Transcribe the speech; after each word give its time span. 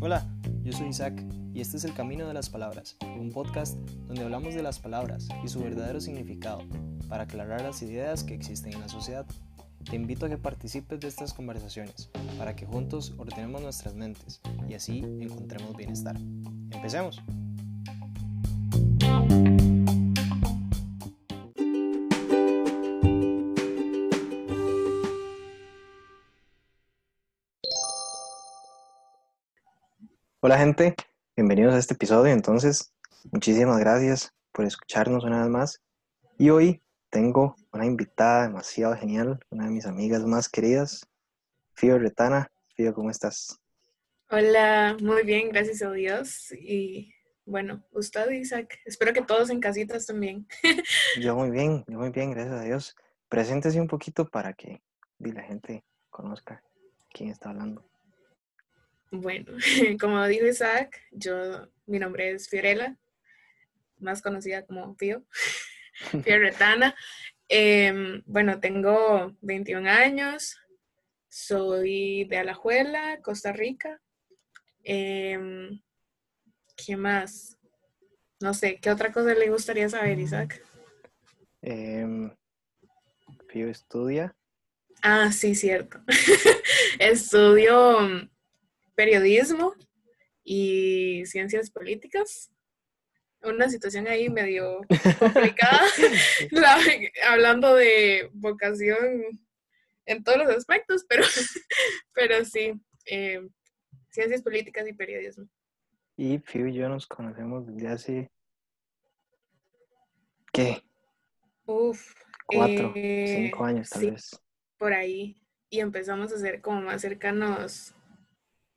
Hola, 0.00 0.26
yo 0.62 0.72
soy 0.74 0.88
Isaac 0.88 1.24
y 1.54 1.62
este 1.62 1.78
es 1.78 1.84
El 1.84 1.94
Camino 1.94 2.28
de 2.28 2.34
las 2.34 2.50
Palabras, 2.50 2.98
un 3.18 3.30
podcast 3.32 3.78
donde 4.06 4.24
hablamos 4.24 4.54
de 4.54 4.62
las 4.62 4.78
palabras 4.78 5.28
y 5.42 5.48
su 5.48 5.60
verdadero 5.60 6.02
significado 6.02 6.60
para 7.08 7.22
aclarar 7.22 7.62
las 7.62 7.80
ideas 7.80 8.24
que 8.24 8.34
existen 8.34 8.74
en 8.74 8.80
la 8.80 8.90
sociedad. 8.90 9.24
Te 9.88 9.96
invito 9.96 10.26
a 10.26 10.28
que 10.28 10.36
participes 10.36 11.00
de 11.00 11.08
estas 11.08 11.32
conversaciones 11.32 12.10
para 12.36 12.54
que 12.54 12.66
juntos 12.66 13.14
ordenemos 13.16 13.62
nuestras 13.62 13.94
mentes 13.94 14.42
y 14.68 14.74
así 14.74 14.98
encontremos 14.98 15.74
bienestar. 15.74 16.18
Empecemos. 16.72 17.22
Hola 30.42 30.56
gente, 30.56 30.96
bienvenidos 31.36 31.74
a 31.74 31.78
este 31.78 31.92
episodio. 31.92 32.32
Entonces, 32.32 32.94
muchísimas 33.30 33.78
gracias 33.78 34.32
por 34.52 34.64
escucharnos 34.64 35.22
una 35.22 35.42
vez 35.42 35.50
más. 35.50 35.82
Y 36.38 36.48
hoy 36.48 36.82
tengo 37.10 37.56
una 37.74 37.84
invitada 37.84 38.44
demasiado 38.44 38.96
genial, 38.96 39.38
una 39.50 39.66
de 39.66 39.70
mis 39.70 39.84
amigas 39.84 40.24
más 40.24 40.48
queridas, 40.48 41.06
Fío 41.74 41.98
Retana. 41.98 42.50
Fío, 42.74 42.94
¿cómo 42.94 43.10
estás? 43.10 43.60
Hola, 44.30 44.96
muy 45.02 45.24
bien, 45.24 45.50
gracias 45.50 45.82
a 45.82 45.92
Dios. 45.92 46.50
Y 46.52 47.12
bueno, 47.44 47.84
usted, 47.90 48.30
Isaac, 48.30 48.78
espero 48.86 49.12
que 49.12 49.20
todos 49.20 49.50
en 49.50 49.60
casitas 49.60 50.06
también. 50.06 50.48
yo 51.20 51.36
muy 51.36 51.50
bien, 51.50 51.84
yo 51.86 51.98
muy 51.98 52.08
bien, 52.08 52.30
gracias 52.30 52.58
a 52.58 52.64
Dios. 52.64 52.96
Preséntese 53.28 53.78
un 53.78 53.88
poquito 53.88 54.26
para 54.30 54.54
que 54.54 54.80
la 55.18 55.42
gente 55.42 55.84
conozca 56.08 56.62
quién 57.12 57.28
está 57.28 57.50
hablando. 57.50 57.89
Bueno, 59.10 59.52
como 60.00 60.26
dijo 60.26 60.46
Isaac, 60.46 61.00
yo, 61.10 61.68
mi 61.86 61.98
nombre 61.98 62.30
es 62.30 62.48
Fiorella, 62.48 62.96
más 63.98 64.22
conocida 64.22 64.64
como 64.64 64.94
Fío. 64.94 65.24
Fioretana. 66.24 66.94
Eh, 67.48 68.22
bueno, 68.26 68.60
tengo 68.60 69.36
21 69.40 69.88
años, 69.88 70.56
soy 71.28 72.24
de 72.24 72.38
Alajuela, 72.38 73.20
Costa 73.22 73.52
Rica. 73.52 74.00
Eh, 74.84 75.38
¿Qué 76.76 76.96
más? 76.96 77.58
No 78.40 78.54
sé, 78.54 78.78
¿qué 78.80 78.90
otra 78.90 79.12
cosa 79.12 79.34
le 79.34 79.50
gustaría 79.50 79.88
saber, 79.88 80.18
Isaac? 80.18 80.62
Eh, 81.62 82.30
Fío 83.48 83.68
estudia. 83.68 84.34
Ah, 85.02 85.32
sí, 85.32 85.54
cierto. 85.54 86.00
Estudio 86.98 88.30
periodismo 89.00 89.74
y 90.44 91.24
ciencias 91.24 91.70
políticas 91.70 92.50
una 93.42 93.70
situación 93.70 94.06
ahí 94.06 94.28
medio 94.28 94.82
complicada, 95.18 95.80
hablando 97.30 97.74
de 97.76 98.28
vocación 98.34 99.40
en 100.04 100.22
todos 100.22 100.36
los 100.36 100.50
aspectos, 100.54 101.06
pero, 101.08 101.24
pero 102.12 102.44
sí, 102.44 102.74
eh, 103.06 103.40
ciencias 104.10 104.42
políticas 104.42 104.86
y 104.86 104.92
periodismo. 104.92 105.48
Y 106.18 106.38
Fiu 106.40 106.66
y 106.66 106.74
yo 106.74 106.90
nos 106.90 107.06
conocemos 107.06 107.66
desde 107.66 107.88
hace, 107.88 108.30
¿qué? 110.52 110.82
Uf. 111.64 112.12
Cuatro, 112.44 112.92
eh, 112.94 113.48
cinco 113.48 113.64
años 113.64 113.88
tal 113.88 114.10
vez. 114.10 114.38
Por 114.76 114.92
ahí. 114.92 115.40
Y 115.70 115.80
empezamos 115.80 116.34
a 116.34 116.38
ser 116.38 116.60
como 116.60 116.82
más 116.82 117.00
cercanos 117.00 117.94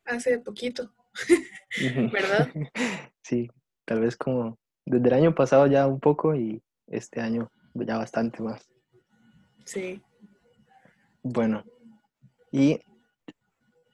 hace 0.05 0.39
poquito, 0.39 0.93
¿verdad? 2.11 2.49
Sí, 3.25 3.49
tal 3.85 4.01
vez 4.01 4.17
como 4.17 4.59
desde 4.85 5.07
el 5.07 5.13
año 5.13 5.33
pasado 5.33 5.65
ya 5.67 5.87
un 5.87 6.01
poco 6.01 6.35
y 6.35 6.61
este 6.87 7.21
año 7.21 7.49
ya 7.73 7.97
bastante 7.97 8.43
más. 8.43 8.69
Sí. 9.63 10.03
Bueno, 11.21 11.63
y 12.51 12.81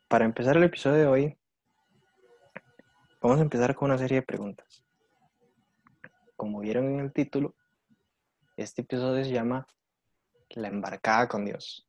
para 0.08 0.25
empezar 0.25 0.58
el 0.58 0.64
episodio 0.64 0.98
de 0.98 1.06
hoy, 1.06 1.38
vamos 3.22 3.38
a 3.38 3.44
empezar 3.44 3.75
con 3.75 3.92
una 3.92 4.00
serie 4.00 4.22
de 4.22 4.25
preguntas. 4.25 4.84
Como 6.36 6.59
vieron 6.62 6.86
en 6.86 7.00
el 7.02 7.14
título, 7.14 7.53
este 8.58 8.81
episodio 8.81 9.24
se 9.24 9.31
llama 9.31 9.68
La 10.50 10.69
embarcada 10.69 11.28
con 11.28 11.46
Dios. 11.46 11.88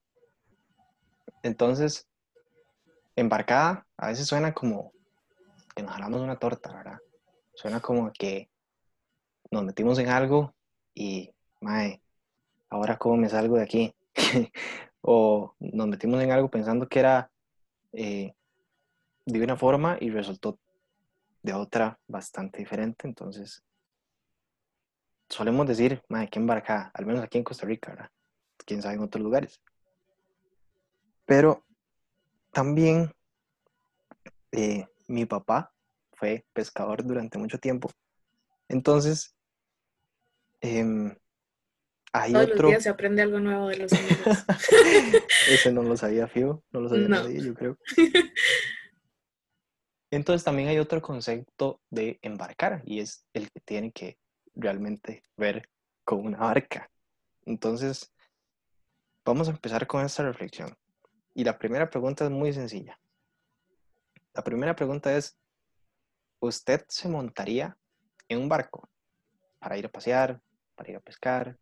Entonces, 1.42 2.09
embarcada 3.16 3.86
a 3.96 4.08
veces 4.08 4.26
suena 4.26 4.52
como 4.52 4.92
que 5.74 5.82
nos 5.82 5.92
jalamos 5.92 6.20
una 6.20 6.38
torta, 6.38 6.72
¿verdad? 6.72 6.98
Suena 7.54 7.80
como 7.80 8.12
que 8.12 8.50
nos 9.50 9.64
metimos 9.64 9.98
en 9.98 10.08
algo 10.08 10.54
y, 10.94 11.32
mae, 11.60 12.00
ahora 12.68 12.96
cómo 12.96 13.16
me 13.16 13.28
salgo 13.28 13.56
de 13.56 13.62
aquí. 13.62 13.94
o 15.02 15.54
nos 15.58 15.88
metimos 15.88 16.22
en 16.22 16.30
algo 16.30 16.50
pensando 16.50 16.88
que 16.88 16.98
era 16.98 17.30
eh, 17.92 18.34
de 19.26 19.42
una 19.42 19.56
forma 19.56 19.96
y 20.00 20.10
resultó 20.10 20.58
de 21.42 21.52
otra 21.52 21.98
bastante 22.06 22.58
diferente. 22.58 23.06
Entonces, 23.08 23.62
solemos 25.28 25.66
decir, 25.66 26.02
mae, 26.08 26.28
que 26.28 26.38
embarcada, 26.38 26.90
al 26.94 27.06
menos 27.06 27.22
aquí 27.22 27.38
en 27.38 27.44
Costa 27.44 27.66
Rica, 27.66 27.92
¿verdad? 27.92 28.10
Quién 28.66 28.82
sabe 28.82 28.96
en 28.96 29.02
otros 29.02 29.22
lugares. 29.22 29.60
Pero 31.24 31.64
también 32.52 33.12
eh, 34.52 34.86
mi 35.08 35.26
papá 35.26 35.72
fue 36.12 36.44
pescador 36.52 37.04
durante 37.04 37.38
mucho 37.38 37.58
tiempo. 37.58 37.90
Entonces, 38.68 39.34
eh, 40.60 41.16
hay 42.12 42.32
Todos 42.32 42.44
otro... 42.46 42.62
los 42.62 42.70
días 42.70 42.82
se 42.82 42.88
aprende 42.88 43.22
algo 43.22 43.38
nuevo 43.38 43.68
de 43.68 43.76
los 43.78 43.92
amigos. 43.92 44.44
Ese 45.48 45.72
no 45.72 45.82
lo 45.82 45.96
sabía 45.96 46.26
Fío, 46.26 46.62
no 46.72 46.80
lo 46.80 46.88
sabía 46.88 47.08
nadie, 47.08 47.40
yo 47.40 47.54
creo. 47.54 47.78
Entonces 50.10 50.42
también 50.42 50.68
hay 50.68 50.78
otro 50.78 51.00
concepto 51.00 51.80
de 51.88 52.18
embarcar 52.22 52.82
y 52.84 52.98
es 52.98 53.24
el 53.32 53.48
que 53.50 53.60
tiene 53.60 53.92
que 53.92 54.18
realmente 54.56 55.22
ver 55.36 55.68
con 56.04 56.26
una 56.26 56.38
barca. 56.38 56.90
Entonces, 57.44 58.12
vamos 59.24 59.46
a 59.46 59.52
empezar 59.52 59.86
con 59.86 60.04
esta 60.04 60.24
reflexión. 60.24 60.76
Y 61.40 61.44
la 61.44 61.58
primera 61.58 61.88
pregunta 61.88 62.26
es 62.26 62.30
muy 62.30 62.52
sencilla. 62.52 63.00
La 64.34 64.44
primera 64.44 64.76
pregunta 64.76 65.16
es, 65.16 65.38
¿usted 66.38 66.84
se 66.86 67.08
montaría 67.08 67.78
en 68.28 68.40
un 68.40 68.48
barco 68.50 68.90
para 69.58 69.78
ir 69.78 69.86
a 69.86 69.88
pasear, 69.88 70.38
para 70.74 70.90
ir 70.90 70.96
a 70.96 71.00
pescar? 71.00 71.58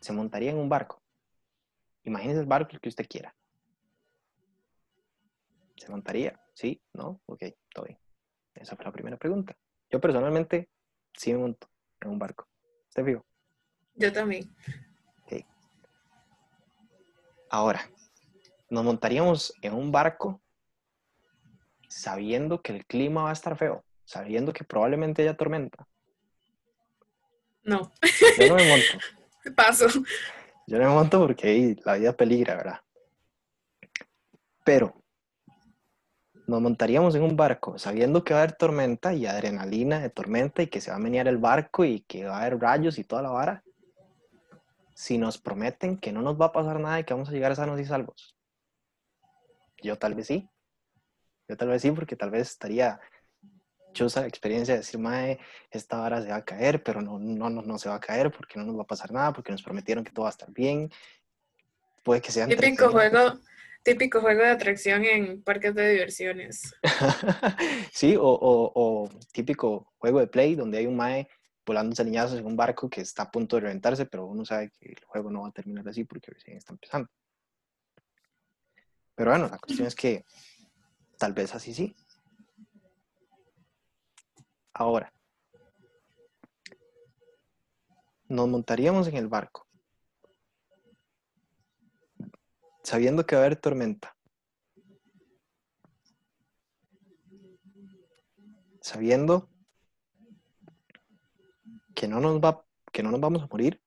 Se 0.00 0.12
montaría 0.12 0.50
en 0.50 0.58
un 0.58 0.68
barco. 0.68 1.00
Imagínese 2.02 2.40
el 2.40 2.46
barco 2.46 2.76
que 2.82 2.88
usted 2.88 3.06
quiera. 3.08 3.32
¿Se 5.76 5.88
montaría? 5.88 6.36
¿Sí? 6.52 6.82
¿No? 6.94 7.22
Ok, 7.26 7.44
todo 7.72 7.84
bien. 7.84 8.00
Esa 8.54 8.74
fue 8.74 8.86
la 8.86 8.90
primera 8.90 9.16
pregunta. 9.18 9.56
Yo 9.88 10.00
personalmente 10.00 10.68
sí 11.14 11.32
me 11.32 11.38
monto 11.38 11.70
en 12.00 12.10
un 12.10 12.18
barco. 12.18 12.48
¿Usted 12.88 13.04
vivo? 13.04 13.24
Yo 13.94 14.12
también. 14.12 14.52
Ok. 15.22 15.46
Ahora, 17.50 17.88
nos 18.68 18.84
montaríamos 18.84 19.52
en 19.62 19.74
un 19.74 19.92
barco 19.92 20.40
sabiendo 21.88 22.62
que 22.62 22.72
el 22.72 22.86
clima 22.86 23.24
va 23.24 23.30
a 23.30 23.34
estar 23.34 23.56
feo, 23.56 23.84
sabiendo 24.04 24.52
que 24.52 24.64
probablemente 24.64 25.22
haya 25.22 25.36
tormenta. 25.36 25.86
No. 27.62 27.92
Yo 28.38 28.48
no 28.48 28.56
me 28.56 28.68
monto. 28.68 28.98
Paso. 29.56 29.86
Yo 30.66 30.78
no 30.78 30.88
me 30.88 30.94
monto 30.94 31.20
porque 31.20 31.76
la 31.84 31.94
vida 31.94 32.12
peligra, 32.12 32.56
¿verdad? 32.56 32.80
Pero 34.64 34.94
nos 36.46 36.60
montaríamos 36.60 37.14
en 37.14 37.22
un 37.22 37.36
barco 37.36 37.78
sabiendo 37.78 38.22
que 38.22 38.34
va 38.34 38.40
a 38.40 38.42
haber 38.44 38.56
tormenta 38.56 39.14
y 39.14 39.26
adrenalina 39.26 40.00
de 40.00 40.10
tormenta 40.10 40.62
y 40.62 40.68
que 40.68 40.80
se 40.80 40.90
va 40.90 40.96
a 40.96 41.00
menear 41.00 41.28
el 41.28 41.38
barco 41.38 41.84
y 41.84 42.00
que 42.00 42.24
va 42.24 42.36
a 42.36 42.40
haber 42.42 42.60
rayos 42.60 42.98
y 42.98 43.04
toda 43.04 43.22
la 43.22 43.30
vara. 43.30 43.64
Si 44.94 45.18
nos 45.18 45.38
prometen 45.38 45.98
que 45.98 46.12
no 46.12 46.22
nos 46.22 46.40
va 46.40 46.46
a 46.46 46.52
pasar 46.52 46.80
nada 46.80 47.00
y 47.00 47.04
que 47.04 47.14
vamos 47.14 47.28
a 47.28 47.32
llegar 47.32 47.54
sanos 47.56 47.80
y 47.80 47.84
salvos. 47.84 48.35
Yo 49.86 49.96
tal 49.96 50.14
vez 50.14 50.26
sí. 50.26 50.48
Yo 51.48 51.56
tal 51.56 51.68
vez 51.68 51.82
sí, 51.82 51.90
porque 51.92 52.16
tal 52.16 52.30
vez 52.30 52.50
estaría 52.50 53.00
esa 54.04 54.26
experiencia 54.26 54.74
de 54.74 54.80
decir, 54.80 55.00
mae, 55.00 55.38
esta 55.70 55.98
vara 55.98 56.20
se 56.20 56.28
va 56.28 56.36
a 56.36 56.44
caer, 56.44 56.82
pero 56.82 57.00
no, 57.00 57.18
no, 57.18 57.48
no, 57.48 57.62
no 57.62 57.78
se 57.78 57.88
va 57.88 57.94
a 57.94 58.00
caer 58.00 58.30
porque 58.30 58.58
no 58.58 58.66
nos 58.66 58.76
va 58.76 58.82
a 58.82 58.86
pasar 58.86 59.10
nada, 59.10 59.32
porque 59.32 59.52
nos 59.52 59.62
prometieron 59.62 60.04
que 60.04 60.10
todo 60.10 60.24
va 60.24 60.28
a 60.28 60.36
estar 60.36 60.50
bien. 60.52 60.90
Puede 62.02 62.20
que 62.20 62.30
sea 62.30 62.46
típico 62.46 62.90
juego, 62.90 63.38
típico 63.82 64.20
juego 64.20 64.42
de 64.42 64.50
atracción 64.50 65.04
en 65.04 65.42
parques 65.42 65.74
de 65.74 65.88
diversiones. 65.90 66.74
sí, 67.92 68.16
o, 68.16 68.22
o, 68.22 68.72
o, 68.74 69.08
típico 69.32 69.92
juego 69.96 70.20
de 70.20 70.26
play 70.26 70.54
donde 70.54 70.78
hay 70.78 70.86
un 70.86 70.96
mae 70.96 71.28
volando 71.64 72.04
niñazos 72.04 72.38
en 72.38 72.46
un 72.46 72.56
barco 72.56 72.88
que 72.88 73.00
está 73.00 73.24
a 73.24 73.30
punto 73.30 73.56
de 73.56 73.62
reventarse, 73.62 74.06
pero 74.06 74.26
uno 74.26 74.44
sabe 74.44 74.70
que 74.70 74.90
el 74.90 75.04
juego 75.04 75.30
no 75.30 75.42
va 75.42 75.48
a 75.48 75.52
terminar 75.52 75.88
así 75.88 76.04
porque 76.04 76.30
recién 76.30 76.56
está 76.56 76.72
empezando. 76.72 77.08
Pero 79.16 79.30
bueno, 79.30 79.48
la 79.48 79.58
cuestión 79.58 79.88
es 79.88 79.94
que 79.94 80.24
tal 81.18 81.32
vez 81.32 81.54
así 81.54 81.72
sí. 81.72 81.96
Ahora, 84.74 85.10
nos 88.28 88.46
montaríamos 88.48 89.08
en 89.08 89.16
el 89.16 89.28
barco, 89.28 89.66
sabiendo 92.82 93.24
que 93.24 93.36
va 93.36 93.42
a 93.42 93.44
haber 93.46 93.56
tormenta, 93.58 94.14
sabiendo 98.82 99.48
que 101.94 102.06
no 102.06 102.20
nos 102.20 102.38
va, 102.38 102.66
que 102.92 103.02
no 103.02 103.10
nos 103.10 103.20
vamos 103.20 103.42
a 103.42 103.46
morir, 103.46 103.80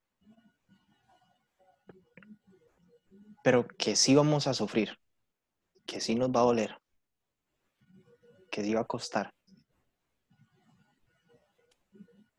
pero 3.44 3.68
que 3.68 3.96
sí 3.96 4.16
vamos 4.16 4.48
a 4.48 4.56
sufrir, 4.56 4.98
que 5.90 6.00
sí 6.00 6.14
nos 6.14 6.30
va 6.30 6.42
a 6.42 6.44
doler, 6.44 6.78
que 8.52 8.64
sí 8.64 8.76
va 8.76 8.82
a 8.82 8.86
costar. 8.86 9.34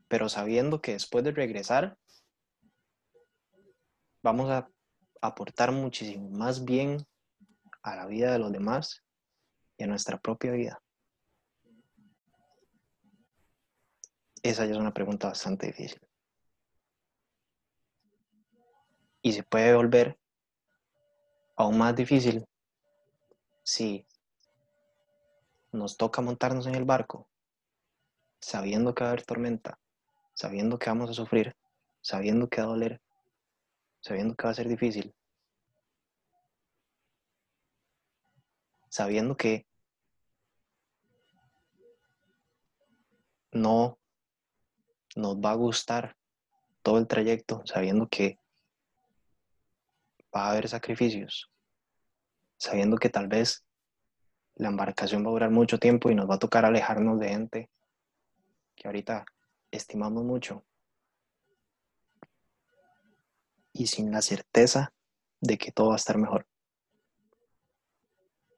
Pero 0.07 0.29
sabiendo 0.29 0.81
que 0.81 0.93
después 0.93 1.25
de 1.25 1.33
regresar, 1.33 1.99
vamos 4.23 4.51
a 4.51 4.71
aportar 5.21 5.73
muchísimo 5.73 6.31
más 6.31 6.65
bien 6.65 7.05
a 7.83 7.97
la 7.97 8.07
vida 8.07 8.33
de 8.33 8.39
los 8.39 8.53
demás 8.53 9.03
y 9.77 9.83
a 9.83 9.89
nuestra 9.89 10.17
propia 10.21 10.53
vida. 10.53 10.81
Esa 14.45 14.65
ya 14.65 14.73
es 14.73 14.79
una 14.79 14.95
pregunta 14.95 15.27
bastante 15.27 15.67
difícil. 15.67 16.01
Y 19.23 19.33
se 19.33 19.43
puede 19.43 19.75
volver 19.75 20.17
aún 21.57 21.79
más 21.79 21.97
difícil 21.97 22.47
si 23.71 24.05
nos 25.71 25.97
toca 25.97 26.21
montarnos 26.21 26.67
en 26.67 26.75
el 26.75 26.85
barco 26.85 27.29
sabiendo 28.41 28.95
que 28.95 29.05
va 29.05 29.11
a 29.11 29.13
haber 29.13 29.25
tormenta, 29.25 29.79
sabiendo 30.35 30.77
que 30.77 30.91
vamos 30.91 31.09
a 31.09 31.15
sufrir, 31.15 31.55
sabiendo 32.01 32.49
que 32.49 32.61
va 32.61 32.67
a 32.67 32.71
doler, 32.71 33.01
sabiendo 34.01 34.35
que 34.35 34.45
va 34.45 34.51
a 34.51 34.55
ser 34.55 34.67
difícil, 34.67 35.15
sabiendo 38.89 39.37
que 39.37 39.69
no 43.53 44.01
nos 45.15 45.37
va 45.37 45.53
a 45.53 45.55
gustar 45.67 46.17
todo 46.83 46.99
el 46.99 47.07
trayecto, 47.07 47.63
sabiendo 47.67 48.09
que 48.09 48.41
va 50.35 50.47
a 50.47 50.51
haber 50.51 50.69
sacrificios, 50.69 51.53
sabiendo 52.61 52.99
que 52.99 53.09
tal 53.09 53.27
vez 53.27 53.65
la 54.55 54.69
embarcación 54.69 55.25
va 55.25 55.29
a 55.29 55.33
durar 55.33 55.51
mucho 55.51 55.79
tiempo 55.79 56.11
y 56.11 56.15
nos 56.15 56.29
va 56.29 56.35
a 56.35 56.39
tocar 56.39 56.67
alejarnos 56.67 57.19
de 57.19 57.29
gente 57.31 57.71
que 58.77 58.87
ahorita 58.87 59.25
estimamos 59.71 60.25
mucho. 60.25 60.63
Y 63.73 63.87
sin 63.87 64.13
la 64.13 64.21
certeza 64.21 64.93
de 65.41 65.57
que 65.57 65.73
todo 65.73 65.89
va 65.89 65.95
a 65.95 65.97
estar 65.97 66.19
mejor. 66.19 66.47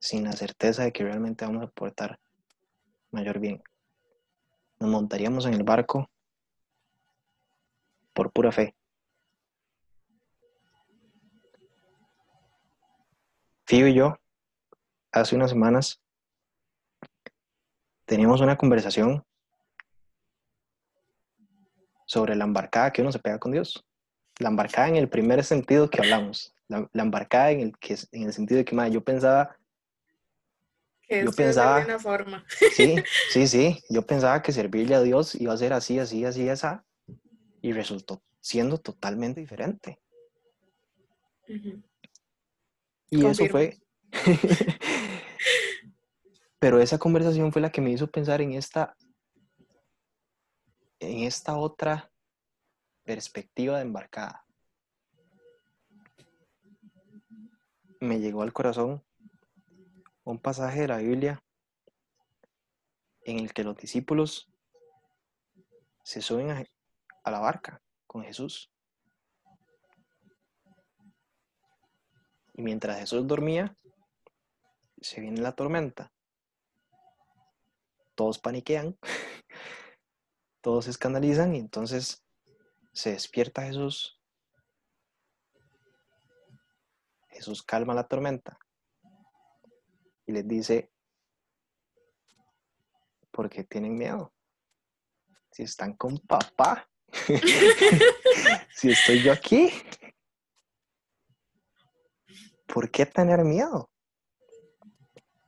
Sin 0.00 0.24
la 0.24 0.32
certeza 0.32 0.82
de 0.82 0.92
que 0.92 1.04
realmente 1.04 1.44
vamos 1.44 1.62
a 1.62 1.66
aportar 1.66 2.18
mayor 3.12 3.38
bien. 3.38 3.62
Nos 4.80 4.90
montaríamos 4.90 5.46
en 5.46 5.54
el 5.54 5.62
barco 5.62 6.10
por 8.12 8.32
pura 8.32 8.50
fe. 8.50 8.74
Fío 13.72 13.88
y 13.88 13.94
yo, 13.94 14.18
hace 15.12 15.34
unas 15.34 15.48
semanas, 15.48 15.98
teníamos 18.04 18.42
una 18.42 18.58
conversación 18.58 19.24
sobre 22.04 22.36
la 22.36 22.44
embarcada 22.44 22.92
que 22.92 23.00
uno 23.00 23.10
se 23.10 23.18
pega 23.18 23.38
con 23.38 23.52
Dios. 23.52 23.82
La 24.40 24.50
embarcada 24.50 24.88
en 24.88 24.96
el 24.96 25.08
primer 25.08 25.42
sentido 25.42 25.88
que 25.88 26.02
hablamos. 26.02 26.54
La, 26.68 26.86
embarcada 26.92 27.50
en 27.52 27.60
el, 27.60 27.78
que, 27.78 27.96
en 28.12 28.24
el 28.24 28.34
sentido 28.34 28.58
de 28.58 28.66
que, 28.66 28.76
yo 28.90 29.02
pensaba... 29.02 29.56
Que 31.00 31.24
yo 31.24 31.32
pensaba... 31.32 31.82
De 31.82 31.98
forma. 31.98 32.44
Sí, 32.74 32.96
sí, 33.30 33.48
sí. 33.48 33.82
Yo 33.88 34.02
pensaba 34.02 34.42
que 34.42 34.52
servirle 34.52 34.96
a 34.96 35.00
Dios 35.00 35.34
iba 35.34 35.54
a 35.54 35.56
ser 35.56 35.72
así, 35.72 35.98
así, 35.98 36.26
así, 36.26 36.46
esa 36.46 36.84
y 37.62 37.72
resultó 37.72 38.22
siendo 38.38 38.76
totalmente 38.76 39.40
diferente. 39.40 39.98
Y 43.12 43.26
eso 43.26 43.44
fue... 43.46 43.78
Pero 46.58 46.80
esa 46.80 46.98
conversación 46.98 47.52
fue 47.52 47.60
la 47.60 47.70
que 47.70 47.82
me 47.82 47.90
hizo 47.90 48.06
pensar 48.06 48.40
en 48.40 48.52
esta, 48.52 48.96
en 50.98 51.18
esta 51.18 51.58
otra 51.58 52.10
perspectiva 53.04 53.76
de 53.76 53.82
embarcada. 53.82 54.46
Me 58.00 58.18
llegó 58.18 58.40
al 58.42 58.54
corazón 58.54 59.04
un 60.24 60.38
pasaje 60.38 60.80
de 60.80 60.88
la 60.88 60.96
Biblia 60.98 61.44
en 63.24 63.40
el 63.40 63.52
que 63.52 63.64
los 63.64 63.76
discípulos 63.76 64.50
se 66.02 66.22
suben 66.22 66.50
a, 66.50 66.64
a 67.24 67.30
la 67.30 67.40
barca 67.40 67.82
con 68.06 68.24
Jesús. 68.24 68.71
Y 72.54 72.62
mientras 72.62 72.98
Jesús 72.98 73.26
dormía, 73.26 73.76
se 75.00 75.20
viene 75.20 75.40
la 75.40 75.52
tormenta. 75.52 76.12
Todos 78.14 78.38
paniquean, 78.38 78.98
todos 80.60 80.84
se 80.84 80.90
escandalizan 80.90 81.54
y 81.54 81.58
entonces 81.58 82.24
se 82.92 83.12
despierta 83.12 83.62
Jesús. 83.62 84.20
Jesús 87.28 87.62
calma 87.62 87.94
la 87.94 88.06
tormenta 88.06 88.58
y 90.26 90.32
les 90.32 90.46
dice, 90.46 90.92
¿por 93.30 93.48
qué 93.48 93.64
tienen 93.64 93.94
miedo? 93.94 94.32
Si 95.50 95.62
están 95.62 95.94
con 95.94 96.18
papá. 96.18 96.88
si 98.74 98.90
estoy 98.90 99.22
yo 99.22 99.32
aquí, 99.32 99.70
¿por 102.72 102.90
qué 102.90 103.04
tener 103.04 103.44
miedo? 103.44 103.90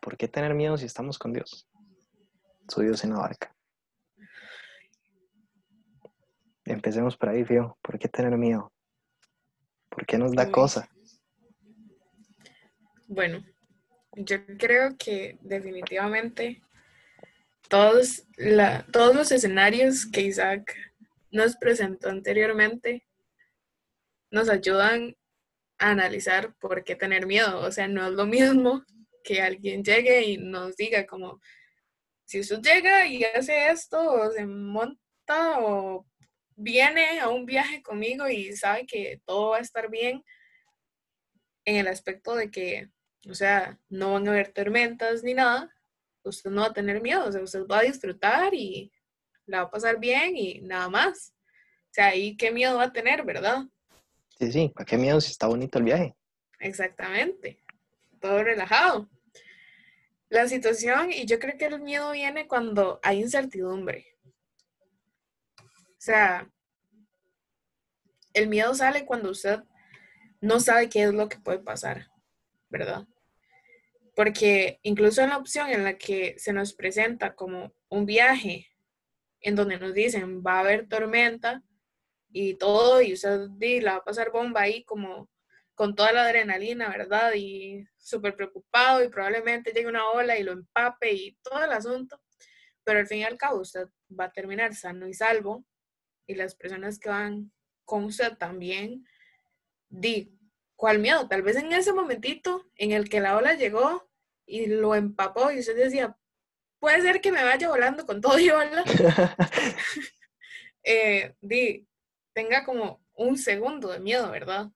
¿Por 0.00 0.16
qué 0.18 0.28
tener 0.28 0.52
miedo 0.54 0.76
si 0.76 0.84
estamos 0.84 1.18
con 1.18 1.32
Dios? 1.32 1.66
Su 2.68 2.82
Dios 2.82 3.02
en 3.02 3.10
la 3.10 3.20
barca. 3.20 3.56
Empecemos 6.66 7.16
por 7.16 7.30
ahí, 7.30 7.44
Fío. 7.44 7.78
¿Por 7.80 7.98
qué 7.98 8.08
tener 8.08 8.36
miedo? 8.36 8.70
¿Por 9.88 10.04
qué 10.04 10.18
nos 10.18 10.32
da 10.32 10.50
cosa? 10.50 10.86
Bueno, 13.06 13.42
yo 14.12 14.44
creo 14.58 14.96
que 14.98 15.38
definitivamente 15.40 16.62
todos, 17.68 18.26
la, 18.36 18.86
todos 18.92 19.14
los 19.16 19.32
escenarios 19.32 20.06
que 20.06 20.22
Isaac 20.22 20.76
nos 21.30 21.56
presentó 21.56 22.10
anteriormente 22.10 23.06
nos 24.30 24.50
ayudan 24.50 25.16
analizar 25.90 26.54
por 26.54 26.84
qué 26.84 26.96
tener 26.96 27.26
miedo. 27.26 27.60
O 27.60 27.72
sea, 27.72 27.88
no 27.88 28.06
es 28.06 28.12
lo 28.12 28.26
mismo 28.26 28.84
que 29.22 29.42
alguien 29.42 29.82
llegue 29.82 30.22
y 30.22 30.38
nos 30.38 30.76
diga 30.76 31.06
como, 31.06 31.40
si 32.24 32.40
usted 32.40 32.60
llega 32.62 33.06
y 33.06 33.24
hace 33.24 33.68
esto 33.68 33.98
o 34.00 34.30
se 34.30 34.46
monta 34.46 35.60
o 35.60 36.06
viene 36.56 37.20
a 37.20 37.28
un 37.28 37.46
viaje 37.46 37.82
conmigo 37.82 38.28
y 38.28 38.54
sabe 38.56 38.86
que 38.86 39.20
todo 39.24 39.50
va 39.50 39.58
a 39.58 39.60
estar 39.60 39.90
bien 39.90 40.22
en 41.64 41.76
el 41.76 41.88
aspecto 41.88 42.34
de 42.34 42.50
que, 42.50 42.88
o 43.28 43.34
sea, 43.34 43.78
no 43.88 44.12
van 44.12 44.28
a 44.28 44.32
haber 44.32 44.52
tormentas 44.52 45.22
ni 45.22 45.34
nada, 45.34 45.74
usted 46.22 46.50
no 46.50 46.62
va 46.62 46.68
a 46.68 46.72
tener 46.72 47.00
miedo, 47.00 47.26
o 47.26 47.32
sea, 47.32 47.42
usted 47.42 47.66
va 47.66 47.78
a 47.80 47.84
disfrutar 47.84 48.54
y 48.54 48.92
la 49.46 49.62
va 49.62 49.64
a 49.64 49.70
pasar 49.70 49.98
bien 49.98 50.36
y 50.36 50.60
nada 50.60 50.88
más. 50.88 51.34
O 51.90 51.94
sea, 51.94 52.08
ahí 52.08 52.36
qué 52.36 52.50
miedo 52.50 52.76
va 52.76 52.84
a 52.84 52.92
tener, 52.92 53.24
¿verdad? 53.24 53.64
Sí, 54.38 54.50
sí, 54.50 54.72
¿para 54.74 54.84
qué 54.84 54.96
miedo 54.96 55.20
si 55.20 55.30
está 55.30 55.46
bonito 55.46 55.78
el 55.78 55.84
viaje? 55.84 56.16
Exactamente, 56.58 57.60
todo 58.20 58.42
relajado. 58.42 59.08
La 60.28 60.48
situación, 60.48 61.12
y 61.12 61.26
yo 61.26 61.38
creo 61.38 61.56
que 61.56 61.66
el 61.66 61.80
miedo 61.80 62.10
viene 62.12 62.48
cuando 62.48 62.98
hay 63.02 63.20
incertidumbre. 63.20 64.06
O 65.58 66.00
sea, 66.04 66.50
el 68.32 68.48
miedo 68.48 68.74
sale 68.74 69.06
cuando 69.06 69.30
usted 69.30 69.60
no 70.40 70.60
sabe 70.60 70.88
qué 70.88 71.04
es 71.04 71.14
lo 71.14 71.28
que 71.28 71.38
puede 71.38 71.60
pasar, 71.60 72.08
¿verdad? 72.68 73.06
Porque 74.16 74.80
incluso 74.82 75.22
en 75.22 75.30
la 75.30 75.38
opción 75.38 75.70
en 75.70 75.84
la 75.84 75.96
que 75.96 76.34
se 76.38 76.52
nos 76.52 76.74
presenta 76.74 77.34
como 77.34 77.72
un 77.88 78.04
viaje 78.04 78.68
en 79.40 79.54
donde 79.54 79.78
nos 79.78 79.94
dicen 79.94 80.42
va 80.42 80.56
a 80.56 80.60
haber 80.60 80.88
tormenta 80.88 81.62
y 82.36 82.54
todo, 82.54 83.00
y 83.00 83.12
usted 83.12 83.48
la 83.80 83.92
va 83.92 83.98
a 83.98 84.04
pasar 84.04 84.32
bomba 84.32 84.62
ahí 84.62 84.82
como 84.82 85.30
con 85.76 85.94
toda 85.94 86.10
la 86.10 86.24
adrenalina, 86.24 86.88
¿verdad? 86.88 87.32
Y 87.36 87.86
súper 87.96 88.34
preocupado 88.34 89.04
y 89.04 89.08
probablemente 89.08 89.70
llegue 89.70 89.86
una 89.86 90.10
ola 90.10 90.36
y 90.36 90.42
lo 90.42 90.50
empape 90.50 91.12
y 91.12 91.38
todo 91.42 91.62
el 91.62 91.70
asunto. 91.70 92.20
Pero 92.82 92.98
al 92.98 93.06
fin 93.06 93.18
y 93.18 93.24
al 93.24 93.38
cabo 93.38 93.60
usted 93.60 93.86
va 94.10 94.24
a 94.24 94.32
terminar 94.32 94.74
sano 94.74 95.06
y 95.06 95.14
salvo 95.14 95.64
y 96.26 96.34
las 96.34 96.56
personas 96.56 96.98
que 96.98 97.08
van 97.08 97.52
con 97.84 98.02
usted 98.02 98.36
también, 98.36 99.06
di, 99.88 100.36
¿cuál 100.74 100.98
miedo? 100.98 101.28
Tal 101.28 101.42
vez 101.42 101.54
en 101.54 101.72
ese 101.72 101.92
momentito 101.92 102.66
en 102.74 102.90
el 102.90 103.08
que 103.08 103.20
la 103.20 103.36
ola 103.36 103.54
llegó 103.54 104.10
y 104.44 104.66
lo 104.66 104.96
empapó 104.96 105.52
y 105.52 105.60
usted 105.60 105.76
decía, 105.76 106.18
puede 106.80 107.00
ser 107.00 107.20
que 107.20 107.30
me 107.30 107.44
vaya 107.44 107.68
volando 107.68 108.04
con 108.04 108.20
todo 108.20 108.40
y 108.40 108.50
ola. 108.50 108.82
eh, 110.82 111.36
di, 111.40 111.86
tenga 112.34 112.64
como 112.64 113.02
un 113.14 113.38
segundo 113.38 113.88
de 113.88 114.00
miedo, 114.00 114.30
¿verdad? 114.30 114.70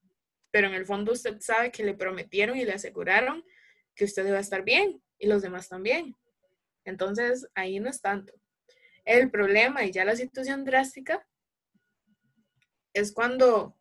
Pero 0.51 0.69
en 0.69 0.75
el 0.75 0.87
fondo 0.87 1.13
usted 1.13 1.41
sabe 1.41 1.71
que 1.71 1.85
le 1.85 1.95
prometieron 1.95 2.57
y 2.57 2.65
le 2.65 2.73
aseguraron 2.73 3.45
que 3.95 4.05
usted 4.05 4.27
iba 4.27 4.39
a 4.39 4.41
estar 4.41 4.65
bien 4.65 5.03
y 5.19 5.27
los 5.27 5.43
demás 5.43 5.69
también. 5.69 6.17
Entonces, 6.85 7.47
ahí 7.55 7.81
no 7.81 7.91
es 7.91 8.01
tanto. 8.01 8.33
El 9.05 9.31
problema 9.31 9.85
y 9.85 9.91
ya 9.91 10.05
la 10.05 10.17
situación 10.17 10.65
drástica 10.65 11.27
es 12.95 13.13
cuando, 13.13 13.77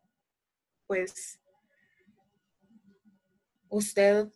pues, 0.86 1.40
usted 3.68 4.28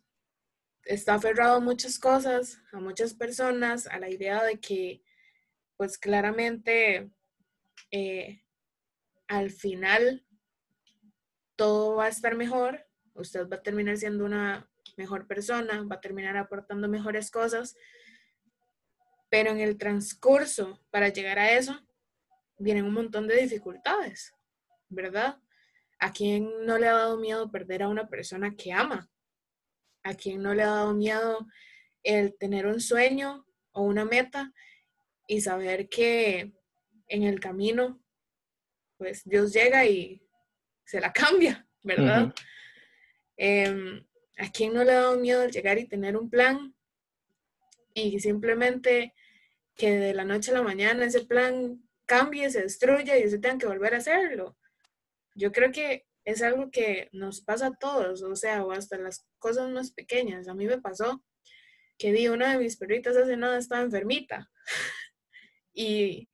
está 0.85 1.15
aferrado 1.15 1.57
a 1.57 1.59
muchas 1.59 1.99
cosas, 1.99 2.59
a 2.71 2.79
muchas 2.79 3.13
personas, 3.13 3.87
a 3.87 3.99
la 3.99 4.09
idea 4.09 4.43
de 4.43 4.59
que, 4.59 5.01
pues, 5.77 5.97
claramente, 5.97 7.09
eh, 7.91 8.42
al 9.27 9.51
final 9.51 10.25
todo 11.55 11.95
va 11.95 12.05
a 12.05 12.09
estar 12.09 12.35
mejor, 12.35 12.85
usted 13.13 13.47
va 13.47 13.57
a 13.57 13.63
terminar 13.63 13.97
siendo 13.97 14.25
una 14.25 14.69
mejor 14.97 15.27
persona, 15.27 15.83
va 15.83 15.95
a 15.95 16.01
terminar 16.01 16.37
aportando 16.37 16.87
mejores 16.87 17.31
cosas, 17.31 17.75
pero 19.29 19.51
en 19.51 19.59
el 19.59 19.77
transcurso 19.77 20.83
para 20.91 21.09
llegar 21.09 21.39
a 21.39 21.51
eso 21.51 21.79
vienen 22.57 22.85
un 22.85 22.93
montón 22.93 23.27
de 23.27 23.37
dificultades, 23.37 24.33
¿verdad? 24.89 25.39
¿A 25.99 26.11
quién 26.11 26.65
no 26.65 26.77
le 26.77 26.87
ha 26.87 26.93
dado 26.93 27.17
miedo 27.17 27.49
perder 27.51 27.83
a 27.83 27.87
una 27.87 28.07
persona 28.07 28.55
que 28.55 28.73
ama? 28.73 29.09
¿A 30.03 30.13
quién 30.15 30.41
no 30.41 30.53
le 30.53 30.63
ha 30.63 30.67
dado 30.67 30.93
miedo 30.93 31.47
el 32.03 32.35
tener 32.37 32.67
un 32.67 32.81
sueño 32.81 33.45
o 33.71 33.83
una 33.83 34.05
meta 34.05 34.51
y 35.27 35.41
saber 35.41 35.87
que 35.89 36.53
en 37.07 37.23
el 37.23 37.39
camino, 37.39 38.02
pues 39.03 39.21
Dios 39.25 39.51
llega 39.51 39.85
y 39.85 40.25
se 40.85 41.01
la 41.01 41.11
cambia, 41.11 41.67
¿verdad? 41.81 42.33
Em, 43.35 44.01
¿A 44.37 44.49
quién 44.49 44.73
no 44.73 44.81
le 44.85 44.93
ha 44.93 45.01
dado 45.01 45.19
miedo 45.19 45.45
llegar 45.49 45.77
y 45.77 45.89
tener 45.89 46.15
un 46.15 46.29
plan 46.29 46.73
y 47.93 48.17
simplemente 48.21 49.13
que 49.75 49.91
de 49.91 50.13
la 50.13 50.23
noche 50.23 50.51
a 50.51 50.53
la 50.53 50.61
mañana 50.61 51.03
ese 51.03 51.25
plan 51.25 51.83
cambie, 52.05 52.49
se 52.49 52.61
destruya 52.61 53.17
y 53.17 53.29
se 53.29 53.39
tenga 53.39 53.57
que 53.57 53.67
volver 53.67 53.93
a 53.93 53.97
hacerlo? 53.97 54.57
Yo 55.35 55.51
creo 55.51 55.73
que 55.73 56.05
es 56.23 56.41
algo 56.41 56.71
que 56.71 57.09
nos 57.11 57.41
pasa 57.41 57.67
a 57.67 57.75
todos, 57.77 58.21
o 58.21 58.37
sea, 58.37 58.63
o 58.63 58.71
hasta 58.71 58.97
las 58.97 59.27
cosas 59.37 59.69
más 59.69 59.91
pequeñas. 59.91 60.47
A 60.47 60.53
mí 60.53 60.65
me 60.65 60.79
pasó 60.79 61.21
que 61.97 62.13
di 62.13 62.29
una 62.29 62.53
de 62.53 62.59
mis 62.59 62.77
perritas 62.77 63.17
hace 63.17 63.35
nada 63.35 63.57
estaba 63.57 63.81
enfermita 63.81 64.49
y 65.73 66.29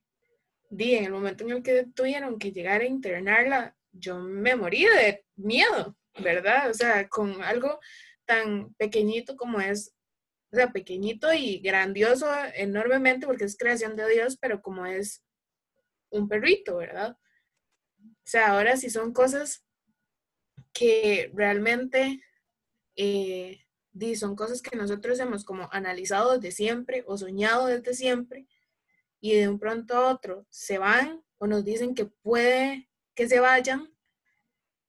di 0.70 0.96
en 0.96 1.06
el 1.06 1.12
momento 1.12 1.44
en 1.44 1.52
el 1.52 1.64
que 1.64 1.86
tuvieron 1.96 2.38
que 2.38 2.52
llegar 2.52 2.82
a 2.82 2.86
internarla, 2.86 3.76
yo 3.92 4.20
me 4.20 4.56
morí 4.56 4.86
de 4.86 5.26
miedo, 5.36 5.98
¿verdad? 6.20 6.70
O 6.70 6.74
sea, 6.74 7.10
con 7.10 7.42
algo 7.44 7.80
tan 8.26 8.74
pequeñito 8.76 9.36
como 9.36 9.60
es, 9.60 9.96
o 10.52 10.56
sea, 10.56 10.72
pequeñito 10.72 11.34
y 11.34 11.60
grandioso 11.60 12.28
enormemente 12.54 13.26
porque 13.26 13.46
es 13.46 13.58
creación 13.58 13.96
de 13.96 14.08
Dios, 14.10 14.38
pero 14.40 14.62
como 14.62 14.86
es 14.86 15.24
un 16.12 16.28
perrito, 16.28 16.78
¿verdad? 16.78 17.18
O 18.00 18.26
sea, 18.26 18.54
ahora 18.54 18.78
sí 18.78 18.90
son 18.90 19.12
cosas 19.12 19.66
que 20.72 21.32
realmente 21.34 22.22
eh, 22.96 23.60
son 24.16 24.36
cosas 24.36 24.62
que 24.62 24.78
nosotros 24.78 25.20
hemos 25.20 25.44
como 25.44 25.68
analizado 25.72 26.38
desde 26.38 26.52
siempre 26.52 27.04
o 27.08 27.18
soñado 27.18 27.66
desde 27.66 27.94
siempre 27.94 28.48
y 29.22 29.36
de 29.36 29.50
un 29.50 29.60
pronto 29.60 29.96
a 29.96 30.12
otro 30.12 30.46
se 30.50 30.78
van 30.78 31.24
o 31.38 31.48
nos 31.48 31.64
dicen 31.64 31.96
que 31.96 32.06
puede 32.06 32.90
que 33.16 33.28
se 33.28 33.40
vayan, 33.40 33.94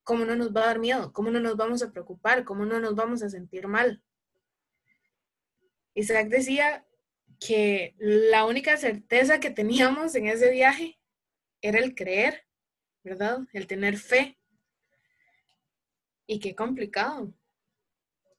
¿cómo 0.05 0.25
no 0.25 0.37
nos 0.37 0.55
va 0.55 0.63
a 0.63 0.67
dar 0.67 0.79
miedo? 0.79 1.13
¿Cómo 1.13 1.31
no 1.31 1.41
nos 1.41 1.57
vamos 1.57 1.83
a 1.83 1.91
preocupar? 1.91 2.45
¿Cómo 2.45 2.65
no 2.65 2.79
nos 2.81 2.95
vamos 2.95 3.23
a 3.23 3.31
sentir 3.31 3.67
mal? 3.67 4.03
Isaac 5.95 6.29
decía 6.29 6.87
que 7.41 7.95
la 7.99 8.45
única 8.45 8.77
certeza 8.77 9.41
que 9.41 9.51
teníamos 9.51 10.15
en 10.15 10.29
ese 10.29 10.51
viaje 10.51 11.01
era 11.61 11.79
el 11.79 11.95
creer, 11.95 12.47
¿verdad? 13.03 13.41
El 13.53 13.67
tener 13.67 13.97
fe. 13.97 14.39
Y 16.27 16.39
qué 16.39 16.55
complicado. 16.55 17.35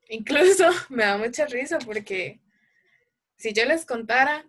Incluso 0.08 0.70
me 0.90 1.04
da 1.04 1.18
mucha 1.18 1.46
risa 1.46 1.80
porque 1.80 2.42
si 3.38 3.54
yo 3.54 3.66
les 3.66 3.86
contara, 3.86 4.48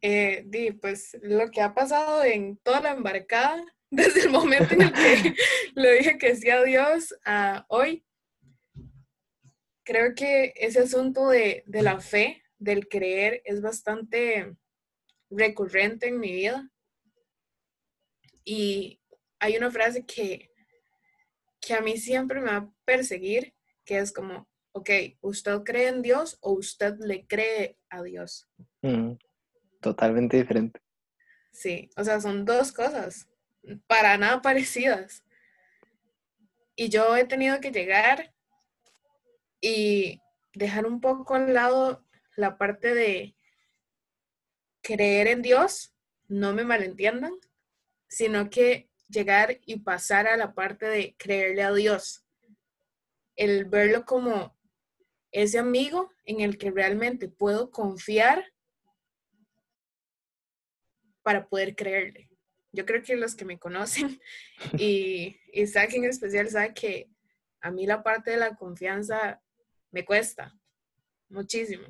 eh, 0.00 0.76
pues 0.80 1.16
lo 1.22 1.50
que 1.50 1.60
ha 1.60 1.74
pasado 1.74 2.24
en 2.24 2.56
toda 2.58 2.80
la 2.80 2.92
embarcada, 2.92 3.64
desde 3.90 4.22
el 4.22 4.30
momento 4.30 4.74
en 4.74 4.82
el 4.82 4.92
que 4.92 5.34
le 5.74 5.92
dije 5.94 6.18
que 6.18 6.36
sí 6.36 6.50
a 6.50 6.62
Dios 6.62 7.14
a 7.24 7.64
hoy, 7.68 8.04
creo 9.84 10.14
que 10.14 10.52
ese 10.56 10.80
asunto 10.80 11.28
de, 11.28 11.64
de 11.66 11.82
la 11.82 11.98
fe, 12.00 12.42
del 12.58 12.88
creer, 12.88 13.40
es 13.44 13.62
bastante 13.62 14.54
recurrente 15.30 16.08
en 16.08 16.20
mi 16.20 16.32
vida. 16.32 16.70
Y 18.44 19.00
hay 19.38 19.56
una 19.56 19.70
frase 19.70 20.04
que, 20.04 20.50
que 21.60 21.74
a 21.74 21.80
mí 21.80 21.96
siempre 21.96 22.40
me 22.40 22.50
va 22.50 22.56
a 22.56 22.72
perseguir, 22.84 23.54
que 23.84 23.98
es 23.98 24.12
como, 24.12 24.48
ok, 24.72 24.90
¿usted 25.20 25.62
cree 25.64 25.88
en 25.88 26.02
Dios 26.02 26.38
o 26.40 26.52
usted 26.52 26.96
le 26.98 27.26
cree 27.26 27.78
a 27.88 28.02
Dios? 28.02 28.48
Mm, 28.82 29.12
totalmente 29.80 30.36
diferente. 30.36 30.80
Sí, 31.52 31.90
o 31.96 32.04
sea, 32.04 32.20
son 32.20 32.44
dos 32.44 32.72
cosas 32.72 33.28
para 33.86 34.16
nada 34.16 34.42
parecidas. 34.42 35.24
Y 36.76 36.88
yo 36.88 37.16
he 37.16 37.24
tenido 37.24 37.60
que 37.60 37.72
llegar 37.72 38.34
y 39.60 40.20
dejar 40.54 40.86
un 40.86 41.00
poco 41.00 41.34
al 41.34 41.52
lado 41.52 42.04
la 42.36 42.56
parte 42.56 42.94
de 42.94 43.34
creer 44.80 45.26
en 45.26 45.42
Dios, 45.42 45.92
no 46.28 46.54
me 46.54 46.64
malentiendan, 46.64 47.34
sino 48.08 48.48
que 48.48 48.88
llegar 49.08 49.58
y 49.66 49.80
pasar 49.80 50.28
a 50.28 50.36
la 50.36 50.54
parte 50.54 50.86
de 50.86 51.16
creerle 51.18 51.62
a 51.62 51.72
Dios. 51.72 52.24
El 53.34 53.64
verlo 53.64 54.04
como 54.04 54.56
ese 55.32 55.58
amigo 55.58 56.10
en 56.24 56.40
el 56.40 56.58
que 56.58 56.70
realmente 56.70 57.28
puedo 57.28 57.70
confiar 57.70 58.52
para 61.28 61.46
poder 61.46 61.76
creerle. 61.76 62.30
Yo 62.72 62.86
creo 62.86 63.02
que 63.02 63.14
los 63.14 63.34
que 63.34 63.44
me 63.44 63.58
conocen 63.58 64.18
y 64.78 65.36
Isaac 65.52 65.92
en 65.92 66.04
especial 66.04 66.48
sabe 66.48 66.72
que 66.72 67.10
a 67.60 67.70
mí 67.70 67.86
la 67.86 68.02
parte 68.02 68.30
de 68.30 68.38
la 68.38 68.56
confianza 68.56 69.38
me 69.90 70.06
cuesta 70.06 70.58
muchísimo. 71.28 71.86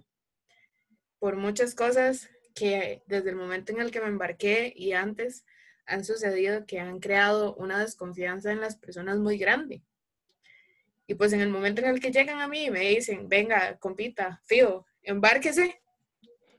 Por 1.20 1.36
muchas 1.36 1.76
cosas 1.76 2.28
que 2.52 3.04
desde 3.06 3.30
el 3.30 3.36
momento 3.36 3.70
en 3.70 3.80
el 3.80 3.92
que 3.92 4.00
me 4.00 4.08
embarqué 4.08 4.72
y 4.74 4.92
antes 4.92 5.44
han 5.86 6.04
sucedido 6.04 6.66
que 6.66 6.80
han 6.80 6.98
creado 6.98 7.54
una 7.54 7.78
desconfianza 7.78 8.50
en 8.50 8.60
las 8.60 8.74
personas 8.74 9.18
muy 9.18 9.38
grande. 9.38 9.84
Y 11.06 11.14
pues 11.14 11.32
en 11.32 11.42
el 11.42 11.50
momento 11.50 11.80
en 11.80 11.90
el 11.90 12.00
que 12.00 12.10
llegan 12.10 12.40
a 12.40 12.48
mí 12.48 12.64
y 12.64 12.70
me 12.72 12.80
dicen, 12.80 13.28
venga, 13.28 13.78
compita, 13.78 14.42
fío, 14.46 14.84
embárquese, 15.00 15.80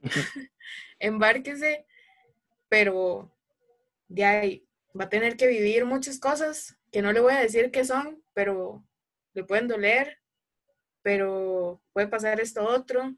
embárquese, 0.98 1.84
pero 2.70 3.30
de 4.08 4.24
ahí 4.24 4.68
va 4.98 5.04
a 5.04 5.10
tener 5.10 5.36
que 5.36 5.48
vivir 5.48 5.84
muchas 5.84 6.18
cosas 6.18 6.78
que 6.90 7.02
no 7.02 7.12
le 7.12 7.20
voy 7.20 7.34
a 7.34 7.40
decir 7.40 7.70
qué 7.70 7.84
son, 7.84 8.24
pero 8.32 8.82
le 9.34 9.44
pueden 9.44 9.68
doler, 9.68 10.18
pero 11.02 11.82
puede 11.92 12.08
pasar 12.08 12.40
esto 12.40 12.64
otro, 12.64 13.14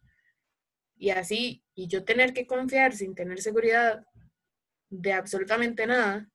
y 0.96 1.10
así, 1.10 1.64
y 1.74 1.88
yo 1.88 2.04
tener 2.04 2.32
que 2.32 2.46
confiar 2.46 2.94
sin 2.94 3.14
tener 3.14 3.40
seguridad 3.40 4.06
de 4.88 5.12
absolutamente 5.12 5.86
nada, 5.86 6.30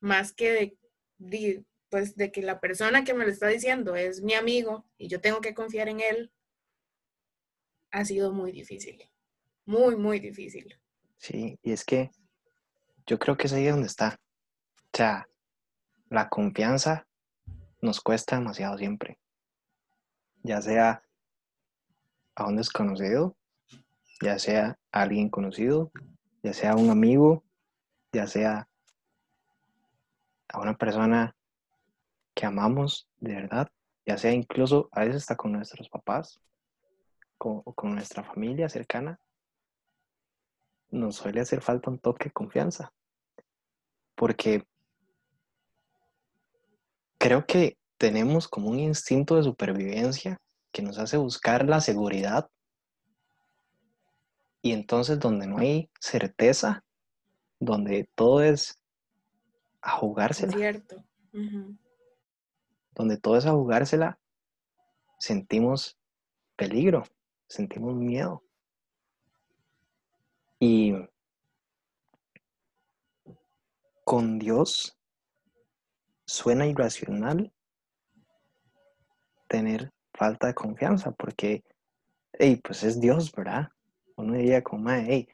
más 0.00 0.32
que 0.32 0.78
de, 1.18 1.64
pues 1.88 2.14
de 2.14 2.30
que 2.30 2.42
la 2.42 2.60
persona 2.60 3.04
que 3.04 3.14
me 3.14 3.24
lo 3.24 3.32
está 3.32 3.48
diciendo 3.48 3.96
es 3.96 4.22
mi 4.22 4.34
amigo 4.34 4.88
y 4.96 5.08
yo 5.08 5.20
tengo 5.20 5.40
que 5.40 5.54
confiar 5.54 5.88
en 5.88 6.00
él, 6.00 6.32
ha 7.90 8.04
sido 8.04 8.32
muy 8.32 8.52
difícil, 8.52 9.02
muy, 9.64 9.96
muy 9.96 10.20
difícil. 10.20 10.78
Sí, 11.18 11.58
y 11.62 11.72
es 11.72 11.84
que 11.84 12.10
yo 13.06 13.18
creo 13.18 13.36
que 13.36 13.48
es 13.48 13.52
ahí 13.52 13.66
donde 13.66 13.86
está. 13.86 14.18
O 14.92 14.96
sea, 14.96 15.28
la 16.08 16.28
confianza 16.28 17.06
nos 17.82 18.00
cuesta 18.00 18.36
demasiado 18.36 18.78
siempre. 18.78 19.18
Ya 20.42 20.62
sea 20.62 21.02
a 22.34 22.46
un 22.46 22.56
desconocido, 22.56 23.36
ya 24.22 24.38
sea 24.38 24.78
a 24.92 25.02
alguien 25.02 25.28
conocido, 25.28 25.90
ya 26.42 26.52
sea 26.52 26.72
a 26.72 26.76
un 26.76 26.90
amigo, 26.90 27.44
ya 28.12 28.26
sea 28.26 28.68
a 30.48 30.60
una 30.60 30.76
persona 30.76 31.34
que 32.34 32.46
amamos 32.46 33.08
de 33.18 33.34
verdad, 33.34 33.68
ya 34.06 34.16
sea 34.16 34.32
incluso 34.32 34.88
a 34.92 35.00
veces 35.00 35.16
está 35.16 35.36
con 35.36 35.52
nuestros 35.52 35.88
papás 35.88 36.40
o 37.38 37.74
con 37.74 37.94
nuestra 37.94 38.22
familia 38.22 38.68
cercana, 38.68 39.20
nos 40.90 41.16
suele 41.16 41.40
hacer 41.40 41.60
falta 41.60 41.90
un 41.90 41.98
toque 41.98 42.26
de 42.26 42.32
confianza. 42.32 42.92
Porque 44.14 44.64
creo 47.18 47.46
que 47.46 47.78
tenemos 47.98 48.48
como 48.48 48.70
un 48.70 48.78
instinto 48.78 49.36
de 49.36 49.42
supervivencia 49.42 50.40
que 50.72 50.82
nos 50.82 50.98
hace 50.98 51.16
buscar 51.16 51.68
la 51.68 51.80
seguridad. 51.80 52.48
Y 54.62 54.72
entonces 54.72 55.18
donde 55.18 55.46
no 55.46 55.58
hay 55.58 55.90
certeza, 56.00 56.84
donde 57.60 58.08
todo 58.14 58.42
es 58.42 58.76
a 59.80 59.92
jugársela. 59.92 60.52
Cierto. 60.52 61.04
Donde 62.92 63.16
todo 63.16 63.36
es 63.36 63.46
a 63.46 63.52
jugársela, 63.52 64.18
sentimos 65.18 65.96
peligro, 66.56 67.04
sentimos 67.48 67.94
miedo. 67.94 68.42
Y 70.60 70.94
con 74.04 74.38
Dios 74.38 74.96
suena 76.26 76.66
irracional 76.66 77.52
tener 79.48 79.92
falta 80.12 80.48
de 80.48 80.54
confianza, 80.54 81.12
porque, 81.12 81.62
hey, 82.32 82.60
pues 82.62 82.82
es 82.82 83.00
Dios, 83.00 83.32
¿verdad? 83.32 83.68
Uno 84.16 84.34
diría 84.34 84.62
como, 84.62 84.90
hey, 84.90 85.28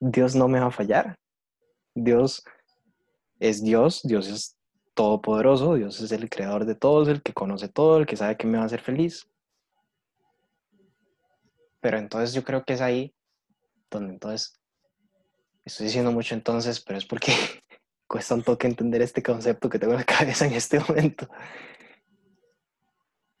Dios 0.00 0.34
no 0.34 0.48
me 0.48 0.60
va 0.60 0.66
a 0.66 0.70
fallar. 0.70 1.16
Dios 1.94 2.44
es 3.38 3.62
Dios, 3.62 4.02
Dios 4.02 4.28
es 4.28 4.56
todopoderoso, 4.94 5.74
Dios 5.74 6.00
es 6.00 6.12
el 6.12 6.28
creador 6.30 6.64
de 6.64 6.74
todos, 6.74 7.08
el 7.08 7.22
que 7.22 7.34
conoce 7.34 7.68
todo, 7.68 7.98
el 7.98 8.06
que 8.06 8.16
sabe 8.16 8.36
que 8.36 8.46
me 8.46 8.56
va 8.56 8.64
a 8.64 8.66
hacer 8.66 8.80
feliz. 8.80 9.28
Pero 11.80 11.98
entonces 11.98 12.34
yo 12.34 12.42
creo 12.42 12.64
que 12.64 12.72
es 12.72 12.80
ahí 12.80 13.14
donde 13.90 14.12
entonces, 14.12 14.60
estoy 15.64 15.86
diciendo 15.86 16.12
mucho 16.12 16.34
entonces, 16.34 16.80
pero 16.80 16.98
es 16.98 17.06
porque 17.06 17.32
cuesta 18.06 18.34
un 18.34 18.42
toque 18.42 18.66
entender 18.66 19.02
este 19.02 19.22
concepto 19.22 19.68
que 19.68 19.78
tengo 19.78 19.92
en 19.92 20.00
la 20.00 20.04
cabeza 20.04 20.46
en 20.46 20.54
este 20.54 20.80
momento. 20.88 21.28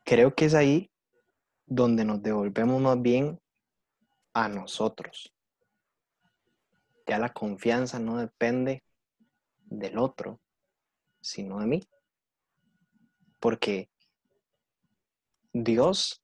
Creo 0.04 0.34
que 0.34 0.44
es 0.44 0.54
ahí 0.54 0.90
donde 1.66 2.04
nos 2.04 2.22
devolvemos 2.22 2.80
más 2.80 3.00
bien 3.00 3.40
a 4.32 4.48
nosotros. 4.48 5.32
Ya 7.06 7.18
la 7.18 7.32
confianza 7.32 7.98
no 7.98 8.18
depende 8.18 8.84
del 9.64 9.98
otro, 9.98 10.40
sino 11.20 11.60
de 11.60 11.66
mí. 11.66 11.88
Porque 13.40 13.90
Dios 15.52 16.22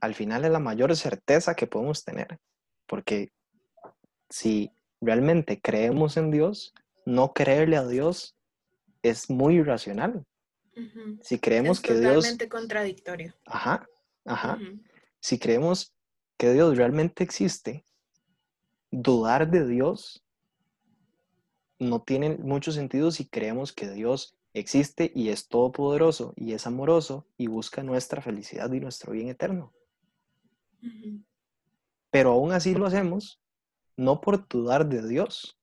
al 0.00 0.14
final 0.14 0.44
es 0.44 0.50
la 0.50 0.58
mayor 0.58 0.94
certeza 0.96 1.54
que 1.54 1.66
podemos 1.66 2.04
tener. 2.04 2.38
Porque 2.86 3.32
si 4.28 4.70
realmente 5.00 5.60
creemos 5.60 6.16
en 6.16 6.30
Dios, 6.30 6.74
no 7.04 7.32
creerle 7.32 7.76
a 7.76 7.86
Dios 7.86 8.36
es 9.02 9.30
muy 9.30 9.56
irracional. 9.56 10.24
Si 11.22 11.38
creemos 11.38 11.80
que 11.80 11.94
Dios... 11.94 12.16
Totalmente 12.16 12.48
contradictorio. 12.48 13.34
Ajá, 13.46 13.88
ajá. 14.24 14.58
Si 15.20 15.38
creemos 15.38 15.94
que 16.36 16.52
Dios 16.52 16.76
realmente 16.76 17.24
existe, 17.24 17.84
dudar 18.90 19.50
de 19.50 19.66
Dios 19.66 20.22
no 21.78 22.02
tiene 22.02 22.36
mucho 22.36 22.72
sentido 22.72 23.10
si 23.10 23.26
creemos 23.26 23.72
que 23.72 23.90
Dios 23.90 24.36
existe 24.54 25.12
y 25.14 25.28
es 25.28 25.48
todopoderoso 25.48 26.32
y 26.36 26.52
es 26.52 26.66
amoroso 26.66 27.26
y 27.36 27.46
busca 27.46 27.82
nuestra 27.82 28.22
felicidad 28.22 28.72
y 28.72 28.80
nuestro 28.80 29.12
bien 29.12 29.28
eterno. 29.28 29.72
Pero 32.16 32.32
aún 32.32 32.52
así 32.52 32.74
lo 32.74 32.86
hacemos 32.86 33.42
no 33.94 34.22
por 34.22 34.48
dudar 34.48 34.86
de 34.86 35.06
Dios, 35.06 35.58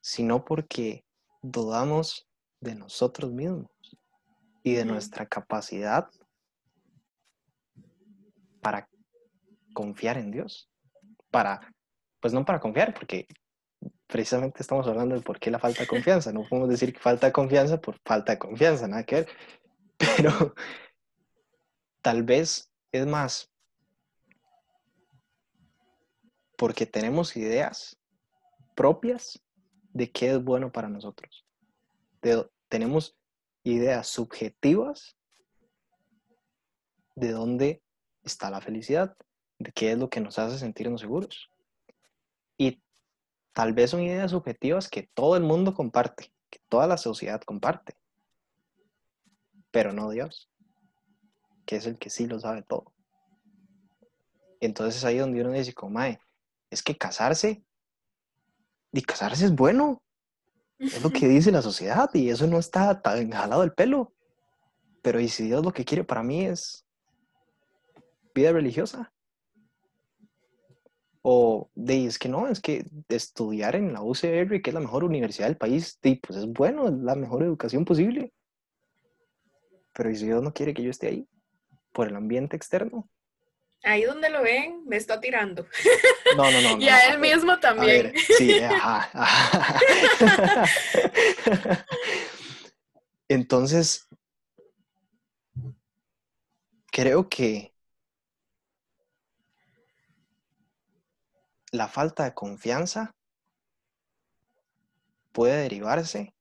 sino 0.00 0.44
porque 0.44 1.04
dudamos 1.42 2.28
de 2.60 2.76
nosotros 2.76 3.32
mismos 3.32 3.68
y 4.62 4.74
de 4.74 4.84
nuestra 4.84 5.26
capacidad 5.26 6.08
para 8.60 8.88
confiar 9.74 10.18
en 10.18 10.30
Dios. 10.30 10.70
Para, 11.32 11.74
pues 12.20 12.32
no 12.32 12.44
para 12.44 12.60
confiar, 12.60 12.94
porque 12.94 13.26
precisamente 14.06 14.62
estamos 14.62 14.86
hablando 14.86 15.16
de 15.16 15.20
por 15.22 15.40
qué 15.40 15.50
la 15.50 15.58
falta 15.58 15.80
de 15.80 15.88
confianza. 15.88 16.32
No 16.32 16.46
podemos 16.48 16.68
decir 16.68 16.92
que 16.92 17.00
falta 17.00 17.26
de 17.26 17.32
confianza 17.32 17.80
por 17.80 17.98
falta 18.04 18.34
de 18.34 18.38
confianza, 18.38 18.86
nada 18.86 19.02
que 19.02 19.16
ver. 19.16 19.28
Pero 20.16 20.54
tal 22.02 22.22
vez 22.22 22.70
es 22.92 23.04
más 23.04 23.51
porque 26.62 26.86
tenemos 26.86 27.36
ideas 27.36 27.98
propias 28.76 29.42
de 29.92 30.12
qué 30.12 30.30
es 30.30 30.44
bueno 30.44 30.70
para 30.70 30.88
nosotros. 30.88 31.44
tenemos 32.68 33.16
ideas 33.64 34.06
subjetivas 34.06 35.16
de 37.16 37.32
dónde 37.32 37.82
está 38.22 38.48
la 38.48 38.60
felicidad, 38.60 39.16
de 39.58 39.72
qué 39.72 39.90
es 39.90 39.98
lo 39.98 40.08
que 40.08 40.20
nos 40.20 40.38
hace 40.38 40.56
sentirnos 40.56 41.00
seguros. 41.00 41.50
Y 42.56 42.80
tal 43.52 43.72
vez 43.72 43.90
son 43.90 44.02
ideas 44.02 44.30
subjetivas 44.30 44.88
que 44.88 45.10
todo 45.14 45.36
el 45.36 45.42
mundo 45.42 45.74
comparte, 45.74 46.32
que 46.48 46.60
toda 46.68 46.86
la 46.86 46.96
sociedad 46.96 47.40
comparte, 47.40 47.96
pero 49.72 49.92
no 49.92 50.10
Dios, 50.10 50.48
que 51.66 51.74
es 51.74 51.86
el 51.86 51.98
que 51.98 52.08
sí 52.08 52.28
lo 52.28 52.38
sabe 52.38 52.62
todo. 52.62 52.94
Entonces 54.60 55.04
ahí 55.04 55.18
donde 55.18 55.40
uno 55.40 55.50
dice, 55.50 55.74
como, 55.74 55.98
es 56.72 56.82
que 56.82 56.96
casarse, 56.96 57.62
y 58.92 59.02
casarse 59.02 59.44
es 59.44 59.54
bueno, 59.54 60.02
es 60.78 61.02
lo 61.02 61.10
que 61.10 61.28
dice 61.28 61.52
la 61.52 61.62
sociedad 61.62 62.10
y 62.14 62.30
eso 62.30 62.46
no 62.46 62.58
está 62.58 63.00
tan 63.00 63.30
jalado 63.30 63.60
del 63.60 63.72
pelo. 63.72 64.12
Pero 65.02 65.20
y 65.20 65.28
si 65.28 65.44
Dios 65.44 65.64
lo 65.64 65.72
que 65.72 65.84
quiere 65.84 66.04
para 66.04 66.22
mí 66.22 66.44
es 66.44 66.84
vida 68.34 68.52
religiosa. 68.52 69.12
O 71.22 71.70
de, 71.74 72.06
es 72.06 72.18
que 72.18 72.28
no, 72.28 72.48
es 72.48 72.60
que 72.60 72.84
estudiar 73.08 73.76
en 73.76 73.92
la 73.92 74.02
UCR, 74.02 74.60
que 74.60 74.70
es 74.70 74.74
la 74.74 74.80
mejor 74.80 75.04
universidad 75.04 75.46
del 75.46 75.56
país, 75.56 75.98
pues 76.00 76.38
es 76.38 76.46
bueno, 76.46 76.88
es 76.88 76.94
la 76.94 77.14
mejor 77.14 77.42
educación 77.44 77.84
posible. 77.84 78.32
Pero 79.92 80.10
¿y 80.10 80.16
si 80.16 80.24
Dios 80.24 80.42
no 80.42 80.52
quiere 80.52 80.74
que 80.74 80.82
yo 80.82 80.90
esté 80.90 81.08
ahí? 81.08 81.28
Por 81.92 82.08
el 82.08 82.16
ambiente 82.16 82.56
externo. 82.56 83.08
Ahí 83.84 84.04
donde 84.04 84.30
lo 84.30 84.42
ven, 84.42 84.84
me 84.86 84.96
está 84.96 85.20
tirando. 85.20 85.66
No, 86.36 86.50
no, 86.50 86.60
no. 86.60 86.76
y 86.80 86.88
a 86.88 87.12
él 87.12 87.18
mismo 87.18 87.58
también. 87.58 88.14
sí, 88.38 88.60
ajá. 88.60 89.08
Entonces, 93.28 94.06
creo 96.92 97.28
que 97.28 97.72
la 101.72 101.88
falta 101.88 102.24
de 102.24 102.34
confianza 102.34 103.16
puede 105.32 105.62
derivarse 105.62 106.34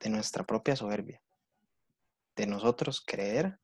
de 0.00 0.10
nuestra 0.10 0.44
propia 0.44 0.74
soberbia, 0.74 1.22
de 2.34 2.46
nosotros 2.46 3.00
creer 3.00 3.59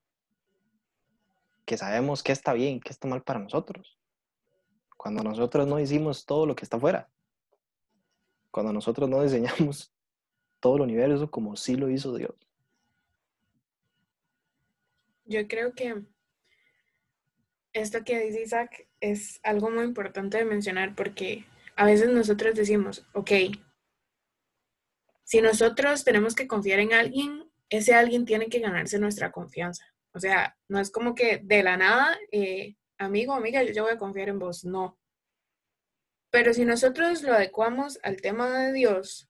que 1.66 1.76
sabemos 1.76 2.22
qué 2.22 2.32
está 2.32 2.52
bien, 2.52 2.80
qué 2.80 2.90
está 2.90 3.08
mal 3.08 3.22
para 3.22 3.40
nosotros, 3.40 3.98
cuando 4.96 5.22
nosotros 5.22 5.66
no 5.66 5.78
hicimos 5.80 6.24
todo 6.24 6.46
lo 6.46 6.54
que 6.54 6.64
está 6.64 6.78
afuera, 6.78 7.10
cuando 8.50 8.72
nosotros 8.72 9.10
no 9.10 9.22
diseñamos 9.22 9.92
todo 10.60 10.76
el 10.76 10.82
universo 10.82 11.30
como 11.30 11.56
sí 11.56 11.76
lo 11.76 11.90
hizo 11.90 12.14
Dios. 12.14 12.34
Yo 15.24 15.46
creo 15.48 15.74
que 15.74 16.04
esto 17.72 18.04
que 18.04 18.20
dice 18.20 18.42
Isaac 18.42 18.88
es 19.00 19.40
algo 19.42 19.70
muy 19.70 19.84
importante 19.84 20.38
de 20.38 20.44
mencionar 20.44 20.94
porque 20.94 21.44
a 21.74 21.84
veces 21.84 22.08
nosotros 22.08 22.54
decimos, 22.54 23.04
ok, 23.12 23.30
si 25.24 25.40
nosotros 25.40 26.04
tenemos 26.04 26.36
que 26.36 26.46
confiar 26.46 26.78
en 26.78 26.92
alguien, 26.92 27.50
ese 27.68 27.94
alguien 27.94 28.24
tiene 28.24 28.48
que 28.48 28.60
ganarse 28.60 29.00
nuestra 29.00 29.32
confianza. 29.32 29.84
O 30.16 30.18
sea, 30.18 30.56
no 30.68 30.80
es 30.80 30.90
como 30.90 31.14
que 31.14 31.42
de 31.44 31.62
la 31.62 31.76
nada, 31.76 32.18
eh, 32.32 32.74
amigo, 32.96 33.34
amiga, 33.34 33.62
yo, 33.62 33.72
yo 33.72 33.82
voy 33.82 33.92
a 33.92 33.98
confiar 33.98 34.30
en 34.30 34.38
vos, 34.38 34.64
no. 34.64 34.98
Pero 36.30 36.54
si 36.54 36.64
nosotros 36.64 37.22
lo 37.22 37.34
adecuamos 37.34 37.98
al 38.02 38.22
tema 38.22 38.58
de 38.58 38.72
Dios, 38.72 39.28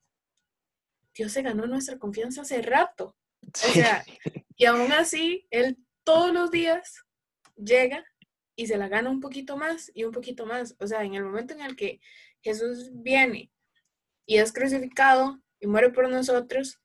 Dios 1.13 1.33
se 1.33 1.43
ganó 1.43 1.67
nuestra 1.67 1.99
confianza 1.99 2.43
hace 2.43 2.63
rato. 2.63 3.17
O 3.43 3.73
sea, 3.73 4.05
y 4.57 4.67
aún 4.67 4.93
así, 4.93 5.49
Él 5.51 5.77
todos 6.05 6.33
los 6.33 6.53
días 6.53 7.05
llega 7.57 8.05
y 8.55 8.69
se 8.69 8.79
la 8.79 8.87
gana 8.87 9.11
un 9.11 9.19
poquito 9.19 9.57
más 9.57 9.91
y 9.93 10.05
un 10.05 10.13
poquito 10.13 10.47
más. 10.47 10.77
O 10.79 10.87
sea, 10.87 11.03
en 11.03 11.15
el 11.15 11.25
momento 11.25 11.53
en 11.53 11.63
el 11.63 11.75
que 11.75 12.01
Jesús 12.43 12.91
viene 12.93 13.51
y 14.25 14.39
es 14.39 14.53
crucificado 14.53 15.43
y 15.59 15.67
muere 15.67 15.91
por 15.91 16.09
nosotros, 16.09 16.81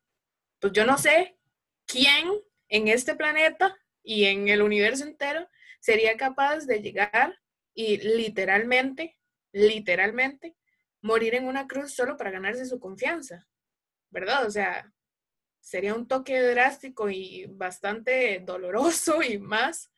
pues 0.59 0.73
yo 0.73 0.87
no 0.87 0.97
sé 0.97 1.37
quién 1.85 2.31
en 2.67 2.87
este 2.87 3.13
planeta 3.13 3.77
y 4.03 4.25
en 4.25 4.47
el 4.47 4.61
universo 4.61 5.05
entero 5.05 5.47
sería 5.79 6.17
capaz 6.17 6.65
de 6.65 6.81
llegar 6.81 7.39
y 7.73 7.97
literalmente, 7.97 9.17
literalmente, 9.51 10.55
morir 11.01 11.35
en 11.35 11.47
una 11.47 11.67
cruz 11.67 11.93
solo 11.93 12.17
para 12.17 12.31
ganarse 12.31 12.65
su 12.65 12.79
confianza, 12.79 13.47
¿verdad? 14.09 14.45
O 14.45 14.51
sea, 14.51 14.93
sería 15.59 15.93
un 15.93 16.07
toque 16.07 16.41
drástico 16.41 17.09
y 17.09 17.45
bastante 17.47 18.39
doloroso 18.45 19.21
y 19.23 19.37
más. 19.37 19.91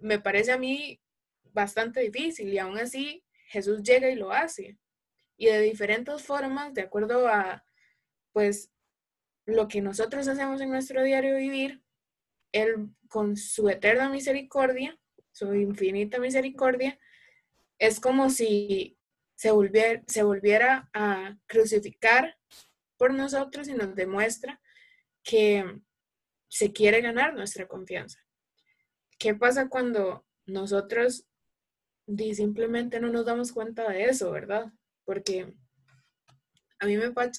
Me 0.00 0.18
parece 0.18 0.52
a 0.52 0.58
mí 0.58 1.00
bastante 1.52 2.00
difícil 2.00 2.52
y 2.52 2.58
aún 2.58 2.78
así 2.78 3.24
Jesús 3.46 3.82
llega 3.82 4.08
y 4.08 4.14
lo 4.14 4.32
hace. 4.32 4.78
Y 5.36 5.46
de 5.46 5.60
diferentes 5.60 6.22
formas, 6.22 6.74
de 6.74 6.82
acuerdo 6.82 7.26
a, 7.26 7.64
pues, 8.32 8.70
lo 9.46 9.68
que 9.68 9.80
nosotros 9.80 10.28
hacemos 10.28 10.60
en 10.60 10.70
nuestro 10.70 11.02
diario 11.02 11.36
vivir, 11.36 11.82
Él 12.52 12.88
con 13.08 13.36
su 13.36 13.68
eterna 13.68 14.08
misericordia, 14.08 14.98
su 15.32 15.54
infinita 15.54 16.18
misericordia, 16.18 16.98
es 17.78 18.00
como 18.00 18.30
si 18.30 18.98
se 19.34 19.50
volviera, 19.50 20.02
se 20.06 20.22
volviera 20.22 20.90
a 20.92 21.36
crucificar 21.46 22.36
por 22.96 23.14
nosotros 23.14 23.68
y 23.68 23.74
nos 23.74 23.94
demuestra 23.94 24.60
que 25.22 25.64
se 26.48 26.72
quiere 26.72 27.00
ganar 27.00 27.34
nuestra 27.34 27.66
confianza. 27.66 28.18
¿Qué 29.18 29.34
pasa 29.34 29.68
cuando 29.68 30.26
nosotros 30.46 31.26
simplemente 32.34 33.00
no 33.00 33.08
nos 33.08 33.24
damos 33.24 33.52
cuenta 33.52 33.88
de 33.88 34.04
eso, 34.04 34.30
verdad? 34.30 34.72
Porque 35.04 35.54
a 36.78 36.86
mí 36.86 36.96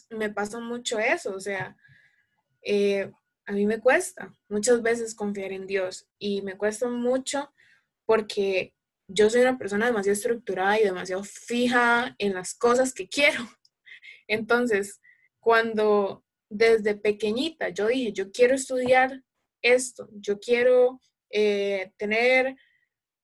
me, 0.10 0.30
pasa 0.30 0.60
mucho 0.60 1.00
eso, 1.00 1.36
o 1.36 1.40
sea, 1.40 1.76
eh, 2.62 3.12
a 3.52 3.54
mí 3.54 3.66
me 3.66 3.82
cuesta 3.82 4.34
muchas 4.48 4.82
veces 4.82 5.14
confiar 5.14 5.52
en 5.52 5.68
Dios 5.68 6.08
y 6.18 6.42
me 6.42 6.58
cuesta 6.58 6.88
mucho 6.88 7.54
porque 8.06 8.74
yo 9.10 9.30
soy 9.30 9.42
una 9.42 9.58
persona 9.58 9.88
demasiado 9.88 10.14
estructurada 10.14 10.80
y 10.80 10.86
demasiado 10.86 11.26
fija 11.26 12.16
en 12.18 12.34
las 12.34 12.54
cosas 12.54 12.94
que 12.94 13.10
quiero. 13.10 13.44
Entonces, 14.28 15.02
cuando 15.42 16.24
desde 16.50 16.96
pequeñita 16.96 17.68
yo 17.68 17.88
dije, 17.88 18.14
yo 18.14 18.32
quiero 18.32 18.56
estudiar 18.56 19.22
esto, 19.62 20.08
yo 20.14 20.40
quiero 20.40 21.02
eh, 21.30 21.92
tener 21.98 22.56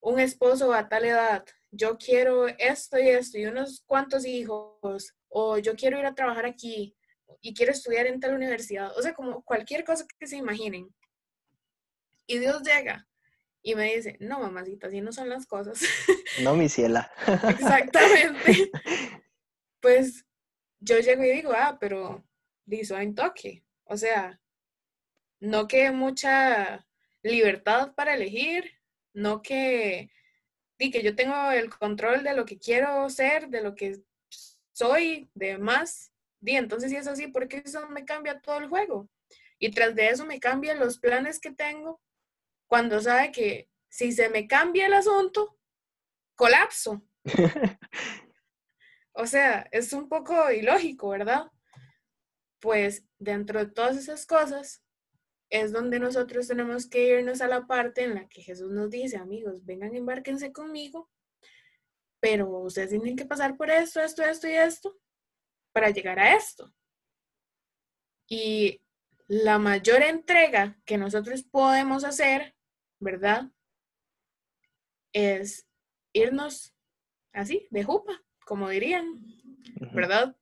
un 0.00 0.20
esposo 0.20 0.74
a 0.74 0.90
tal 0.90 1.06
edad, 1.06 1.46
yo 1.70 1.96
quiero 1.96 2.48
esto 2.48 2.98
y 2.98 3.08
esto 3.08 3.38
y 3.38 3.46
unos 3.46 3.82
cuantos 3.86 4.26
hijos, 4.26 5.14
o 5.28 5.56
yo 5.56 5.74
quiero 5.74 5.98
ir 5.98 6.04
a 6.04 6.14
trabajar 6.14 6.44
aquí, 6.44 6.94
y 7.40 7.54
quiero 7.54 7.72
estudiar 7.72 8.06
en 8.06 8.20
tal 8.20 8.34
universidad, 8.34 8.96
o 8.96 9.02
sea, 9.02 9.14
como 9.14 9.42
cualquier 9.42 9.84
cosa 9.84 10.06
que 10.18 10.26
se 10.26 10.36
imaginen. 10.36 10.94
Y 12.26 12.38
Dios 12.38 12.62
llega 12.62 13.06
y 13.62 13.74
me 13.74 13.94
dice, 13.94 14.16
no, 14.20 14.40
mamacita, 14.40 14.86
así 14.86 15.00
no 15.00 15.12
son 15.12 15.28
las 15.28 15.46
cosas. 15.46 15.80
No, 16.42 16.54
mi 16.54 16.68
ciela. 16.68 17.10
Exactamente. 17.48 18.70
Pues 19.80 20.26
yo 20.80 20.98
llego 20.98 21.22
y 21.22 21.30
digo, 21.30 21.52
ah, 21.54 21.78
pero 21.80 22.24
dice 22.64 22.96
en 22.96 23.14
toque. 23.14 23.64
O 23.84 23.96
sea, 23.96 24.40
no 25.40 25.68
que 25.68 25.92
mucha 25.92 26.84
libertad 27.22 27.94
para 27.94 28.14
elegir, 28.14 28.72
no 29.12 29.40
que, 29.40 30.10
di 30.78 30.90
que 30.90 31.02
yo 31.02 31.14
tengo 31.14 31.52
el 31.52 31.70
control 31.70 32.24
de 32.24 32.34
lo 32.34 32.44
que 32.44 32.58
quiero 32.58 33.08
ser, 33.08 33.48
de 33.48 33.62
lo 33.62 33.76
que 33.76 34.00
soy, 34.72 35.30
de 35.34 35.58
más, 35.58 36.12
Di, 36.40 36.56
entonces 36.56 36.90
si 36.90 36.96
es 36.96 37.06
así, 37.06 37.28
¿por 37.28 37.48
qué 37.48 37.62
eso 37.64 37.88
me 37.88 38.04
cambia 38.04 38.40
todo 38.40 38.58
el 38.58 38.68
juego? 38.68 39.08
Y 39.58 39.70
tras 39.70 39.94
de 39.94 40.08
eso 40.08 40.24
me 40.24 40.40
cambian 40.40 40.78
los 40.78 40.98
planes 40.98 41.40
que 41.40 41.52
tengo 41.52 42.00
cuando 42.68 43.00
sabe 43.00 43.32
que 43.32 43.68
si 43.88 44.12
se 44.12 44.28
me 44.28 44.46
cambia 44.46 44.86
el 44.86 44.94
asunto, 44.94 45.58
colapso. 46.34 47.02
o 49.12 49.26
sea, 49.26 49.66
es 49.72 49.92
un 49.92 50.08
poco 50.08 50.50
ilógico, 50.50 51.08
¿verdad? 51.08 51.50
Pues 52.60 53.04
dentro 53.18 53.58
de 53.58 53.72
todas 53.72 53.96
esas 53.96 54.26
cosas 54.26 54.82
es 55.50 55.72
donde 55.72 55.98
nosotros 55.98 56.46
tenemos 56.46 56.88
que 56.88 57.18
irnos 57.18 57.40
a 57.40 57.48
la 57.48 57.66
parte 57.66 58.04
en 58.04 58.14
la 58.14 58.28
que 58.28 58.42
Jesús 58.42 58.70
nos 58.70 58.90
dice, 58.90 59.16
amigos, 59.16 59.64
vengan, 59.64 59.94
embárquense 59.94 60.52
conmigo, 60.52 61.10
pero 62.20 62.48
ustedes 62.60 62.90
tienen 62.90 63.16
que 63.16 63.24
pasar 63.24 63.56
por 63.56 63.70
esto, 63.70 64.00
esto, 64.00 64.22
esto 64.22 64.46
y 64.46 64.52
esto 64.52 64.96
para 65.78 65.90
llegar 65.90 66.18
a 66.18 66.34
esto. 66.34 66.74
Y 68.28 68.82
la 69.28 69.60
mayor 69.60 70.02
entrega 70.02 70.76
que 70.84 70.98
nosotros 70.98 71.44
podemos 71.44 72.02
hacer, 72.02 72.56
¿verdad? 72.98 73.52
Es 75.12 75.68
irnos 76.12 76.74
así, 77.32 77.68
de 77.70 77.84
jupa, 77.84 78.20
como 78.44 78.68
dirían, 78.68 79.24
¿verdad? 79.94 80.36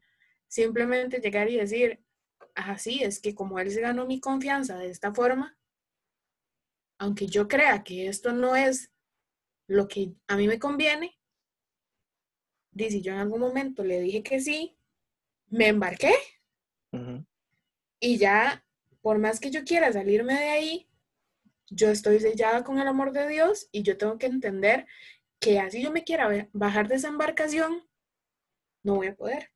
Simplemente 0.49 1.21
llegar 1.21 1.51
y 1.51 1.57
decir, 1.57 2.03
así 2.55 3.03
es 3.03 3.21
que 3.21 3.35
como 3.35 3.59
él 3.59 3.71
se 3.71 3.83
ganó 3.83 4.07
mi 4.07 4.21
confianza 4.21 4.79
de 4.79 4.89
esta 4.89 5.13
forma, 5.13 5.59
aunque 6.99 7.27
yo 7.27 7.47
crea 7.47 7.85
que 7.85 8.09
esto 8.09 8.33
no 8.33 8.57
es 8.57 8.91
lo 9.69 9.87
que 9.87 10.15
a 10.29 10.37
mí 10.39 10.49
me 10.49 10.59
conviene, 10.59 11.21
dice 12.71 13.03
yo 13.03 13.13
en 13.13 13.19
algún 13.19 13.41
momento 13.41 13.85
le 13.85 14.01
dije 14.01 14.23
que 14.23 14.41
sí, 14.41 14.76
me 15.49 15.69
embarqué. 15.69 16.15
Y 18.01 18.19
ya, 18.19 18.65
por 19.03 19.19
más 19.19 19.41
que 19.41 19.51
yo 19.51 19.65
quiera 19.65 19.93
salirme 19.93 20.35
de 20.35 20.49
ahí, 20.49 20.89
yo 21.69 21.89
estoy 21.91 22.21
sellada 22.21 22.65
con 22.65 22.79
el 22.79 22.89
amor 22.89 23.13
de 23.13 23.29
Dios 23.29 23.69
y 23.73 23.83
yo 23.83 23.99
tengo 23.99 24.19
que 24.19 24.27
entender 24.27 24.87
que 25.39 25.59
así 25.61 25.83
yo 25.83 25.91
me 25.91 26.05
quiera 26.05 26.49
bajar 26.53 26.89
de 26.89 26.95
esa 26.95 27.09
embarcación, 27.09 27.87
no 28.83 28.97
voy 28.97 29.09
a 29.09 29.17
poder. 29.17 29.51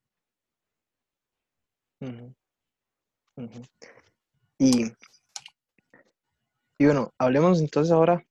Y, 4.58 4.84
y 6.78 6.84
bueno, 6.84 7.14
hablemos 7.18 7.60
entonces 7.60 7.92
ahora 7.92 8.26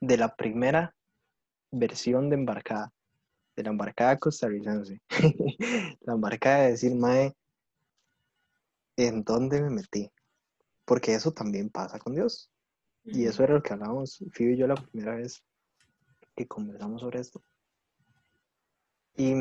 de 0.00 0.16
la 0.16 0.34
primera 0.34 0.94
versión 1.70 2.28
de 2.28 2.36
embarcada 2.36 2.92
de 3.60 3.64
la 3.64 3.70
embarcada 3.70 4.18
costarricense. 4.18 5.02
la 6.00 6.14
embarcada 6.14 6.64
de 6.64 6.70
decir, 6.70 6.94
Mae, 6.94 7.34
¿en 8.96 9.22
dónde 9.22 9.60
me 9.60 9.70
metí? 9.70 10.10
Porque 10.84 11.14
eso 11.14 11.32
también 11.32 11.68
pasa 11.68 11.98
con 11.98 12.14
Dios. 12.14 12.50
Y 13.04 13.24
eso 13.26 13.44
era 13.44 13.54
lo 13.54 13.62
que 13.62 13.72
hablábamos, 13.72 14.24
Fío 14.32 14.50
y 14.50 14.56
yo, 14.56 14.66
la 14.66 14.74
primera 14.74 15.14
vez 15.14 15.42
que 16.34 16.46
conversamos 16.46 17.02
sobre 17.02 17.20
esto. 17.20 17.42
Y 19.16 19.34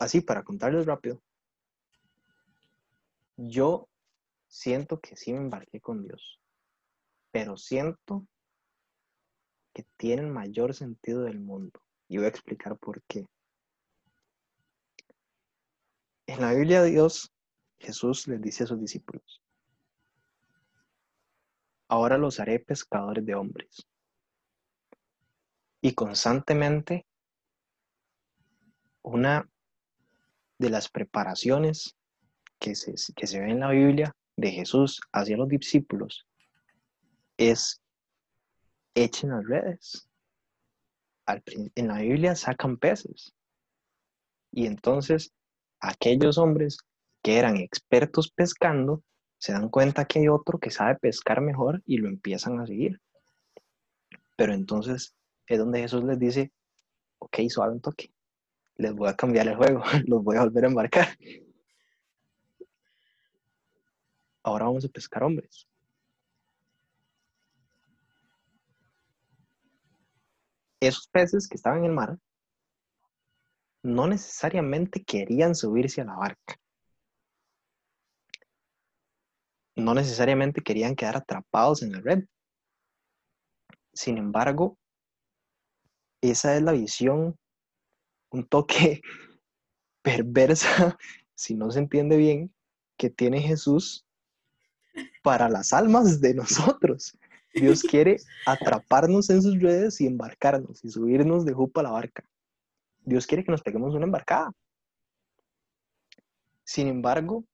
así, 0.00 0.20
para 0.20 0.42
contarles 0.42 0.86
rápido, 0.86 1.22
yo 3.36 3.88
siento 4.48 5.00
que 5.00 5.16
sí 5.16 5.32
me 5.32 5.38
embarqué 5.38 5.80
con 5.80 6.02
Dios, 6.02 6.40
pero 7.30 7.56
siento 7.56 8.26
que 9.76 9.84
tienen 9.98 10.32
mayor 10.32 10.72
sentido 10.72 11.24
del 11.24 11.38
mundo. 11.38 11.82
Y 12.08 12.16
voy 12.16 12.24
a 12.24 12.30
explicar 12.30 12.78
por 12.78 13.02
qué. 13.02 13.26
En 16.26 16.40
la 16.40 16.54
Biblia 16.54 16.80
de 16.80 16.92
Dios, 16.92 17.30
Jesús 17.76 18.26
les 18.26 18.40
dice 18.40 18.64
a 18.64 18.68
sus 18.68 18.80
discípulos, 18.80 19.42
ahora 21.88 22.16
los 22.16 22.40
haré 22.40 22.58
pescadores 22.58 23.26
de 23.26 23.34
hombres. 23.34 23.86
Y 25.82 25.92
constantemente, 25.92 27.04
una 29.02 29.46
de 30.56 30.70
las 30.70 30.88
preparaciones 30.88 31.94
que 32.58 32.74
se, 32.74 32.94
que 33.14 33.26
se 33.26 33.40
ve 33.40 33.50
en 33.50 33.60
la 33.60 33.72
Biblia 33.72 34.16
de 34.36 34.52
Jesús 34.52 35.02
hacia 35.12 35.36
los 35.36 35.48
discípulos 35.48 36.26
es 37.36 37.82
echen 38.96 39.30
las 39.30 39.44
redes. 39.46 40.08
en 41.74 41.88
la 41.88 41.98
Biblia 41.98 42.34
sacan 42.34 42.76
peces. 42.76 43.34
Y 44.50 44.66
entonces 44.66 45.32
aquellos 45.80 46.38
hombres 46.38 46.78
que 47.22 47.38
eran 47.38 47.56
expertos 47.56 48.30
pescando 48.30 49.02
se 49.38 49.52
dan 49.52 49.68
cuenta 49.68 50.06
que 50.06 50.20
hay 50.20 50.28
otro 50.28 50.58
que 50.58 50.70
sabe 50.70 50.96
pescar 50.96 51.40
mejor 51.40 51.82
y 51.84 51.98
lo 51.98 52.08
empiezan 52.08 52.58
a 52.60 52.66
seguir. 52.66 53.00
Pero 54.36 54.54
entonces 54.54 55.14
es 55.46 55.58
donde 55.58 55.80
Jesús 55.80 56.04
les 56.04 56.18
dice, 56.18 56.52
ok, 57.18 57.38
suave 57.48 57.72
un 57.72 57.80
toque. 57.80 58.12
les 58.76 58.94
voy 58.94 59.08
a 59.08 59.16
cambiar 59.16 59.48
el 59.48 59.56
juego, 59.56 59.82
los 60.06 60.22
voy 60.22 60.36
a 60.36 60.44
volver 60.44 60.64
a 60.64 60.68
embarcar. 60.68 61.08
Ahora 64.42 64.66
vamos 64.66 64.84
a 64.84 64.88
pescar 64.88 65.24
hombres. 65.24 65.66
Esos 70.86 71.08
peces 71.08 71.48
que 71.48 71.56
estaban 71.56 71.80
en 71.80 71.86
el 71.86 71.92
mar 71.92 72.18
no 73.82 74.06
necesariamente 74.06 75.04
querían 75.04 75.54
subirse 75.54 76.00
a 76.00 76.04
la 76.04 76.16
barca. 76.16 76.56
No 79.76 79.94
necesariamente 79.94 80.62
querían 80.62 80.96
quedar 80.96 81.16
atrapados 81.16 81.82
en 81.82 81.92
la 81.92 82.00
red. 82.00 82.24
Sin 83.92 84.18
embargo, 84.18 84.78
esa 86.20 86.56
es 86.56 86.62
la 86.62 86.72
visión 86.72 87.38
un 88.30 88.46
toque 88.46 89.00
perversa, 90.02 90.96
si 91.34 91.54
no 91.54 91.70
se 91.70 91.80
entiende 91.80 92.16
bien, 92.16 92.54
que 92.96 93.10
tiene 93.10 93.40
Jesús 93.40 94.06
para 95.22 95.48
las 95.48 95.72
almas 95.72 96.20
de 96.20 96.34
nosotros. 96.34 97.16
Dios 97.56 97.82
quiere 97.82 98.18
atraparnos 98.44 99.30
en 99.30 99.40
sus 99.40 99.58
redes 99.58 99.98
y 100.02 100.06
embarcarnos 100.06 100.84
y 100.84 100.90
subirnos 100.90 101.46
de 101.46 101.54
jupa 101.54 101.80
a 101.80 101.84
la 101.84 101.90
barca. 101.90 102.22
Dios 103.02 103.26
quiere 103.26 103.44
que 103.44 103.50
nos 103.50 103.62
peguemos 103.62 103.94
una 103.94 104.04
embarcada. 104.04 104.52
Sin 106.64 106.86
embargo, 106.88 107.44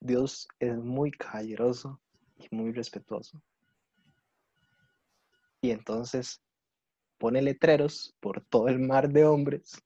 Dios 0.00 0.48
es 0.58 0.76
muy 0.76 1.12
caballeroso 1.12 2.00
y 2.36 2.48
muy 2.54 2.72
respetuoso. 2.72 3.40
Y 5.60 5.70
entonces 5.70 6.42
pone 7.18 7.40
letreros 7.42 8.16
por 8.18 8.44
todo 8.44 8.66
el 8.68 8.80
mar 8.80 9.08
de 9.08 9.24
hombres 9.24 9.80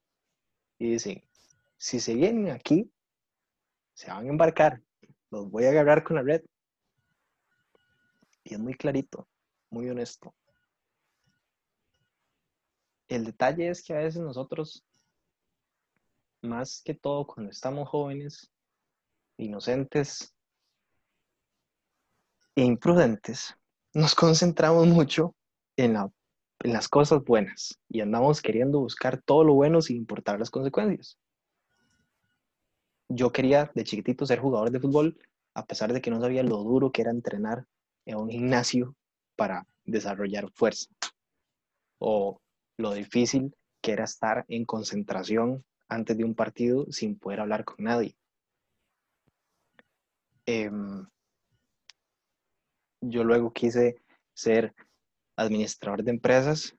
y 0.79 0.93
dicen, 0.93 1.23
si 1.77 2.01
se 2.01 2.15
vienen 2.15 2.51
aquí, 2.51 2.91
se 3.93 4.11
van 4.11 4.27
a 4.27 4.31
embarcar, 4.31 4.81
los 5.31 5.51
voy 5.51 5.67
a 5.67 5.71
agarrar 5.71 6.03
con 6.03 6.17
la 6.17 6.23
red. 6.23 6.43
Y 8.51 8.55
es 8.55 8.61
muy 8.61 8.75
clarito, 8.75 9.29
muy 9.71 9.89
honesto. 9.89 10.35
El 13.07 13.25
detalle 13.25 13.69
es 13.69 13.81
que 13.81 13.95
a 13.95 13.99
veces 13.99 14.21
nosotros, 14.21 14.85
más 16.43 16.83
que 16.85 16.95
todo 16.95 17.29
cuando 17.29 17.53
estamos 17.53 17.89
jóvenes, 17.89 18.51
inocentes 19.37 20.35
e 22.57 22.65
imprudentes, 22.65 23.55
nos 23.95 24.17
concentramos 24.17 24.89
mucho 24.89 25.37
en 25.77 25.97
en 26.63 26.73
las 26.73 26.89
cosas 26.89 27.23
buenas 27.25 27.79
y 27.89 28.01
andamos 28.01 28.43
queriendo 28.43 28.81
buscar 28.81 29.23
todo 29.23 29.45
lo 29.45 29.55
bueno 29.55 29.81
sin 29.81 29.97
importar 29.97 30.41
las 30.41 30.51
consecuencias. 30.51 31.17
Yo 33.09 33.31
quería 33.31 33.71
de 33.77 33.85
chiquitito 33.85 34.27
ser 34.27 34.41
jugador 34.41 34.73
de 34.73 34.81
fútbol, 34.81 35.19
a 35.55 35.65
pesar 35.65 35.93
de 35.93 36.01
que 36.01 36.11
no 36.11 36.21
sabía 36.21 36.43
lo 36.43 36.59
duro 36.59 36.91
que 36.91 37.03
era 37.03 37.13
entrenar 37.13 37.67
en 38.11 38.19
un 38.19 38.31
gimnasio 38.31 38.95
para 39.37 39.67
desarrollar 39.85 40.51
fuerza, 40.53 40.89
o 41.99 42.41
lo 42.77 42.93
difícil 42.93 43.55
que 43.81 43.93
era 43.93 44.05
estar 44.05 44.45
en 44.49 44.65
concentración 44.65 45.65
antes 45.89 46.17
de 46.17 46.25
un 46.25 46.35
partido 46.35 46.87
sin 46.91 47.19
poder 47.19 47.41
hablar 47.41 47.65
con 47.65 47.85
nadie. 47.85 48.17
Em, 50.47 51.07
yo 53.01 53.25
luego 53.25 53.53
quise 53.53 53.97
ser 54.35 54.75
administrador 55.37 56.03
de 56.03 56.11
empresas 56.11 56.77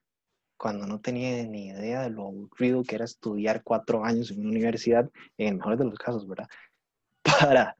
cuando 0.56 0.86
no 0.86 1.00
tenía 1.00 1.44
ni 1.46 1.68
idea 1.68 2.02
de 2.02 2.10
lo 2.10 2.28
aburrido 2.28 2.84
que 2.84 2.94
era 2.94 3.04
estudiar 3.04 3.62
cuatro 3.64 4.04
años 4.04 4.30
en 4.30 4.40
una 4.40 4.50
universidad, 4.50 5.10
en 5.36 5.48
el 5.48 5.54
mejor 5.56 5.76
de 5.76 5.84
los 5.84 5.98
casos, 5.98 6.26
¿verdad? 6.28 6.48
Para 7.22 7.76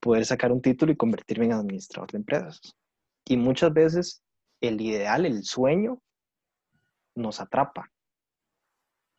poder 0.00 0.26
sacar 0.26 0.52
un 0.52 0.60
título 0.60 0.92
y 0.92 0.96
convertirme 0.96 1.46
en 1.46 1.52
administrador 1.52 2.10
de 2.10 2.18
empresas. 2.18 2.76
Y 3.30 3.36
muchas 3.36 3.72
veces 3.72 4.22
el 4.60 4.80
ideal, 4.80 5.24
el 5.24 5.44
sueño, 5.44 6.02
nos 7.14 7.40
atrapa 7.40 7.90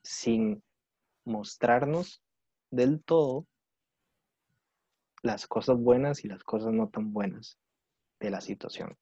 sin 0.03 0.63
mostrarnos 1.25 2.21
del 2.71 3.03
todo 3.03 3.47
las 5.23 5.47
cosas 5.47 5.77
buenas 5.77 6.25
y 6.25 6.27
las 6.27 6.43
cosas 6.43 6.73
no 6.73 6.89
tan 6.89 7.13
buenas 7.13 7.57
de 8.19 8.31
la 8.31 8.41
situación 8.41 8.97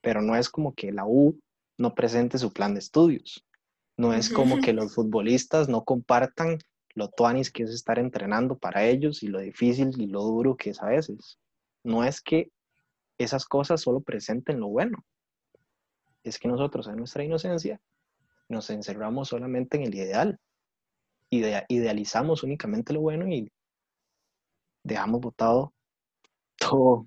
pero 0.00 0.22
no 0.22 0.36
es 0.36 0.48
como 0.48 0.74
que 0.74 0.92
la 0.92 1.06
U 1.06 1.38
no 1.76 1.94
presente 1.94 2.38
su 2.38 2.52
plan 2.52 2.74
de 2.74 2.80
estudios. 2.80 3.44
No 3.96 4.12
es 4.12 4.30
como 4.30 4.60
que 4.60 4.72
los 4.72 4.94
futbolistas 4.94 5.68
no 5.68 5.84
compartan 5.84 6.58
lo 6.94 7.08
tuanis 7.08 7.50
que 7.50 7.64
es 7.64 7.70
estar 7.70 7.98
entrenando 7.98 8.56
para 8.58 8.86
ellos 8.86 9.22
y 9.22 9.28
lo 9.28 9.40
difícil 9.40 9.90
y 10.00 10.06
lo 10.06 10.22
duro 10.22 10.56
que 10.56 10.70
es 10.70 10.82
a 10.82 10.86
veces. 10.86 11.38
No 11.84 12.04
es 12.04 12.20
que 12.20 12.50
esas 13.18 13.44
cosas 13.44 13.80
solo 13.80 14.00
presenten 14.00 14.60
lo 14.60 14.68
bueno. 14.68 15.04
Es 16.22 16.38
que 16.38 16.48
nosotros 16.48 16.86
en 16.88 16.96
nuestra 16.96 17.24
inocencia 17.24 17.80
nos 18.48 18.70
encerramos 18.70 19.28
solamente 19.28 19.76
en 19.76 19.84
el 19.84 19.94
ideal. 19.94 20.40
idealizamos 21.30 22.42
únicamente 22.42 22.92
lo 22.92 23.00
bueno 23.00 23.28
y 23.28 23.52
dejamos 24.82 25.20
botado 25.20 25.74
todo, 26.56 27.06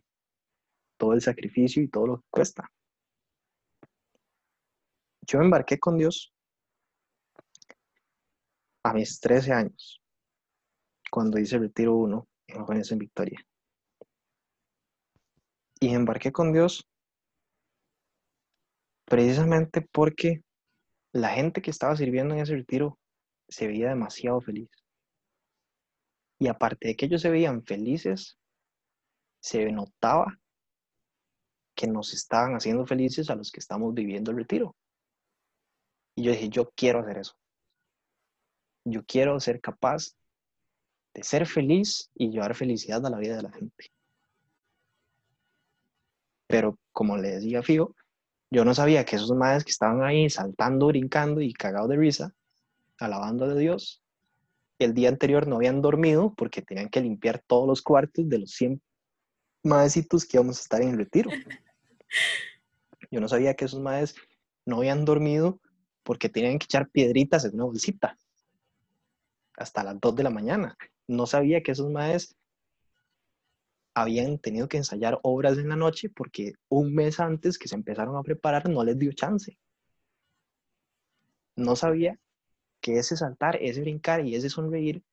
todo 0.98 1.14
el 1.14 1.22
sacrificio 1.22 1.82
y 1.82 1.88
todo 1.88 2.08
lo 2.08 2.18
que 2.18 2.28
cuesta. 2.30 2.72
Yo 5.22 5.40
embarqué 5.40 5.80
con 5.80 5.98
Dios 5.98 6.34
a 8.84 8.94
mis 8.94 9.20
13 9.20 9.54
años, 9.54 10.02
cuando 11.10 11.40
hice 11.40 11.56
el 11.56 11.64
retiro 11.64 11.96
1 11.96 12.28
en 12.48 12.66
Jóvenes 12.66 12.92
en 12.92 13.00
Victoria. 13.00 13.46
Y 15.84 15.96
embarqué 15.96 16.32
con 16.32 16.54
Dios 16.54 16.88
precisamente 19.06 19.82
porque 19.82 20.44
la 21.12 21.30
gente 21.30 21.62
que 21.62 21.72
estaba 21.72 21.96
sirviendo 21.98 22.36
en 22.36 22.42
ese 22.42 22.56
retiro 22.56 23.00
se 23.50 23.68
veía 23.68 23.90
demasiado 23.90 24.40
feliz. 24.42 24.70
Y 26.40 26.48
aparte 26.48 26.88
de 26.88 26.96
que 26.96 27.08
ellos 27.08 27.22
se 27.22 27.32
veían 27.32 27.64
felices, 27.64 28.38
se 29.42 29.72
notaba 29.72 30.40
que 31.76 31.88
nos 31.88 32.14
estaban 32.14 32.54
haciendo 32.54 32.86
felices 32.86 33.32
a 33.32 33.36
los 33.36 33.52
que 33.52 33.60
estamos 33.60 33.94
viviendo 33.94 34.30
el 34.30 34.38
retiro. 34.38 34.76
Y 36.16 36.24
yo 36.24 36.32
dije, 36.32 36.50
yo 36.50 36.70
quiero 36.76 37.00
hacer 37.00 37.18
eso. 37.18 37.34
Yo 38.86 39.04
quiero 39.04 39.40
ser 39.40 39.60
capaz 39.60 40.16
de 41.16 41.24
ser 41.24 41.48
feliz 41.48 42.12
y 42.14 42.30
llevar 42.30 42.56
felicidad 42.56 43.04
a 43.04 43.10
la 43.10 43.18
vida 43.18 43.36
de 43.36 43.44
la 43.44 43.52
gente. 43.52 43.92
Pero 46.52 46.78
como 46.92 47.18
le 47.18 47.32
decía 47.32 47.64
Fío, 47.64 47.96
yo 48.52 48.66
no 48.66 48.74
sabía 48.74 49.06
que 49.06 49.16
esos 49.16 49.32
madres 49.32 49.64
que 49.64 49.72
estaban 49.72 50.04
ahí 50.04 50.30
saltando, 50.30 50.88
brincando 50.88 51.42
y 51.42 51.54
cagados 51.54 51.90
de 51.90 51.96
risa, 51.96 52.36
alabando 53.00 53.46
a 53.46 53.56
Dios, 53.56 54.04
el 54.78 54.94
día 54.94 55.10
anterior 55.10 55.48
no 55.48 55.56
habían 55.56 55.82
dormido 55.82 56.34
porque 56.36 56.62
tenían 56.62 56.90
que 56.90 57.02
limpiar 57.02 57.40
todos 57.48 57.68
los 57.68 57.82
cuartos 57.82 58.28
de 58.28 58.40
los 58.40 58.52
100 58.52 58.82
madrecitos 59.64 60.26
que 60.26 60.38
íbamos 60.38 60.58
a 60.58 60.62
estar 60.62 60.82
en 60.82 60.90
el 60.90 60.98
retiro. 60.98 61.30
Yo 63.12 63.22
no 63.22 63.28
sabía 63.28 63.56
que 63.56 63.66
esos 63.66 63.80
madres 63.80 64.16
no 64.66 64.78
habían 64.78 65.06
dormido 65.06 65.60
porque 66.04 66.30
tenían 66.30 66.60
que 66.60 66.66
echar 66.66 66.90
piedritas 66.90 67.46
en 67.46 67.56
una 67.56 67.66
bolsita 67.66 68.18
hasta 69.58 69.84
las 69.84 70.00
2 70.00 70.16
de 70.16 70.24
la 70.24 70.30
mañana. 70.30 70.78
No 71.08 71.28
sabía 71.28 71.62
que 71.62 71.72
esos 71.72 71.90
maes 71.92 72.36
habían 73.94 74.40
tenido 74.40 74.68
que 74.68 74.78
ensayar 74.78 75.20
obras 75.24 75.58
en 75.58 75.70
la 75.70 75.76
noche 75.76 76.10
porque 76.10 76.54
un 76.70 76.94
mes 76.94 77.20
antes 77.20 77.58
que 77.58 77.68
se 77.68 77.76
empezaron 77.76 78.16
a 78.18 78.24
preparar 78.24 78.70
no 78.70 78.84
les 78.84 78.98
dio 78.98 79.12
chance. 79.14 79.58
No 81.56 81.76
sabía 81.76 82.20
que 82.82 82.98
ese 82.98 83.18
saltar, 83.18 83.58
ese 83.62 83.82
brincar 83.82 84.26
y 84.26 84.36
ese 84.36 84.50
sonreír 84.50 85.04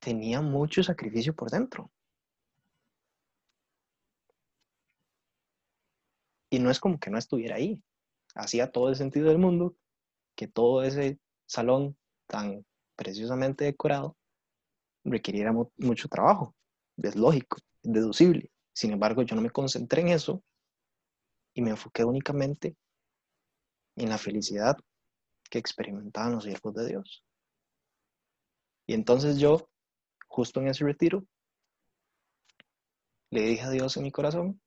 tenía 0.00 0.40
mucho 0.40 0.82
sacrificio 0.82 1.34
por 1.34 1.50
dentro. 1.50 1.90
Y 6.50 6.58
no 6.60 6.70
es 6.70 6.80
como 6.80 6.98
que 6.98 7.10
no 7.10 7.18
estuviera 7.18 7.56
ahí 7.56 7.82
hacía 8.38 8.70
todo 8.70 8.88
el 8.88 8.96
sentido 8.96 9.28
del 9.28 9.38
mundo 9.38 9.76
que 10.34 10.46
todo 10.48 10.82
ese 10.82 11.18
salón 11.46 11.96
tan 12.26 12.64
preciosamente 12.96 13.64
decorado 13.64 14.16
requiriera 15.04 15.52
mucho 15.52 16.08
trabajo. 16.08 16.54
Es 17.02 17.16
lógico, 17.16 17.58
es 17.82 17.92
deducible. 17.92 18.50
Sin 18.72 18.92
embargo, 18.92 19.22
yo 19.22 19.34
no 19.34 19.42
me 19.42 19.50
concentré 19.50 20.02
en 20.02 20.08
eso 20.08 20.42
y 21.54 21.62
me 21.62 21.70
enfoqué 21.70 22.04
únicamente 22.04 22.76
en 23.96 24.08
la 24.08 24.18
felicidad 24.18 24.76
que 25.50 25.58
experimentaban 25.58 26.32
los 26.32 26.44
siervos 26.44 26.74
de 26.74 26.86
Dios. 26.86 27.24
Y 28.86 28.94
entonces 28.94 29.38
yo, 29.38 29.68
justo 30.26 30.60
en 30.60 30.68
ese 30.68 30.84
retiro, 30.84 31.24
le 33.30 33.42
dije 33.42 33.62
a 33.62 33.70
Dios 33.70 33.96
en 33.96 34.04
mi 34.04 34.12
corazón, 34.12 34.60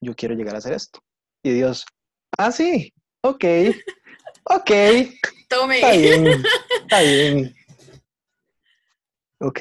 yo 0.00 0.14
quiero 0.14 0.34
llegar 0.34 0.54
a 0.54 0.58
hacer 0.58 0.74
esto. 0.74 1.00
Y 1.42 1.50
Dios, 1.50 1.86
Ah, 2.36 2.50
sí, 2.50 2.92
ok. 3.22 3.44
Ok. 4.44 4.70
Tome. 5.48 5.76
Está 5.76 5.92
bien. 5.92 6.42
Está 6.82 7.00
bien. 7.02 7.54
Ok. 9.40 9.60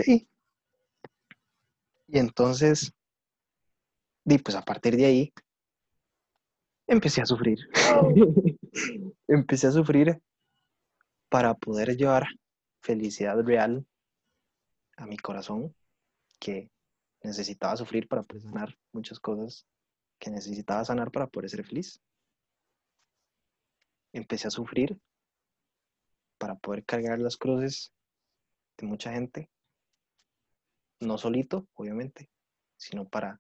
Y 2.14 2.20
entonces, 2.20 2.94
y 4.24 4.38
pues 4.38 4.56
a 4.56 4.62
partir 4.62 4.96
de 4.96 5.06
ahí, 5.08 5.34
empecé 6.86 7.24
a 7.24 7.26
sufrir. 7.26 7.58
empecé 9.28 9.66
a 9.66 9.72
sufrir 9.72 10.22
para 11.28 11.56
poder 11.56 11.98
llevar 11.98 12.28
felicidad 12.82 13.44
real 13.44 13.84
a 14.96 15.08
mi 15.08 15.18
corazón, 15.18 15.76
que 16.40 16.70
necesitaba 17.24 17.76
sufrir 17.78 18.08
para 18.08 18.22
poder 18.22 18.44
sanar 18.44 18.78
muchas 18.92 19.20
cosas 19.20 19.66
que 20.20 20.30
necesitaba 20.30 20.86
sanar 20.86 21.10
para 21.10 21.26
poder 21.26 21.50
ser 21.50 21.66
feliz. 21.66 22.00
Empecé 24.12 24.50
a 24.50 24.52
sufrir 24.52 25.02
para 26.38 26.54
poder 26.54 26.86
cargar 26.86 27.18
las 27.18 27.38
cruces 27.38 27.92
de 28.78 28.86
mucha 28.86 29.12
gente, 29.12 29.50
no 31.06 31.18
solito, 31.18 31.68
obviamente, 31.76 32.30
sino 32.78 33.08
para 33.08 33.40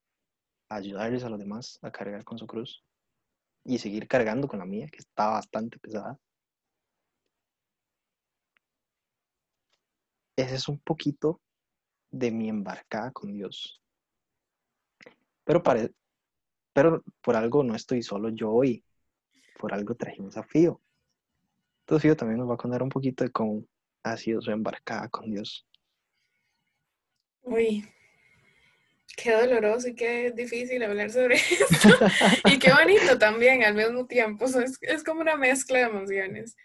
ayudarles 0.69 1.23
a 1.23 1.30
los 1.30 1.39
demás 1.39 1.80
a 1.82 1.91
cargar 1.91 2.23
con 2.23 2.38
su 2.38 2.47
cruz 2.47 2.84
y 3.63 3.78
seguir 3.78 4.08
cargando 4.08 4.47
con 4.47 4.60
la 4.60 4.65
mía, 4.65 4.88
que 4.91 4.99
está 4.99 5.30
bastante 5.30 5.80
pesada. 5.80 6.17
Ese 10.36 10.56
es 10.56 10.67
un 10.67 10.80
poquito 10.80 11.41
de 12.12 12.32
mi 12.32 12.49
embarcada 12.49 13.12
con 13.12 13.34
Dios. 13.34 13.82
Pero, 15.43 15.62
pero 16.73 17.04
por 17.21 17.36
algo 17.36 17.63
no 17.63 17.76
estoy 17.76 18.02
solo 18.02 18.30
yo 18.30 18.52
hoy. 18.52 18.84
Por 19.60 19.73
algo 19.73 19.95
trajimos 19.95 20.38
a 20.38 20.43
Fío. 20.43 20.82
Entonces 21.82 22.02
Fío 22.02 22.15
también 22.17 22.39
nos 22.39 22.49
va 22.49 22.56
a 22.56 22.58
contar 22.58 22.82
un 22.82 22.89
poquito 22.89 23.23
de 23.23 23.32
cómo 23.32 23.65
ha 24.04 24.17
sido 24.17 24.41
su 24.41 24.52
embarcada 24.52 25.10
con 25.10 25.30
Dios. 25.30 25.65
Uy, 27.43 27.86
qué 29.15 29.32
doloroso 29.32 29.89
y 29.89 29.95
qué 29.95 30.32
difícil 30.32 30.84
hablar 30.84 31.12
sobre 31.12 31.36
esto. 31.60 31.89
y 32.45 32.58
qué 32.58 32.71
bonito 32.73 33.17
también 33.17 33.63
al 33.63 33.75
mismo 33.75 34.08
tiempo. 34.08 34.45
es, 34.45 34.77
es, 34.82 35.03
como 35.03 35.21
una 35.21 35.36
mezcla 35.36 35.79
de 35.79 35.86
emociones. 35.86 36.56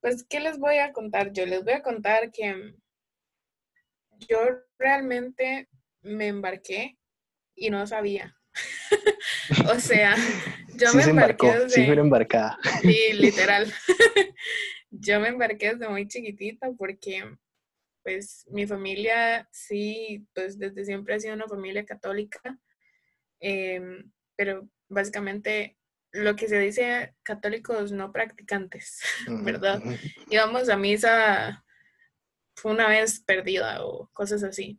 Pues, 0.00 0.24
¿qué 0.28 0.40
les 0.40 0.58
voy 0.58 0.78
a 0.78 0.92
contar? 0.92 1.32
Yo 1.32 1.46
les 1.46 1.64
voy 1.64 1.74
a 1.74 1.82
contar 1.82 2.30
que 2.30 2.74
yo 4.28 4.38
realmente 4.78 5.68
me 6.02 6.28
embarqué 6.28 6.96
y 7.54 7.70
no 7.70 7.86
sabía. 7.86 8.36
o 9.68 9.80
sea, 9.80 10.16
yo 10.76 10.92
me 10.94 11.02
embarqué 11.02 11.46
desde... 11.52 11.70
Sí, 11.70 11.90
embarcada. 11.90 12.58
Sí, 12.82 13.12
literal. 13.14 13.72
yo 14.90 15.20
me 15.20 15.28
embarqué 15.28 15.74
desde 15.74 15.88
muy 15.88 16.06
chiquitita 16.06 16.70
porque 16.76 17.24
pues 18.04 18.46
mi 18.50 18.66
familia 18.66 19.48
sí, 19.50 20.28
pues 20.34 20.58
desde 20.58 20.84
siempre 20.84 21.14
ha 21.14 21.20
sido 21.20 21.34
una 21.34 21.48
familia 21.48 21.84
católica, 21.84 22.38
em, 23.40 24.12
pero 24.36 24.68
básicamente 24.88 25.76
lo 26.12 26.36
que 26.36 26.46
se 26.46 26.60
dice 26.60 27.14
católicos 27.24 27.90
no 27.90 28.12
practicantes, 28.12 29.00
¿verdad? 29.44 29.82
Íbamos 30.30 30.68
a 30.68 30.76
misa 30.76 31.64
una 32.62 32.88
vez 32.88 33.20
perdida 33.20 33.84
o 33.84 34.08
cosas 34.12 34.44
así. 34.44 34.78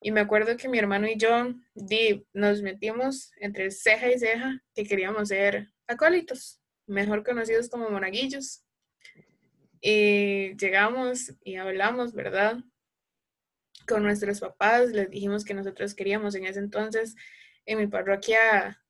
Y 0.00 0.10
me 0.10 0.20
acuerdo 0.20 0.56
que 0.56 0.68
mi 0.68 0.78
hermano 0.78 1.06
y 1.06 1.16
yo 1.16 1.54
di, 1.74 2.26
nos 2.32 2.62
metimos 2.62 3.32
entre 3.36 3.70
ceja 3.70 4.10
y 4.10 4.18
ceja 4.18 4.62
que 4.74 4.84
queríamos 4.84 5.28
ser 5.28 5.72
acólitos, 5.86 6.60
mejor 6.86 7.24
conocidos 7.24 7.68
como 7.68 7.88
monaguillos. 7.88 8.63
Y 9.86 10.56
llegamos 10.56 11.34
y 11.44 11.56
hablamos, 11.56 12.14
¿verdad? 12.14 12.56
Con 13.86 14.02
nuestros 14.02 14.40
papás, 14.40 14.88
les 14.92 15.10
dijimos 15.10 15.44
que 15.44 15.52
nosotros 15.52 15.94
queríamos 15.94 16.34
en 16.34 16.46
ese 16.46 16.58
entonces. 16.58 17.14
En 17.66 17.76
mi 17.76 17.86
parroquia 17.86 18.82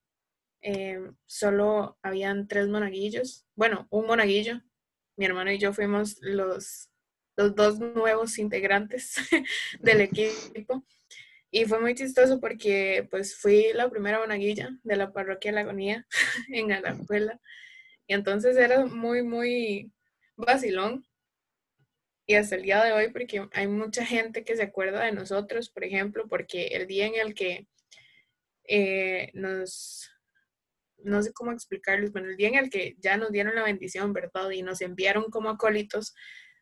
eh, 0.62 1.00
solo 1.26 1.98
habían 2.00 2.46
tres 2.46 2.68
monaguillos, 2.68 3.44
bueno, 3.56 3.88
un 3.90 4.06
monaguillo. 4.06 4.60
Mi 5.16 5.24
hermano 5.24 5.50
y 5.50 5.58
yo 5.58 5.72
fuimos 5.72 6.16
los, 6.20 6.90
los 7.36 7.56
dos 7.56 7.80
nuevos 7.80 8.38
integrantes 8.38 9.16
del 9.80 10.00
equipo. 10.00 10.84
Y 11.50 11.64
fue 11.64 11.80
muy 11.80 11.96
chistoso 11.96 12.38
porque 12.38 13.08
pues 13.10 13.34
fui 13.36 13.72
la 13.74 13.90
primera 13.90 14.20
monaguilla 14.20 14.70
de 14.84 14.94
la 14.94 15.12
parroquia 15.12 15.50
La 15.50 15.62
Agonía 15.62 16.06
en 16.50 16.70
Alajuela. 16.70 17.40
Y 18.06 18.14
entonces 18.14 18.56
era 18.56 18.86
muy, 18.86 19.24
muy 19.24 19.90
vacilón. 20.36 21.06
Y 22.26 22.34
hasta 22.36 22.56
el 22.56 22.62
día 22.62 22.82
de 22.82 22.92
hoy, 22.92 23.10
porque 23.10 23.46
hay 23.52 23.66
mucha 23.66 24.04
gente 24.04 24.44
que 24.44 24.56
se 24.56 24.62
acuerda 24.62 25.04
de 25.04 25.12
nosotros, 25.12 25.68
por 25.68 25.84
ejemplo, 25.84 26.26
porque 26.28 26.68
el 26.68 26.86
día 26.86 27.06
en 27.06 27.16
el 27.16 27.34
que 27.34 27.68
eh, 28.66 29.30
nos, 29.34 30.10
no 30.98 31.22
sé 31.22 31.32
cómo 31.34 31.52
explicarles, 31.52 32.12
bueno, 32.12 32.28
el 32.28 32.36
día 32.36 32.48
en 32.48 32.54
el 32.54 32.70
que 32.70 32.96
ya 32.98 33.18
nos 33.18 33.30
dieron 33.30 33.54
la 33.54 33.64
bendición, 33.64 34.14
¿verdad? 34.14 34.48
Y 34.50 34.62
nos 34.62 34.80
enviaron 34.80 35.30
como 35.30 35.50
acólitos, 35.50 36.14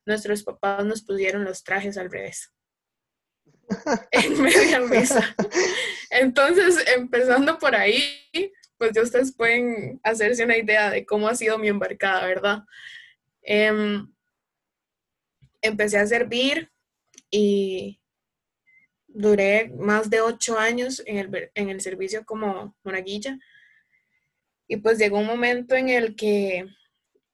nuestros 0.04 0.42
papás 0.42 0.84
nos 0.84 1.02
pusieron 1.02 1.44
los 1.44 1.62
trajes 1.62 1.96
al 1.96 2.10
revés. 2.10 2.52
en 4.10 4.42
media 4.42 4.80
misa. 4.80 5.34
Entonces, 6.10 6.84
empezando 6.96 7.58
por 7.58 7.74
ahí, 7.74 8.02
pues 8.78 8.92
ya 8.92 9.02
ustedes 9.02 9.34
pueden 9.34 10.00
hacerse 10.02 10.44
una 10.44 10.56
idea 10.56 10.90
de 10.90 11.06
cómo 11.06 11.28
ha 11.28 11.34
sido 11.34 11.58
mi 11.58 11.68
embarcada, 11.68 12.26
¿verdad? 12.26 12.64
Em, 13.42 14.12
empecé 15.60 15.98
a 15.98 16.06
servir 16.06 16.70
y 17.30 18.00
duré 19.06 19.70
más 19.70 20.10
de 20.10 20.20
ocho 20.20 20.58
años 20.58 21.02
en 21.06 21.18
el, 21.18 21.50
en 21.54 21.68
el 21.68 21.80
servicio 21.80 22.24
como 22.24 22.76
monaguilla. 22.82 23.38
Y 24.68 24.78
pues 24.78 24.98
llegó 24.98 25.18
un 25.18 25.26
momento 25.26 25.74
en 25.74 25.88
el 25.88 26.16
que 26.16 26.66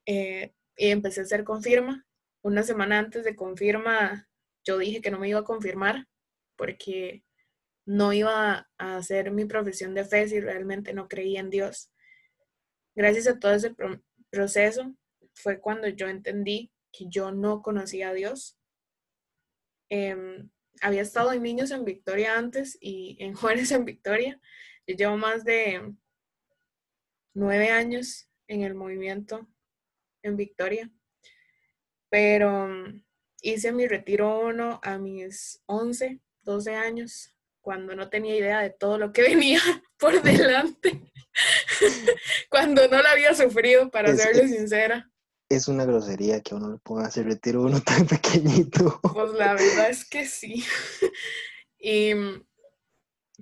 eh, 0.06 0.52
empecé 0.76 1.20
a 1.20 1.24
hacer 1.24 1.44
confirma. 1.44 2.06
Una 2.42 2.62
semana 2.62 2.98
antes 2.98 3.24
de 3.24 3.36
confirma, 3.36 4.28
yo 4.64 4.78
dije 4.78 5.00
que 5.00 5.10
no 5.10 5.18
me 5.18 5.28
iba 5.28 5.40
a 5.40 5.44
confirmar 5.44 6.06
porque 6.56 7.22
no 7.84 8.12
iba 8.12 8.68
a 8.78 8.96
hacer 8.96 9.30
mi 9.30 9.44
profesión 9.44 9.94
de 9.94 10.04
fe 10.04 10.28
si 10.28 10.40
realmente 10.40 10.92
no 10.92 11.08
creía 11.08 11.40
en 11.40 11.50
Dios. 11.50 11.90
Gracias 12.94 13.28
a 13.28 13.38
todo 13.38 13.52
ese 13.52 13.74
proceso 14.30 14.94
fue 15.38 15.60
cuando 15.60 15.88
yo 15.88 16.08
entendí 16.08 16.72
que 16.92 17.06
yo 17.08 17.30
no 17.32 17.62
conocía 17.62 18.10
a 18.10 18.14
Dios. 18.14 18.58
Em, 19.88 20.50
había 20.80 21.02
estado 21.02 21.32
en 21.32 21.42
Niños 21.42 21.70
en 21.70 21.84
Victoria 21.84 22.36
antes 22.36 22.76
y 22.80 23.16
en 23.20 23.34
Jóvenes 23.34 23.70
en 23.72 23.84
Victoria. 23.84 24.40
Yo 24.86 24.96
llevo 24.96 25.16
más 25.16 25.44
de 25.44 25.94
nueve 27.34 27.70
años 27.70 28.28
en 28.46 28.62
el 28.62 28.74
movimiento 28.74 29.48
en 30.22 30.36
Victoria, 30.36 30.90
pero 32.08 32.68
hice 33.42 33.72
mi 33.72 33.86
retiro 33.86 34.40
uno 34.40 34.80
a 34.82 34.98
mis 34.98 35.62
once 35.66 36.20
12 36.42 36.74
años, 36.74 37.36
cuando 37.60 37.94
no 37.94 38.08
tenía 38.08 38.34
idea 38.34 38.60
de 38.60 38.70
todo 38.70 38.96
lo 38.96 39.12
que 39.12 39.22
venía 39.34 39.60
por 39.98 40.22
delante, 40.22 41.12
cuando 42.50 42.88
no 42.88 43.02
la 43.02 43.12
había 43.12 43.34
sufrido, 43.34 43.90
para 43.90 44.16
serle 44.16 44.48
sincera. 44.48 45.10
Es 45.48 45.68
una 45.68 45.84
grosería 45.84 46.42
que 46.42 46.54
uno 46.54 46.72
le 46.72 46.78
ponga 46.78 47.04
a 47.04 47.06
hacer 47.06 47.26
retiro 47.26 47.62
uno 47.62 47.80
tan 47.84 48.06
pequeñito. 48.06 49.00
Pues 49.00 49.32
la 49.32 49.54
verdad 49.54 49.90
es 49.90 50.04
que 50.04 50.26
sí. 50.26 50.64
Y 51.80 52.12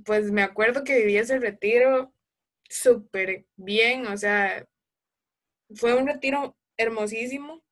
pues 0.04 0.30
me 0.30 0.42
acuerdo 0.42 0.84
que 0.84 0.98
viví 0.98 1.16
ese 1.16 1.38
retiro 1.38 2.12
súper 2.68 3.46
bien, 3.56 4.06
o 4.06 4.16
sea, 4.18 4.68
fue 5.74 5.94
un 5.94 6.06
retiro 6.06 6.56
hermosísimo, 6.76 7.64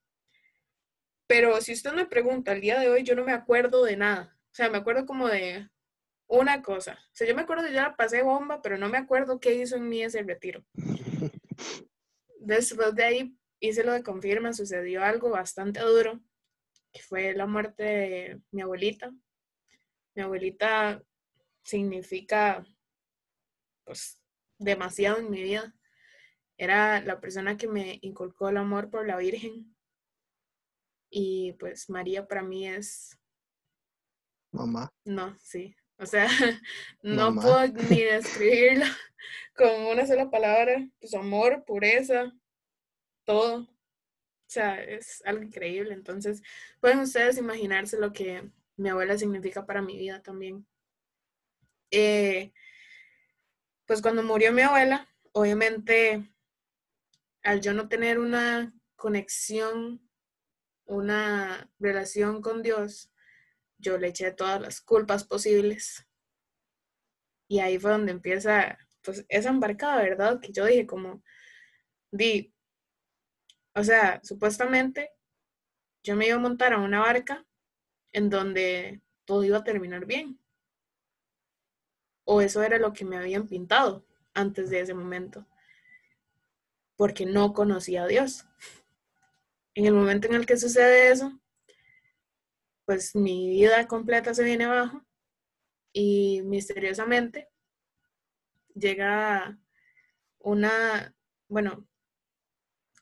pero 1.27 1.61
si 1.61 1.73
usted 1.73 1.93
me 1.93 2.07
pregunta, 2.07 2.53
al 2.53 2.61
día 2.61 2.79
de 2.79 2.89
hoy 2.89 3.03
yo 3.03 3.15
no 3.15 3.25
me 3.25 3.33
acuerdo 3.33 3.85
de 3.85 3.97
nada. 3.97 4.37
O 4.53 4.55
sea, 4.55 4.71
me 4.71 4.79
acuerdo 4.79 5.07
como 5.07 5.29
de 5.29 5.69
una 6.27 6.63
cosa. 6.63 6.99
O 7.13 7.15
sea, 7.15 7.27
yo 7.27 7.35
me 7.35 7.43
acuerdo 7.43 7.65
de 7.65 7.73
ya 7.73 7.97
pasé 7.97 8.23
bomba, 8.23 8.63
pero 8.63 8.79
no 8.79 8.89
me 8.89 8.99
acuerdo 8.99 9.41
qué 9.41 9.55
hizo 9.55 9.77
en 9.77 9.89
mí 9.89 10.03
ese 10.03 10.23
retiro. 10.23 10.65
Después 12.41 12.95
de 12.95 13.05
ahí 13.05 13.37
hice 13.61 13.85
lo 13.85 13.93
de 13.93 14.03
confirma, 14.03 14.53
sucedió 14.53 15.03
algo 15.03 15.31
bastante 15.31 15.81
duro, 15.81 16.21
que 16.93 17.03
fue 17.03 17.35
la 17.35 17.47
muerte 17.47 17.83
de 17.83 18.41
mi 18.51 18.63
abuelita. 18.63 19.13
Mi 20.15 20.23
abuelita 20.23 21.03
significa, 21.65 22.67
pues, 23.85 24.21
demasiado 24.59 25.19
en 25.19 25.31
mi 25.31 25.43
vida. 25.43 25.75
Era 26.57 27.01
la 27.01 27.21
persona 27.21 27.57
que 27.57 27.67
me 27.69 27.99
inculcó 28.03 28.49
el 28.49 28.59
amor 28.59 28.91
por 28.91 29.07
la 29.07 29.17
Virgen. 29.17 29.75
Y 31.11 31.53
pues 31.55 31.89
María 31.91 32.27
para 32.27 32.43
mí 32.43 32.69
es 32.69 33.19
Mamá. 34.55 34.89
No, 35.05 35.37
sí. 35.41 35.75
O 35.99 36.07
sea, 36.07 36.29
no 37.03 37.35
puedo 37.35 37.67
ni 37.67 38.03
describirla 38.03 38.87
con 39.57 39.69
una 39.87 40.07
sola 40.07 40.31
palabra. 40.31 40.89
Pues 41.01 41.13
amor, 41.15 41.65
pureza, 41.67 42.33
todo. 43.25 43.69
sea, 44.47 44.83
es 44.83 45.23
algo 45.27 45.43
increíble. 45.43 45.95
Entonces, 45.95 46.43
pueden 46.81 47.01
ustedes 47.01 47.39
imaginarse 47.39 47.99
lo 47.99 48.13
que 48.13 48.51
mi 48.77 48.89
abuela 48.91 49.19
significa 49.19 49.67
para 49.67 49.83
mi 49.83 49.99
vida 49.99 50.23
también. 50.23 50.67
Eh, 51.91 52.53
pues 53.87 54.03
cuando 54.03 54.23
murió 54.23 54.53
mi 54.53 54.63
abuela, 54.63 55.09
obviamente, 55.33 56.29
al 57.43 57.61
yo 57.61 57.73
no 57.75 57.89
tener 57.89 58.19
una 58.19 58.73
conexión, 58.97 60.09
una 60.87 61.71
relación 61.79 62.41
con 62.41 62.63
Dios, 62.63 63.13
yo 63.79 63.99
le 63.99 64.09
eché 64.09 64.33
todas 64.33 64.61
las 64.61 64.81
culpas 64.81 65.25
posibles. 65.25 66.07
Y 67.49 67.61
ahí 67.61 67.79
fue 67.79 67.91
donde 67.91 68.13
empieza, 68.13 68.79
pues, 69.03 69.25
esa 69.29 69.51
embarcada, 69.51 70.03
¿verdad? 70.03 70.41
Que 70.41 70.53
yo 70.53 70.65
dije 70.65 70.87
como, 70.87 71.23
di, 72.11 72.54
o 73.75 73.85
sea, 73.85 74.21
supuestamente 74.23 75.11
yo 76.03 76.17
me 76.17 76.27
iba 76.27 76.37
a 76.37 76.41
montar 76.41 76.73
a 76.73 76.79
una 76.79 77.01
barca 77.01 77.45
en 78.13 78.31
donde 78.31 79.01
todo 79.25 79.43
iba 79.45 79.59
a 79.59 79.65
terminar 79.65 80.07
bien. 80.07 80.39
O 82.25 82.41
eso 82.41 82.63
era 82.63 82.79
lo 82.79 82.93
que 82.93 83.05
me 83.05 83.17
habían 83.17 83.49
pintado 83.49 84.05
antes 84.33 84.71
de 84.71 84.81
ese 84.81 84.95
momento. 84.95 85.47
Porque 86.97 87.27
no 87.27 87.53
conocía 87.53 88.05
a 88.05 88.07
Dios. 88.07 88.47
En 89.75 89.87
el 89.87 89.95
momento 89.95 90.29
en 90.29 90.35
el 90.35 90.47
que 90.47 90.57
sucede 90.57 91.11
eso, 91.11 91.41
pues 92.85 93.17
mi 93.17 93.49
vida 93.49 93.89
completa 93.89 94.35
se 94.35 94.45
viene 94.45 94.65
abajo 94.65 95.05
y 95.93 96.43
misteriosamente 96.43 97.49
llega 98.75 99.59
una, 100.39 101.15
bueno, 101.49 101.87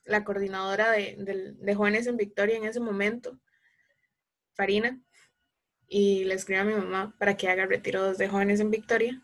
la 0.05 0.23
coordinadora 0.23 0.91
de, 0.91 1.75
jóvenes 1.75 2.07
en 2.07 2.17
Victoria 2.17 2.57
en 2.57 2.65
ese 2.65 2.79
momento, 2.79 3.39
Farina, 4.53 5.01
y 5.87 6.25
le 6.25 6.35
escribe 6.35 6.59
a 6.59 6.65
mi 6.65 6.73
mamá 6.73 7.15
para 7.19 7.37
que 7.37 7.47
haga 7.47 7.65
retiro 7.65 8.13
de 8.13 8.27
jóvenes 8.27 8.59
en 8.59 8.71
Victoria. 8.71 9.21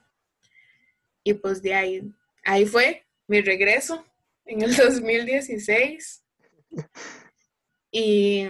Y 1.24 1.34
pues 1.34 1.62
de 1.62 1.74
ahí, 1.74 2.14
ahí 2.44 2.66
fue 2.66 3.06
mi 3.28 3.42
regreso 3.42 4.06
en 4.46 4.62
el 4.62 4.76
2016. 4.76 6.24
Y 7.92 8.48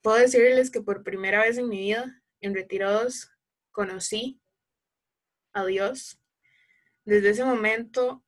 puedo 0.00 0.18
decirles 0.18 0.70
que 0.70 0.80
por 0.80 1.02
primera 1.02 1.40
vez 1.40 1.58
en 1.58 1.68
mi 1.68 1.78
vida, 1.78 2.22
en 2.40 2.54
Retirados, 2.54 3.30
conocí 3.70 4.40
a 5.52 5.64
Dios. 5.64 6.18
Desde 7.04 7.30
ese 7.30 7.44
momento, 7.44 8.24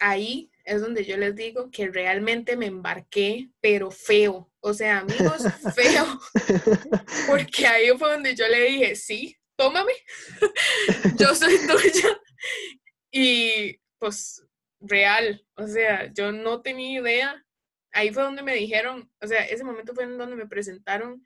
ahí 0.00 0.50
es 0.66 0.80
donde 0.80 1.04
yo 1.04 1.16
les 1.16 1.34
digo 1.36 1.70
que 1.70 1.88
realmente 1.88 2.56
me 2.56 2.66
embarqué, 2.66 3.48
pero 3.60 3.92
feo. 3.92 4.50
O 4.60 4.74
sea, 4.74 4.98
amigos, 4.98 5.44
feo. 5.74 6.20
Porque 7.28 7.66
ahí 7.68 7.88
fue 7.96 8.10
donde 8.10 8.34
yo 8.34 8.48
le 8.48 8.64
dije, 8.64 8.96
sí, 8.96 9.36
tómame, 9.56 9.92
yo 11.18 11.34
soy 11.36 11.56
tuya. 11.68 12.20
Y 13.12 13.80
pues 13.98 14.44
real, 14.80 15.46
o 15.54 15.68
sea, 15.68 16.12
yo 16.12 16.32
no 16.32 16.60
tenía 16.62 17.00
idea. 17.00 17.46
Ahí 17.92 18.12
fue 18.12 18.24
donde 18.24 18.42
me 18.42 18.54
dijeron, 18.54 19.10
o 19.22 19.26
sea, 19.26 19.46
ese 19.46 19.62
momento 19.62 19.94
fue 19.94 20.02
en 20.02 20.18
donde 20.18 20.34
me 20.34 20.48
presentaron 20.48 21.24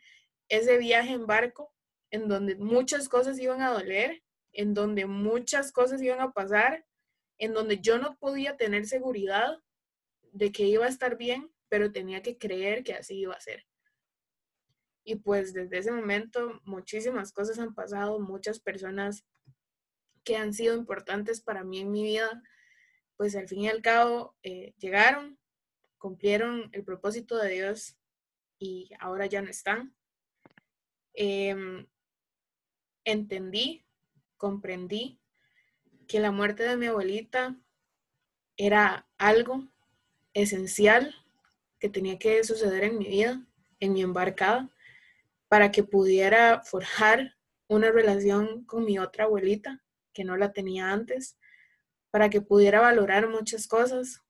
ese 0.51 0.77
viaje 0.77 1.13
en 1.13 1.27
barco, 1.27 1.75
en 2.11 2.29
donde 2.29 2.57
muchas 2.57 3.09
cosas 3.09 3.39
iban 3.39 3.63
a 3.63 3.71
doler, 3.71 4.23
en 4.53 4.75
donde 4.75 5.07
muchas 5.07 5.73
cosas 5.73 6.03
iban 6.03 6.21
a 6.21 6.33
pasar, 6.33 6.85
en 7.41 7.55
donde 7.55 7.81
yo 7.81 7.99
no 7.99 8.17
podía 8.19 8.57
tener 8.57 8.87
seguridad 8.87 9.59
de 10.33 10.53
que 10.53 10.65
iba 10.65 10.85
a 10.85 10.91
estar 10.91 11.17
bien, 11.17 11.51
pero 11.69 11.91
tenía 11.91 12.23
que 12.23 12.37
creer 12.37 12.85
que 12.85 12.93
así 12.93 13.19
iba 13.19 13.35
a 13.35 13.41
ser. 13.41 13.67
Y 15.05 15.17
pues 15.17 15.55
desde 15.55 15.79
ese 15.79 15.91
momento 15.91 16.61
muchísimas 16.65 17.33
cosas 17.33 17.59
han 17.59 17.75
pasado, 17.75 18.21
muchas 18.21 18.61
personas 18.61 19.25
que 20.23 20.37
han 20.37 20.53
sido 20.53 20.77
importantes 20.77 21.41
para 21.41 21.65
mí 21.65 21.81
en 21.81 21.91
mi 21.91 22.03
vida, 22.05 22.43
pues 23.17 23.35
al 23.35 23.49
fin 23.49 23.61
y 23.61 23.69
al 23.69 23.81
cabo 23.81 24.37
eh, 24.43 24.75
llegaron, 24.77 25.39
cumplieron 25.97 26.69
el 26.73 26.85
propósito 26.85 27.39
de 27.39 27.49
Dios 27.49 27.97
y 28.59 28.91
ahora 29.01 29.25
ya 29.25 29.41
no 29.41 29.49
están. 29.49 29.95
Em, 31.15 31.87
entendí, 33.05 33.87
comprendí 34.37 35.21
que 36.11 36.19
la 36.19 36.33
muerte 36.33 36.65
de 36.65 36.77
mi 36.77 36.87
abuelita 36.87 37.57
era 38.57 39.09
algo 39.17 39.69
esencial 40.35 41.15
que 41.79 41.89
tenía 41.89 42.19
que 42.19 42.43
suceder 42.43 42.83
en 42.83 42.99
mi 42.99 43.07
vida, 43.07 43.47
en 43.79 43.93
mi 43.93 44.03
embarcada, 44.03 44.69
para 45.47 45.71
que 45.71 45.85
pudiera 45.85 46.63
forjar 46.63 47.37
una 47.69 47.93
relación 47.93 48.65
con 48.65 48.87
mi 48.87 48.99
otra 48.99 49.27
abuelita, 49.27 49.85
que 50.13 50.25
no 50.25 50.37
la 50.37 50.53
tenía 50.53 50.91
antes, 50.91 51.39
para 52.11 52.29
que 52.29 52.41
pudiera 52.41 52.81
valorar 52.81 53.29
muchas 53.29 53.69
cosas, 53.69 54.21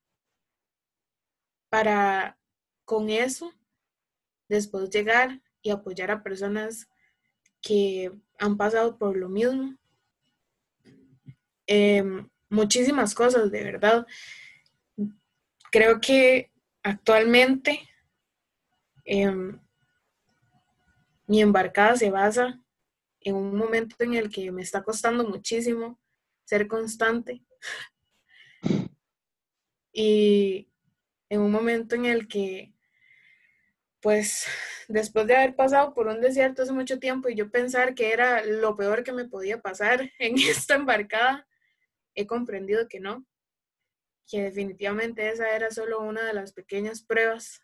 para 1.71 2.39
con 2.85 3.09
eso 3.09 3.55
después 4.51 4.91
llegar 4.91 5.41
y 5.63 5.71
apoyar 5.71 6.11
a 6.11 6.23
personas 6.23 6.91
que 7.63 8.13
han 8.39 8.59
pasado 8.59 8.99
por 8.99 9.17
lo 9.17 9.31
mismo 9.31 9.80
Em, 11.73 12.29
muchísimas 12.49 13.15
cosas, 13.15 13.53
de 13.53 13.63
verdad. 13.63 14.05
Creo 15.71 16.01
que 16.01 16.51
actualmente 16.83 17.89
em, 19.05 19.57
mi 21.29 21.41
embarcada 21.41 21.95
se 21.95 22.11
basa 22.11 22.61
en 23.21 23.37
un 23.37 23.57
momento 23.57 23.95
en 24.01 24.15
el 24.15 24.31
que 24.31 24.51
me 24.51 24.63
está 24.63 24.83
costando 24.83 25.23
muchísimo 25.23 26.01
ser 26.45 26.67
constante 26.67 27.45
y 29.93 30.69
en 31.29 31.41
un 31.41 31.53
momento 31.53 31.95
en 31.95 32.07
el 32.07 32.27
que 32.27 32.73
pues 34.01 34.45
después 34.89 35.29
de 35.29 35.37
haber 35.37 35.55
pasado 35.55 35.95
por 35.95 36.09
un 36.09 36.21
desierto 36.21 36.63
hace 36.63 36.73
mucho 36.73 36.99
tiempo 36.99 37.29
y 37.29 37.37
yo 37.37 37.49
pensar 37.49 37.95
que 37.95 38.13
era 38.13 38.45
lo 38.45 38.75
peor 38.75 39.05
que 39.05 39.13
me 39.13 39.29
podía 39.29 39.61
pasar 39.61 40.11
en 40.19 40.35
esta 40.37 40.75
embarcada, 40.75 41.47
he 42.15 42.27
comprendido 42.27 42.89
que 42.89 43.01
no, 43.01 43.27
que 44.29 44.43
definitivamente 44.43 45.29
esa 45.29 45.55
era 45.55 45.71
solo 45.71 46.01
una 46.01 46.25
de 46.25 46.35
las 46.35 46.53
pequeñas 46.53 47.03
pruebas 47.03 47.63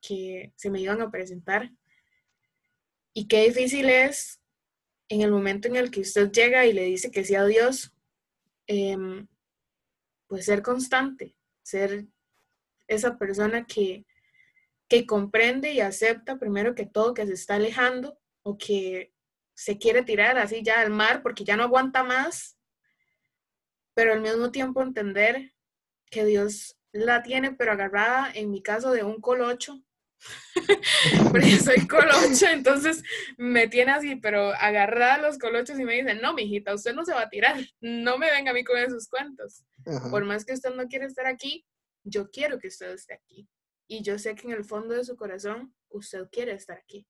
que 0.00 0.52
se 0.56 0.70
me 0.70 0.80
iban 0.80 1.00
a 1.00 1.10
presentar. 1.10 1.70
Y 3.12 3.28
qué 3.28 3.44
difícil 3.44 3.88
es 3.88 4.40
en 5.08 5.20
el 5.20 5.30
momento 5.30 5.68
en 5.68 5.76
el 5.76 5.90
que 5.90 6.00
usted 6.00 6.30
llega 6.30 6.66
y 6.66 6.72
le 6.72 6.84
dice 6.84 7.10
que 7.10 7.24
sí 7.24 7.34
a 7.34 7.44
Dios, 7.44 7.92
em, 8.66 9.26
pues 10.26 10.46
ser 10.46 10.62
constante, 10.62 11.36
ser 11.62 12.06
esa 12.88 13.18
persona 13.18 13.66
que, 13.66 14.06
que 14.88 15.06
comprende 15.06 15.72
y 15.72 15.80
acepta 15.80 16.38
primero 16.38 16.74
que 16.74 16.86
todo 16.86 17.14
que 17.14 17.26
se 17.26 17.34
está 17.34 17.56
alejando 17.56 18.18
o 18.42 18.56
que 18.56 19.12
se 19.54 19.78
quiere 19.78 20.02
tirar 20.02 20.38
así 20.38 20.62
ya 20.62 20.80
al 20.80 20.90
mar 20.90 21.22
porque 21.22 21.44
ya 21.44 21.56
no 21.56 21.64
aguanta 21.64 22.04
más 22.04 22.55
pero 23.96 24.12
al 24.12 24.20
mismo 24.20 24.50
tiempo 24.50 24.82
entender 24.82 25.54
que 26.10 26.26
Dios 26.26 26.78
la 26.92 27.22
tiene, 27.22 27.52
pero 27.52 27.72
agarrada, 27.72 28.30
en 28.34 28.50
mi 28.50 28.62
caso, 28.62 28.92
de 28.92 29.02
un 29.02 29.22
colocho, 29.22 29.82
porque 31.32 31.56
soy 31.56 31.86
colocha, 31.86 32.52
entonces 32.52 33.02
me 33.38 33.68
tiene 33.68 33.92
así, 33.92 34.16
pero 34.16 34.52
agarrada 34.52 35.14
a 35.14 35.22
los 35.22 35.38
colochos 35.38 35.78
y 35.80 35.84
me 35.84 35.94
dice, 35.94 36.14
no, 36.14 36.34
mijita, 36.34 36.74
usted 36.74 36.94
no 36.94 37.06
se 37.06 37.14
va 37.14 37.22
a 37.22 37.30
tirar, 37.30 37.56
no 37.80 38.18
me 38.18 38.30
venga 38.30 38.50
a 38.50 38.54
mí 38.54 38.64
con 38.64 38.76
esos 38.76 39.08
cuentos. 39.08 39.64
Por 40.10 40.26
más 40.26 40.44
que 40.44 40.52
usted 40.52 40.74
no 40.74 40.88
quiere 40.88 41.06
estar 41.06 41.26
aquí, 41.26 41.64
yo 42.04 42.30
quiero 42.30 42.58
que 42.58 42.68
usted 42.68 42.92
esté 42.92 43.14
aquí. 43.14 43.48
Y 43.88 44.02
yo 44.02 44.18
sé 44.18 44.34
que 44.34 44.46
en 44.46 44.52
el 44.52 44.64
fondo 44.64 44.94
de 44.94 45.04
su 45.04 45.16
corazón 45.16 45.74
usted 45.88 46.28
quiere 46.30 46.52
estar 46.52 46.76
aquí. 46.76 47.06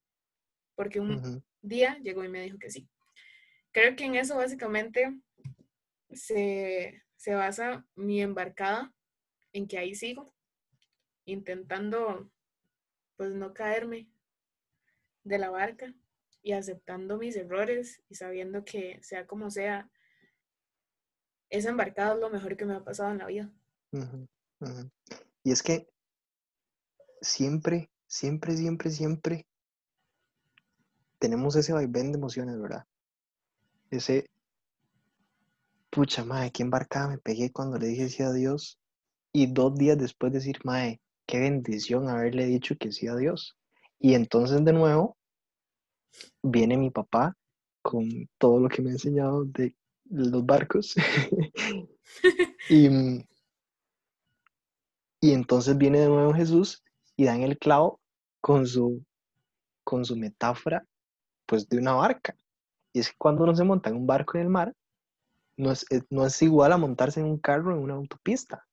Porque 0.76 1.00
un 1.00 1.44
día 1.62 1.98
llegó 2.00 2.22
y 2.22 2.28
me 2.28 2.42
dijo 2.42 2.58
que 2.58 2.70
sí. 2.70 2.88
Creo 3.72 3.96
que 3.96 4.04
en 4.04 4.14
eso 4.14 4.36
básicamente 4.36 5.18
se, 6.16 7.02
basa 7.26 7.86
mi 7.94 8.22
embarcada 8.22 8.92
en 9.52 9.66
que 9.66 9.78
ahí 9.78 9.94
sigo, 9.94 10.34
intentando 11.24 12.30
pues 13.16 13.32
no 13.32 13.54
caerme 13.54 14.08
de 15.24 15.38
la 15.38 15.50
barca 15.50 15.94
y 16.42 16.52
aceptando 16.52 17.18
mis 17.18 17.36
errores 17.36 18.02
y 18.08 18.14
sabiendo 18.14 18.64
que 18.64 19.02
sea 19.02 19.26
como 19.26 19.50
sea, 19.50 19.90
esa 21.50 21.70
embarcada 21.70 22.14
es 22.14 22.20
lo 22.20 22.30
mejor 22.30 22.56
que 22.56 22.64
me 22.64 22.74
ha 22.74 22.84
pasado 22.84 23.10
en 23.10 23.18
la 23.18 23.26
vida. 23.26 23.52
Y 25.42 25.52
es 25.52 25.62
que 25.62 25.88
siempre, 27.20 27.90
siempre, 28.06 28.56
siempre, 28.56 28.90
siempre 28.90 29.46
tenemos 31.18 31.56
ese 31.56 31.72
vaivén 31.72 32.12
de 32.12 32.18
emociones, 32.18 32.60
¿verdad? 32.60 32.86
Ese, 33.90 34.28
pucha, 35.90 36.24
mae, 36.24 36.50
qué 36.52 36.62
embarcada 36.62 37.08
me 37.08 37.18
pegué 37.18 37.52
cuando 37.52 37.78
le 37.78 37.88
dije 37.88 38.08
sí 38.08 38.22
a 38.22 38.32
Dios. 38.32 38.78
Y 39.32 39.52
dos 39.52 39.76
días 39.76 39.98
después 39.98 40.32
decir, 40.32 40.58
mae, 40.64 41.00
qué 41.26 41.40
bendición 41.40 42.08
haberle 42.08 42.46
dicho 42.46 42.76
que 42.78 42.92
sí 42.92 43.06
a 43.08 43.16
Dios. 43.16 43.56
Y 43.98 44.14
entonces 44.14 44.64
de 44.64 44.72
nuevo 44.72 45.16
viene 46.42 46.76
mi 46.76 46.90
papá 46.90 47.36
con 47.82 48.08
todo 48.38 48.60
lo 48.60 48.68
que 48.68 48.82
me 48.82 48.90
ha 48.90 48.92
enseñado 48.94 49.44
de 49.44 49.76
los 50.10 50.44
barcos. 50.44 50.94
y, 52.70 52.88
y 55.20 55.32
entonces 55.32 55.76
viene 55.76 56.00
de 56.00 56.08
nuevo 56.08 56.32
Jesús 56.34 56.82
y 57.16 57.24
dan 57.24 57.42
el 57.42 57.58
clavo 57.58 58.00
con 58.40 58.66
su, 58.66 59.04
con 59.84 60.04
su 60.04 60.16
metáfora 60.16 60.86
pues 61.46 61.68
de 61.68 61.78
una 61.78 61.94
barca. 61.94 62.36
Y 62.92 63.00
es 63.00 63.10
que 63.10 63.16
cuando 63.18 63.44
uno 63.44 63.54
se 63.54 63.64
monta 63.64 63.90
en 63.90 63.96
un 63.96 64.06
barco 64.06 64.36
en 64.36 64.44
el 64.44 64.48
mar, 64.48 64.74
no 65.56 65.72
es, 65.72 65.86
eh, 65.90 66.02
no 66.10 66.26
es 66.26 66.40
igual 66.42 66.72
a 66.72 66.76
montarse 66.76 67.20
en 67.20 67.26
un 67.26 67.38
carro 67.38 67.72
en 67.72 67.82
una 67.82 67.94
autopista. 67.94 68.64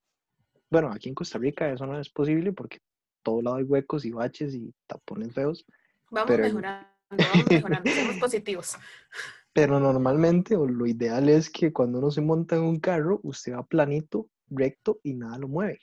Bueno, 0.69 0.91
aquí 0.91 1.09
en 1.09 1.15
Costa 1.15 1.37
Rica 1.37 1.71
eso 1.71 1.85
no 1.85 1.99
es 1.99 2.09
posible 2.09 2.51
porque 2.51 2.79
todo 3.21 3.41
lado 3.41 3.57
hay 3.57 3.63
huecos 3.63 4.05
y 4.05 4.11
baches 4.11 4.53
y 4.55 4.73
tapones 4.87 5.33
feos. 5.33 5.65
Vamos 6.09 6.37
mejorando, 6.37 6.87
vamos 7.09 7.45
mejorando, 7.49 7.91
somos 7.91 8.17
positivos. 8.17 8.77
Pero 9.53 9.79
normalmente, 9.79 10.55
o 10.55 10.65
lo 10.65 10.87
ideal 10.87 11.29
es 11.29 11.49
que 11.49 11.71
cuando 11.71 11.99
uno 11.99 12.09
se 12.09 12.21
monta 12.21 12.55
en 12.55 12.63
un 12.63 12.79
carro, 12.79 13.19
usted 13.21 13.53
va 13.53 13.63
planito, 13.63 14.27
recto 14.49 14.99
y 15.03 15.13
nada 15.13 15.37
lo 15.37 15.47
mueve. 15.47 15.79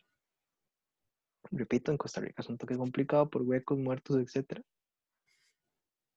Repito, 1.53 1.93
en 1.93 1.97
Costa 1.97 2.21
Rica 2.21 2.43
es 2.43 2.49
un 2.49 2.59
toque 2.59 2.77
complicado 2.77 3.31
por 3.31 3.43
huecos, 3.43 3.79
muertos, 3.79 4.17
etc. 4.17 4.61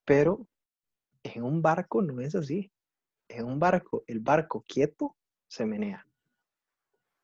Pero 0.03 0.47
en 1.21 1.43
un 1.43 1.61
barco 1.61 2.01
no 2.01 2.19
es 2.21 2.33
así. 2.33 2.71
En 3.33 3.45
un 3.45 3.59
barco, 3.59 4.03
el 4.05 4.19
barco 4.19 4.63
quieto 4.67 5.15
se 5.47 5.65
menea. 5.65 6.05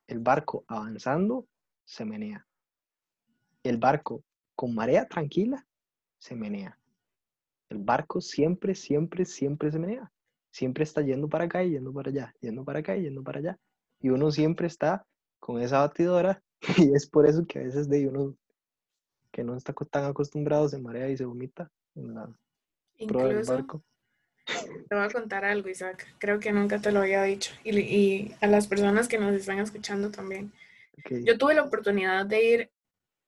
El 0.08 0.20
barco 0.20 0.66
avanzando 0.68 1.48
se 1.86 2.04
menea. 2.04 2.48
El 3.62 3.78
barco 3.78 4.24
con 4.56 4.74
marea 4.74 5.08
tranquila 5.08 5.68
se 6.18 6.36
menea. 6.36 6.80
El 7.70 7.78
barco 7.78 8.22
siempre, 8.22 8.74
siempre, 8.74 9.24
siempre 9.24 9.72
se 9.72 9.78
menea. 9.78 10.12
Siempre 10.50 10.84
está 10.84 11.04
yendo 11.04 11.30
para 11.30 11.44
acá 11.44 11.64
y 11.64 11.72
yendo 11.72 11.94
para 11.94 12.10
allá, 12.10 12.34
yendo 12.42 12.66
para 12.66 12.80
acá 12.80 12.98
y 12.98 13.04
yendo 13.04 13.22
para 13.22 13.38
allá. 13.38 13.60
Y 14.00 14.10
uno 14.10 14.32
siempre 14.32 14.66
está 14.66 15.06
con 15.40 15.62
esa 15.62 15.82
batidora 15.82 16.42
y 16.78 16.92
es 16.96 17.08
por 17.08 17.28
eso 17.28 17.46
que 17.46 17.60
a 17.60 17.64
veces 17.64 17.88
de 17.88 18.08
uno 18.08 18.36
que 19.32 19.44
no 19.44 19.56
está 19.56 19.74
tan 19.74 20.06
acostumbrado 20.06 20.68
se 20.70 20.80
marea 20.80 21.08
y 21.08 21.18
se 21.18 21.26
vomita 21.26 21.70
en 21.94 22.16
la 22.16 22.36
prueba 23.08 23.30
del 23.30 23.46
barco. 23.46 23.84
Te 24.88 24.96
voy 24.96 25.06
a 25.06 25.10
contar 25.10 25.46
algo, 25.46 25.70
Isaac. 25.70 26.08
Creo 26.20 26.40
que 26.40 26.52
nunca 26.52 26.80
te 26.80 26.92
lo 26.92 27.02
había 27.02 27.24
dicho. 27.24 27.54
Y, 27.64 28.34
a 28.42 28.48
las 28.48 28.68
personas 28.68 29.08
que 29.08 29.18
nos 29.18 29.34
están 29.34 29.60
escuchando 29.60 30.12
también. 30.12 30.52
Yo 31.10 31.38
tuve 31.38 31.54
la 31.54 31.64
oportunidad 31.64 32.26
de 32.26 32.44
ir 32.44 32.72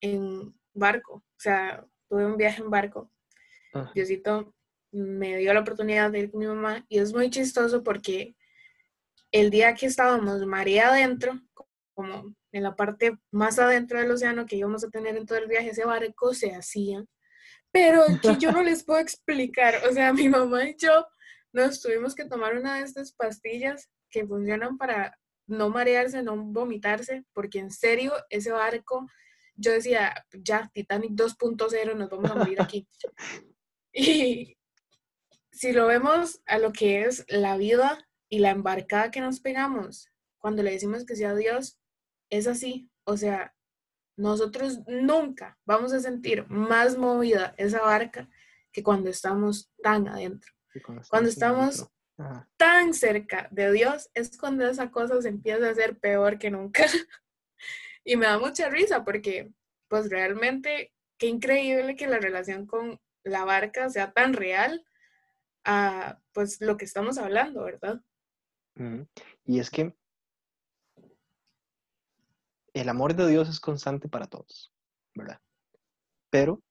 en 0.01 0.53
barco. 0.74 1.15
O 1.15 1.39
sea, 1.39 1.86
tuve 2.09 2.26
un 2.26 2.38
viaje 2.38 2.61
en 2.61 2.69
barco. 2.69 3.09
Ah. 3.74 3.91
Diosito 3.95 4.53
me 4.91 5.38
dio 5.38 5.53
la 5.53 5.61
oportunidad 5.61 6.11
de 6.11 6.19
ir 6.19 6.32
con 6.32 6.39
mi 6.39 6.47
mamá. 6.47 6.86
Y 6.89 6.99
es 6.99 7.13
muy 7.13 7.30
chistoso 7.30 7.84
porque 7.84 8.36
el 9.32 9.49
día 9.49 9.74
que 9.74 9.86
estábamos 9.86 10.45
marea 10.45 10.89
adentro, 10.89 11.39
como 11.93 12.36
en 12.51 12.63
la 12.63 12.76
parte 12.76 13.17
más 13.32 13.59
adentro 13.59 13.99
del 13.99 14.11
océano 14.11 14.45
que 14.45 14.57
íbamos 14.57 14.84
a 14.84 14.89
tener 14.89 15.15
en 15.15 15.26
todo 15.26 15.38
el 15.38 15.47
viaje, 15.47 15.69
ese 15.69 15.86
barco 15.86 16.34
se 16.34 16.53
hacía 16.53 17.05
pero 17.72 18.03
que 18.22 18.38
yo 18.38 18.51
no 18.51 18.63
les 18.63 18.84
puedo 18.84 18.99
explicar. 18.99 19.76
O 19.89 19.93
sea, 19.93 20.13
mi 20.13 20.30
mamá 20.30 20.69
y 20.69 20.76
yo 20.78 21.07
nos 21.53 21.82
tuvimos 21.82 22.15
que 22.15 22.26
tomar 22.26 22.55
una 22.55 22.78
de 22.78 22.84
estas 22.84 23.13
pastillas 23.13 23.89
que 24.09 24.26
funcionan 24.26 24.78
para 24.78 25.17
no 25.47 25.69
marearse, 25.69 26.24
no 26.24 26.38
vomitarse, 26.38 27.26
porque 27.34 27.59
en 27.59 27.72
serio, 27.72 28.13
ese 28.30 28.51
barco, 28.51 29.07
yo 29.55 29.72
decía, 29.72 30.26
ya, 30.32 30.69
Titanic 30.74 31.11
2.0, 31.11 31.95
nos 31.95 32.09
vamos 32.09 32.32
a 32.32 32.36
morir 32.36 32.61
aquí. 32.61 32.88
Y 33.93 34.57
si 35.51 35.74
lo 35.74 35.86
vemos 35.86 36.41
a 36.45 36.59
lo 36.59 36.72
que 36.72 37.01
es 37.01 37.26
la 37.28 37.57
vida 37.57 38.07
y 38.30 38.39
la 38.39 38.51
embarcada 38.51 39.11
que 39.11 39.19
nos 39.19 39.41
pegamos, 39.41 40.07
cuando 40.38 40.63
le 40.63 40.72
decimos 40.72 41.05
que 41.05 41.17
sea 41.17 41.36
Dios, 41.36 41.78
es 42.30 42.47
así. 42.47 42.89
O 43.03 43.17
sea, 43.17 43.53
nosotros 44.22 44.80
nunca 44.88 45.57
vamos 45.65 45.93
a 45.93 45.99
sentir 45.99 46.45
más 46.47 46.97
movida 46.97 47.55
esa 47.57 47.82
barca 47.82 48.30
que 48.72 48.84
cuando 48.84 49.09
estamos 49.09 49.72
tan 49.82 50.07
adentro. 50.07 50.53
Cuando, 51.09 51.30
estamos 51.30 51.89
tan 52.55 52.93
cerca 52.93 53.47
de 53.51 53.72
Dios 53.72 54.09
es 54.13 54.38
cuando 54.38 54.67
esa 54.67 54.91
cosa 54.91 55.22
se 55.22 55.30
empieza 55.30 55.67
a 55.67 55.72
hacer 55.72 55.97
peor 55.97 56.38
que 56.38 56.51
nunca. 56.51 56.86
y 58.05 58.15
me 58.15 58.28
da 58.28 58.38
mucha 58.38 58.69
risa 58.69 59.03
porque 59.03 59.51
pues 59.89 60.09
realmente 60.09 60.93
qué 61.17 61.28
increíble 61.28 61.95
que 61.95 62.07
la 62.07 62.19
relación 62.19 62.67
con 62.67 63.01
la 63.24 63.43
barca 63.43 63.89
sea 63.89 64.13
tan 64.13 64.34
real 64.34 64.86
a 65.65 66.19
pues 66.32 66.61
lo 66.61 66.78
que 66.78 66.86
estamos 66.86 67.17
hablando, 67.17 67.63
¿verdad? 67.63 68.01
Y 69.45 69.59
es 69.59 69.69
que 69.69 69.95
el 72.74 72.89
amor 72.89 73.15
de 73.15 73.28
Dios 73.28 73.49
es 73.49 73.59
constante 73.59 74.07
para 74.07 74.28
todos, 74.28 74.72
¿verdad? 75.13 75.39
Pero 76.30 76.61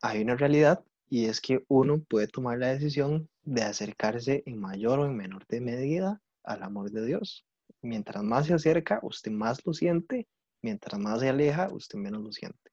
hay 0.00 0.22
una 0.22 0.36
realidad 0.36 0.84
y 1.08 1.26
es 1.26 1.40
que 1.40 1.64
uno 1.68 2.00
puede 2.00 2.26
tomar 2.26 2.58
la 2.58 2.68
decisión 2.68 3.28
de 3.42 3.62
acercarse 3.62 4.42
en 4.46 4.60
mayor 4.60 4.98
o 4.98 5.06
en 5.06 5.16
menor 5.16 5.46
medida 5.60 6.20
al 6.42 6.62
amor 6.62 6.90
de 6.90 7.04
Dios. 7.04 7.46
Mientras 7.82 8.22
más 8.24 8.46
se 8.46 8.54
acerca, 8.54 9.00
usted 9.02 9.30
más 9.30 9.64
lo 9.64 9.72
siente, 9.72 10.26
mientras 10.62 11.00
más 11.00 11.20
se 11.20 11.28
aleja, 11.28 11.68
usted 11.72 11.98
menos 11.98 12.22
lo 12.22 12.32
siente. 12.32 12.72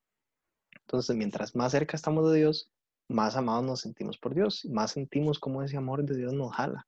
Entonces, 0.72 1.16
mientras 1.16 1.56
más 1.56 1.72
cerca 1.72 1.96
estamos 1.96 2.32
de 2.32 2.40
Dios, 2.40 2.70
más 3.08 3.36
amados 3.36 3.64
nos 3.66 3.82
sentimos 3.82 4.18
por 4.18 4.34
Dios, 4.34 4.66
más 4.66 4.92
sentimos 4.92 5.40
cómo 5.40 5.62
ese 5.62 5.78
amor 5.78 6.04
de 6.04 6.16
Dios 6.18 6.34
nos 6.34 6.54
jala. 6.56 6.88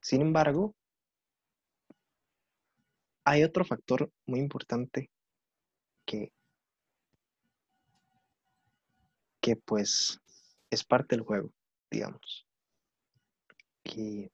Sin 0.00 0.20
embargo, 0.20 0.74
hay 3.24 3.44
otro 3.44 3.64
factor 3.64 4.10
muy 4.26 4.40
importante 4.40 5.10
que, 6.04 6.32
que 9.40 9.56
pues 9.56 10.20
es 10.70 10.84
parte 10.84 11.16
del 11.16 11.24
juego, 11.24 11.52
digamos. 11.90 12.46
Y 13.84 14.30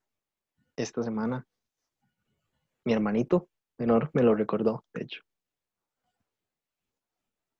esta 0.75 1.03
semana 1.03 1.45
mi 2.85 2.93
hermanito 2.93 3.49
menor 3.77 4.09
me 4.13 4.23
lo 4.23 4.35
recordó, 4.35 4.85
de 4.93 5.03
hecho. 5.03 5.21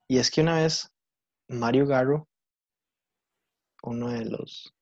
Y 0.08 0.18
es 0.18 0.32
que 0.32 0.42
una 0.42 0.56
vez 0.56 0.92
Mario 1.48 1.86
Garro, 1.86 2.28
uno 3.84 4.10
de 4.10 4.26
los 4.26 4.74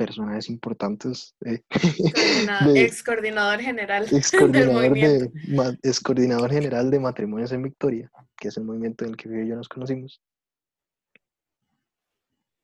personajes 0.00 0.48
importantes. 0.48 1.36
ex 2.74 3.02
coordinador 3.02 3.60
general 3.60 4.06
ex 4.10 4.30
coordinador, 4.30 4.94
de, 4.94 5.30
ex 5.82 6.00
coordinador 6.00 6.50
general 6.50 6.90
de 6.90 6.98
Matrimonios 6.98 7.52
en 7.52 7.62
Victoria, 7.62 8.10
que 8.38 8.48
es 8.48 8.56
el 8.56 8.64
movimiento 8.64 9.04
en 9.04 9.10
el 9.10 9.16
que 9.18 9.28
yo 9.28 9.34
y 9.34 9.48
yo 9.48 9.56
nos 9.56 9.68
conocimos. 9.68 10.22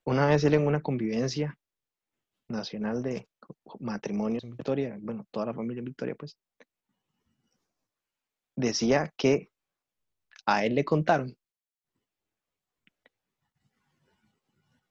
Una 0.05 0.28
vez 0.28 0.45
él 0.45 0.55
en 0.55 0.66
una 0.66 0.80
convivencia 0.80 1.59
nacional 2.49 3.03
de 3.03 3.28
matrimonios 3.80 4.43
en 4.45 4.53
Victoria, 4.53 4.97
bueno, 4.99 5.26
toda 5.30 5.45
la 5.45 5.55
familia 5.55 5.80
en 5.80 5.87
Victoria, 5.87 6.14
pues, 6.14 6.39
decía 8.55 9.12
que 9.14 9.51
a 10.47 10.64
él 10.64 10.74
le 10.74 10.87
contaron 10.87 11.37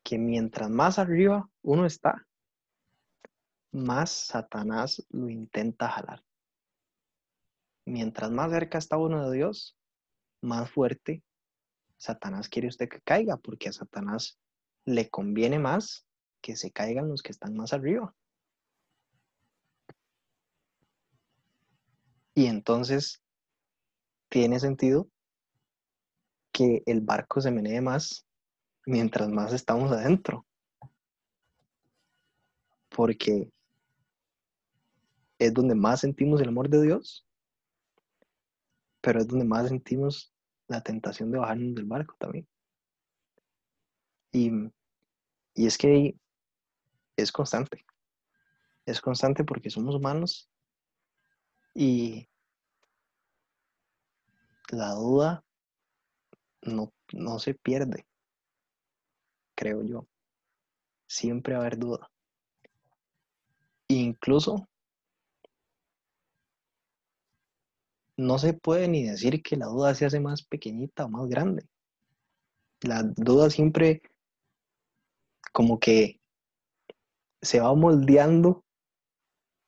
que 0.03 0.19
mientras 0.19 0.69
más 0.69 0.99
arriba 0.99 1.49
uno 1.63 1.87
está, 1.87 2.27
más 3.75 4.09
Satanás 4.09 5.05
lo 5.09 5.29
intenta 5.29 5.89
jalar. 5.89 6.23
Mientras 7.85 8.31
más 8.31 8.49
cerca 8.51 8.77
está 8.77 8.97
uno 8.97 9.29
de 9.29 9.37
Dios, 9.37 9.77
más 10.41 10.71
fuerte 10.71 11.23
Satanás 11.97 12.49
quiere 12.49 12.67
usted 12.67 12.89
que 12.89 13.01
caiga, 13.01 13.37
porque 13.37 13.69
a 13.69 13.73
Satanás 13.73 14.39
le 14.85 15.09
conviene 15.09 15.59
más 15.59 16.05
que 16.41 16.55
se 16.55 16.71
caigan 16.71 17.09
los 17.09 17.21
que 17.21 17.31
están 17.31 17.55
más 17.55 17.73
arriba. 17.73 18.15
Y 22.33 22.47
entonces 22.47 23.23
tiene 24.29 24.59
sentido 24.59 25.09
que 26.51 26.83
el 26.85 27.01
barco 27.01 27.41
se 27.41 27.51
menee 27.51 27.81
más 27.81 28.25
mientras 28.85 29.29
más 29.29 29.53
estamos 29.53 29.91
adentro. 29.91 30.45
Porque 32.89 33.49
es 35.39 35.53
donde 35.53 35.75
más 35.75 36.01
sentimos 36.01 36.41
el 36.41 36.49
amor 36.49 36.69
de 36.69 36.81
Dios, 36.81 37.27
pero 39.01 39.19
es 39.19 39.27
donde 39.27 39.45
más 39.45 39.67
sentimos 39.67 40.33
la 40.67 40.81
tentación 40.81 41.31
de 41.31 41.39
bajarnos 41.39 41.75
del 41.75 41.85
barco 41.85 42.15
también. 42.17 42.47
Y, 44.31 44.51
y 45.53 45.67
es 45.67 45.77
que 45.77 46.15
es 47.15 47.31
constante. 47.31 47.85
Es 48.85 49.01
constante 49.01 49.43
porque 49.43 49.69
somos 49.69 49.95
humanos 49.95 50.49
y, 51.73 52.27
la 54.69 54.91
duda 54.93 55.43
no, 56.61 56.93
no 57.13 57.39
se 57.39 57.53
pierde, 57.53 58.05
creo 59.55 59.83
yo. 59.83 60.07
Siempre 61.07 61.53
va 61.53 61.59
a 61.59 61.61
haber 61.61 61.77
duda. 61.77 62.11
Incluso 63.87 64.67
no 68.17 68.37
se 68.37 68.53
puede 68.53 68.87
ni 68.87 69.03
decir 69.03 69.41
que 69.41 69.57
la 69.57 69.67
duda 69.67 69.93
se 69.95 70.05
hace 70.05 70.19
más 70.19 70.43
pequeñita 70.43 71.05
o 71.05 71.09
más 71.09 71.27
grande. 71.27 71.65
La 72.81 73.03
duda 73.03 73.49
siempre 73.49 74.01
como 75.51 75.79
que 75.79 76.19
se 77.41 77.59
va 77.59 77.73
moldeando 77.73 78.63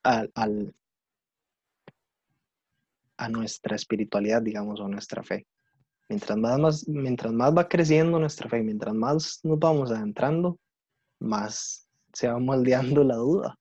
al, 0.04 0.76
a 3.18 3.30
nuestra 3.30 3.76
espiritualidad, 3.76 4.42
digamos, 4.42 4.80
o 4.80 4.88
nuestra 4.88 5.24
fe. 5.24 5.48
Mientras 6.10 6.38
más, 6.38 6.88
mientras 6.88 7.34
más 7.34 7.56
va 7.56 7.68
creciendo 7.68 8.20
nuestra 8.20 8.50
fe, 8.50 8.62
mientras 8.64 8.94
más 8.96 9.40
nos 9.44 9.60
vamos 9.60 9.92
adentrando, 9.92 10.58
más 11.20 11.88
se 12.14 12.28
va 12.28 12.40
moldeando 12.40 13.04
la 13.04 13.16
duda. 13.16 13.60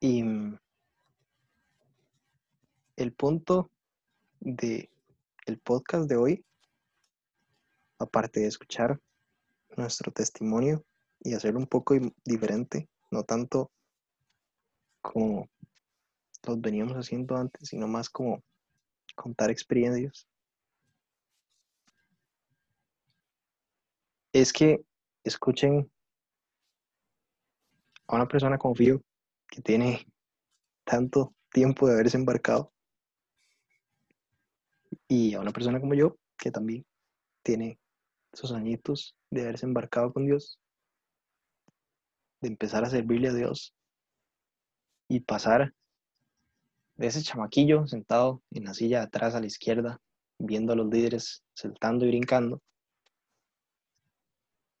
Y 0.00 0.22
el 2.98 3.12
punto 3.12 3.70
de 4.40 4.90
el 5.46 5.60
podcast 5.60 6.08
de 6.08 6.16
hoy, 6.16 6.44
aparte 8.00 8.40
de 8.40 8.48
escuchar 8.48 9.00
nuestro 9.76 10.10
testimonio 10.10 10.84
y 11.20 11.32
hacerlo 11.32 11.60
un 11.60 11.68
poco 11.68 11.94
diferente, 12.24 12.88
no 13.12 13.22
tanto 13.22 13.70
como 15.00 15.48
los 16.44 16.60
veníamos 16.60 16.94
haciendo 16.94 17.36
antes, 17.36 17.68
sino 17.68 17.86
más 17.86 18.10
como 18.10 18.42
contar 19.14 19.50
experiencias. 19.50 20.26
Es 24.32 24.52
que 24.52 24.84
escuchen 25.22 25.88
a 28.08 28.16
una 28.16 28.26
persona 28.26 28.58
como 28.58 28.74
Fío 28.74 29.00
que 29.46 29.62
tiene 29.62 30.04
tanto 30.82 31.32
tiempo 31.52 31.86
de 31.86 31.94
haberse 31.94 32.16
embarcado 32.16 32.72
y 35.08 35.34
a 35.34 35.40
una 35.40 35.52
persona 35.52 35.80
como 35.80 35.94
yo 35.94 36.16
que 36.36 36.50
también 36.50 36.84
tiene 37.42 37.78
sus 38.32 38.52
añitos 38.52 39.16
de 39.30 39.42
haberse 39.42 39.66
embarcado 39.66 40.12
con 40.12 40.26
Dios, 40.26 40.58
de 42.40 42.48
empezar 42.48 42.84
a 42.84 42.90
servirle 42.90 43.28
a 43.28 43.34
Dios 43.34 43.74
y 45.08 45.20
pasar 45.20 45.74
de 46.96 47.06
ese 47.06 47.22
chamaquillo 47.22 47.86
sentado 47.86 48.42
en 48.50 48.64
la 48.64 48.74
silla 48.74 48.98
de 48.98 49.04
atrás 49.06 49.34
a 49.34 49.40
la 49.40 49.46
izquierda, 49.46 50.00
viendo 50.38 50.72
a 50.72 50.76
los 50.76 50.88
líderes 50.88 51.42
saltando 51.54 52.04
y 52.04 52.08
brincando, 52.08 52.60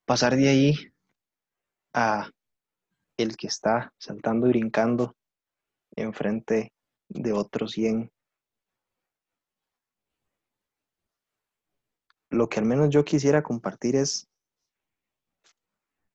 pasar 0.04 0.36
de 0.36 0.48
ahí 0.48 0.74
a 1.94 2.30
el 3.16 3.36
que 3.36 3.46
está 3.46 3.92
saltando 3.98 4.46
y 4.46 4.50
brincando 4.50 5.16
enfrente 5.96 6.72
de 7.08 7.32
otros 7.32 7.72
100. 7.72 8.10
Lo 12.30 12.48
que 12.48 12.60
al 12.60 12.66
menos 12.66 12.90
yo 12.90 13.04
quisiera 13.04 13.42
compartir 13.42 13.96
es, 13.96 14.28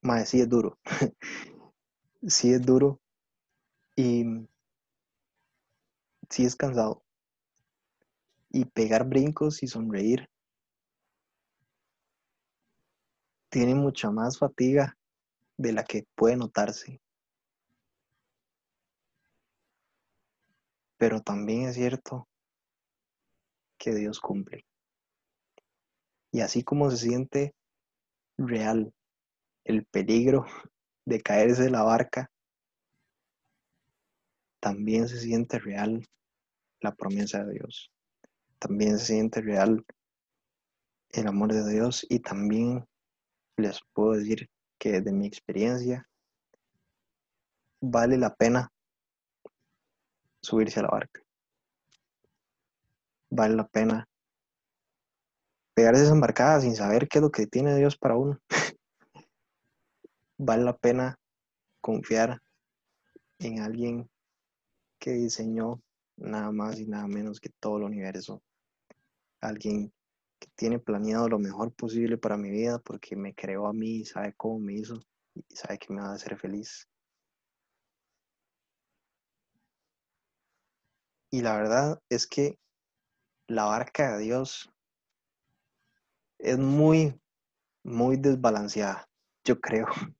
más 0.01 0.29
sí 0.29 0.41
es 0.41 0.49
duro, 0.49 0.77
sí 2.27 2.53
es 2.53 2.61
duro 2.61 2.99
y 3.95 4.23
sí 6.29 6.45
es 6.45 6.55
cansado. 6.55 7.03
Y 8.51 8.65
pegar 8.65 9.07
brincos 9.07 9.63
y 9.63 9.67
sonreír 9.67 10.29
tiene 13.49 13.73
mucha 13.73 14.11
más 14.11 14.37
fatiga 14.37 14.97
de 15.57 15.73
la 15.73 15.83
que 15.83 16.05
puede 16.15 16.37
notarse. 16.37 16.99
Pero 20.97 21.21
también 21.21 21.69
es 21.69 21.75
cierto 21.75 22.27
que 23.77 23.93
Dios 23.93 24.19
cumple. 24.19 24.65
Y 26.33 26.41
así 26.41 26.63
como 26.63 26.89
se 26.89 26.97
siente 26.97 27.55
real 28.37 28.91
el 29.63 29.85
peligro 29.85 30.45
de 31.05 31.21
caerse 31.21 31.63
de 31.63 31.69
la 31.69 31.83
barca, 31.83 32.29
también 34.59 35.07
se 35.07 35.19
siente 35.19 35.59
real 35.59 36.03
la 36.81 36.95
promesa 36.95 37.43
de 37.43 37.53
Dios. 37.53 37.91
También 38.57 38.97
se 38.97 39.05
siente 39.05 39.41
real 39.41 39.85
el 41.11 41.27
amor 41.27 41.53
de 41.53 41.69
Dios 41.71 42.05
y 42.09 42.19
también 42.19 42.83
les 43.57 43.81
puedo 43.93 44.13
decir 44.13 44.49
que 44.79 45.01
de 45.01 45.13
mi 45.13 45.27
experiencia 45.27 46.09
vale 47.79 48.17
la 48.17 48.33
pena 48.33 48.71
subirse 50.41 50.79
a 50.79 50.83
la 50.83 50.89
barca. 50.89 51.21
Vale 53.29 53.55
la 53.55 53.67
pena 53.67 54.07
pegarse 55.73 56.03
esa 56.03 56.13
embarcada 56.13 56.61
sin 56.61 56.75
saber 56.75 57.07
qué 57.07 57.19
es 57.19 57.21
lo 57.23 57.31
que 57.31 57.47
tiene 57.47 57.75
Dios 57.75 57.97
para 57.97 58.15
uno. 58.15 58.39
vale 60.37 60.63
la 60.63 60.75
pena 60.75 61.19
confiar 61.81 62.41
en 63.39 63.59
alguien 63.59 64.09
que 64.99 65.11
diseñó 65.11 65.81
nada 66.17 66.51
más 66.51 66.79
y 66.79 66.85
nada 66.85 67.07
menos 67.07 67.39
que 67.39 67.49
todo 67.59 67.77
el 67.77 67.83
universo. 67.83 68.41
Alguien 69.41 69.91
que 70.39 70.49
tiene 70.55 70.79
planeado 70.79 71.27
lo 71.29 71.39
mejor 71.39 71.73
posible 71.73 72.17
para 72.17 72.37
mi 72.37 72.49
vida 72.49 72.79
porque 72.79 73.15
me 73.15 73.33
creó 73.33 73.67
a 73.67 73.73
mí 73.73 74.05
sabe 74.05 74.33
cómo 74.35 74.59
me 74.59 74.73
hizo 74.73 74.99
y 75.35 75.55
sabe 75.55 75.77
que 75.79 75.93
me 75.93 76.01
va 76.01 76.11
a 76.11 76.15
hacer 76.15 76.37
feliz. 76.37 76.87
Y 81.31 81.41
la 81.41 81.55
verdad 81.55 82.01
es 82.09 82.27
que 82.27 82.59
la 83.47 83.65
barca 83.65 84.17
de 84.17 84.23
Dios 84.23 84.72
es 86.43 86.59
muy, 86.59 87.17
muy 87.83 88.17
desbalanceada, 88.17 89.09
yo 89.45 89.59
creo. 89.61 89.87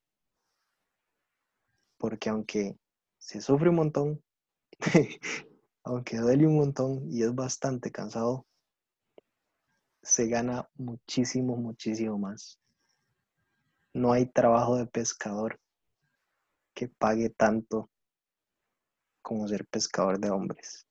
Porque 1.97 2.30
aunque 2.30 2.78
se 3.17 3.41
sufre 3.41 3.69
un 3.69 3.76
montón, 3.76 4.24
aunque 5.84 6.17
duele 6.17 6.47
un 6.47 6.55
montón 6.55 7.11
y 7.11 7.24
es 7.24 7.36
bastante 7.36 7.91
cansado, 7.91 8.45
se 10.01 10.28
gana 10.28 10.69
muchísimo, 10.76 11.57
muchísimo 11.57 12.17
más. 12.17 12.57
No 13.93 14.13
hay 14.13 14.26
trabajo 14.26 14.78
de 14.78 14.88
pescador 14.88 15.59
que 16.74 16.88
pague 16.88 17.30
tanto 17.30 17.89
como 19.21 19.47
ser 19.47 19.65
pescador 19.67 20.19
de 20.19 20.30
hombres. 20.30 20.88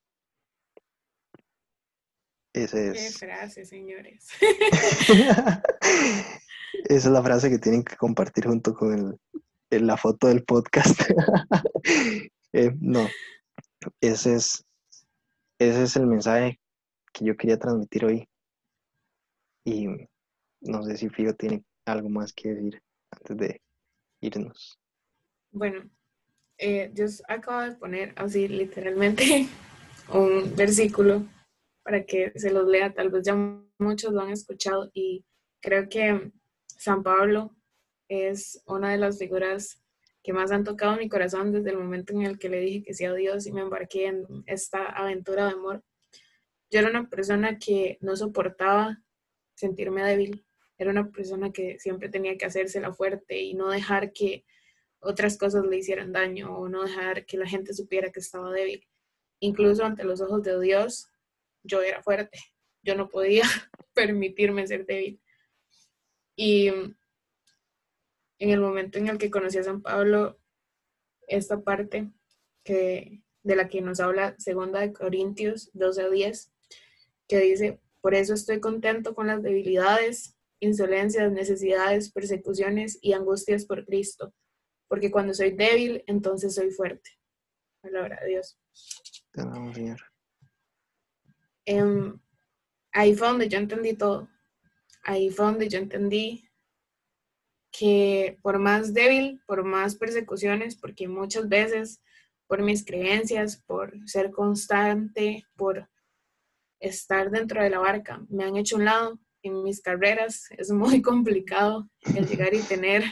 Ese 2.52 2.90
es. 2.90 3.18
Qué 3.18 3.26
frase, 3.26 3.64
señores. 3.64 4.28
Esa 6.84 7.08
es 7.08 7.12
la 7.12 7.22
frase 7.22 7.48
que 7.50 7.58
tienen 7.58 7.82
que 7.82 7.96
compartir 7.96 8.46
junto 8.46 8.74
con 8.74 9.18
la 9.70 9.96
foto 9.96 10.28
del 10.28 10.44
podcast. 10.44 11.00
Eh, 12.54 12.70
no, 12.80 13.08
ese 14.02 14.34
es, 14.34 14.62
ese 15.58 15.84
es 15.84 15.96
el 15.96 16.06
mensaje 16.06 16.60
que 17.10 17.24
yo 17.24 17.34
quería 17.34 17.58
transmitir 17.58 18.04
hoy. 18.04 18.28
Y 19.64 19.86
no 20.60 20.82
sé 20.82 20.98
si 20.98 21.08
Figo 21.08 21.32
tiene 21.32 21.64
algo 21.86 22.10
más 22.10 22.34
que 22.34 22.50
decir 22.50 22.82
antes 23.10 23.36
de 23.38 23.62
irnos. 24.20 24.78
Bueno, 25.50 25.88
eh, 26.58 26.90
yo 26.92 27.06
acabo 27.26 27.62
de 27.62 27.72
poner 27.72 28.12
así 28.16 28.48
literalmente 28.48 29.48
un 30.12 30.54
versículo 30.54 31.26
para 31.82 32.04
que 32.04 32.32
se 32.36 32.50
los 32.50 32.66
lea. 32.68 32.92
Tal 32.94 33.10
vez 33.10 33.24
ya 33.24 33.34
muchos 33.78 34.12
lo 34.12 34.20
han 34.20 34.30
escuchado 34.30 34.90
y 34.92 35.24
creo 35.60 35.88
que 35.88 36.32
San 36.66 37.02
Pablo 37.02 37.54
es 38.08 38.62
una 38.66 38.92
de 38.92 38.98
las 38.98 39.18
figuras 39.18 39.82
que 40.22 40.32
más 40.32 40.52
han 40.52 40.64
tocado 40.64 40.96
mi 40.96 41.08
corazón 41.08 41.52
desde 41.52 41.70
el 41.70 41.78
momento 41.78 42.12
en 42.12 42.22
el 42.22 42.38
que 42.38 42.48
le 42.48 42.60
dije 42.60 42.82
que 42.84 42.94
sí 42.94 43.04
a 43.04 43.12
Dios 43.12 43.46
y 43.46 43.52
me 43.52 43.62
embarqué 43.62 44.06
en 44.06 44.26
esta 44.46 44.84
aventura 44.86 45.46
de 45.46 45.52
amor. 45.52 45.82
Yo 46.70 46.80
era 46.80 46.90
una 46.90 47.08
persona 47.08 47.58
que 47.58 47.98
no 48.00 48.16
soportaba 48.16 49.02
sentirme 49.54 50.04
débil, 50.04 50.44
era 50.78 50.90
una 50.90 51.10
persona 51.10 51.52
que 51.52 51.78
siempre 51.78 52.08
tenía 52.08 52.36
que 52.36 52.46
hacerse 52.46 52.80
la 52.80 52.92
fuerte 52.92 53.40
y 53.40 53.54
no 53.54 53.68
dejar 53.68 54.12
que 54.12 54.44
otras 55.00 55.36
cosas 55.36 55.64
le 55.64 55.76
hicieran 55.76 56.12
daño 56.12 56.56
o 56.56 56.68
no 56.68 56.84
dejar 56.84 57.26
que 57.26 57.36
la 57.36 57.46
gente 57.46 57.74
supiera 57.74 58.10
que 58.10 58.20
estaba 58.20 58.52
débil. 58.52 58.86
Incluso 59.40 59.84
ante 59.84 60.04
los 60.04 60.20
ojos 60.20 60.42
de 60.42 60.60
Dios, 60.60 61.08
yo 61.62 61.82
era 61.82 62.02
fuerte, 62.02 62.38
yo 62.82 62.94
no 62.94 63.08
podía 63.08 63.42
permitirme 63.94 64.66
ser 64.66 64.86
débil. 64.86 65.20
Y 66.36 66.68
en 66.68 68.50
el 68.50 68.60
momento 68.60 68.98
en 68.98 69.08
el 69.08 69.18
que 69.18 69.30
conocí 69.30 69.58
a 69.58 69.64
San 69.64 69.82
Pablo, 69.82 70.40
esta 71.28 71.62
parte 71.62 72.10
que, 72.64 73.22
de 73.42 73.56
la 73.56 73.68
que 73.68 73.80
nos 73.80 74.00
habla 74.00 74.34
segunda 74.38 74.80
de 74.80 74.92
Corintios 74.92 75.70
12 75.74 76.02
a 76.02 76.08
10, 76.08 76.52
que 77.28 77.38
dice, 77.38 77.80
por 78.00 78.14
eso 78.14 78.34
estoy 78.34 78.60
contento 78.60 79.14
con 79.14 79.28
las 79.28 79.42
debilidades, 79.42 80.36
insolencias, 80.60 81.30
necesidades, 81.32 82.12
persecuciones 82.12 82.98
y 83.00 83.12
angustias 83.12 83.64
por 83.64 83.84
Cristo, 83.84 84.34
porque 84.88 85.10
cuando 85.10 85.34
soy 85.34 85.52
débil, 85.52 86.02
entonces 86.06 86.54
soy 86.54 86.70
fuerte. 86.70 87.10
Palabra 87.80 88.20
de 88.22 88.28
Dios. 88.28 88.58
Te 89.32 89.42
Señor. 89.74 90.11
Em, 91.64 92.18
ahí 92.92 93.14
fue 93.14 93.28
donde 93.28 93.48
yo 93.48 93.58
entendí 93.58 93.94
todo. 93.94 94.28
Ahí 95.04 95.30
fue 95.30 95.46
donde 95.46 95.68
yo 95.68 95.78
entendí 95.78 96.48
que 97.72 98.38
por 98.42 98.58
más 98.58 98.92
débil, 98.92 99.40
por 99.46 99.64
más 99.64 99.96
persecuciones, 99.96 100.76
porque 100.76 101.08
muchas 101.08 101.48
veces 101.48 102.02
por 102.46 102.62
mis 102.62 102.84
creencias, 102.84 103.56
por 103.66 103.94
ser 104.06 104.30
constante, 104.30 105.46
por 105.56 105.88
estar 106.78 107.30
dentro 107.30 107.62
de 107.62 107.70
la 107.70 107.78
barca, 107.78 108.24
me 108.28 108.44
han 108.44 108.56
hecho 108.56 108.76
un 108.76 108.84
lado 108.84 109.18
en 109.42 109.62
mis 109.62 109.80
carreras. 109.80 110.48
Es 110.58 110.70
muy 110.70 111.00
complicado 111.00 111.88
el 112.14 112.26
llegar 112.28 112.54
y 112.54 112.60
tener 112.60 113.04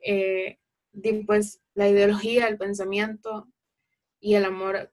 eh, 0.00 0.58
pues, 1.26 1.62
la 1.74 1.88
ideología, 1.88 2.48
el 2.48 2.58
pensamiento 2.58 3.48
y 4.20 4.34
el 4.34 4.44
amor 4.44 4.92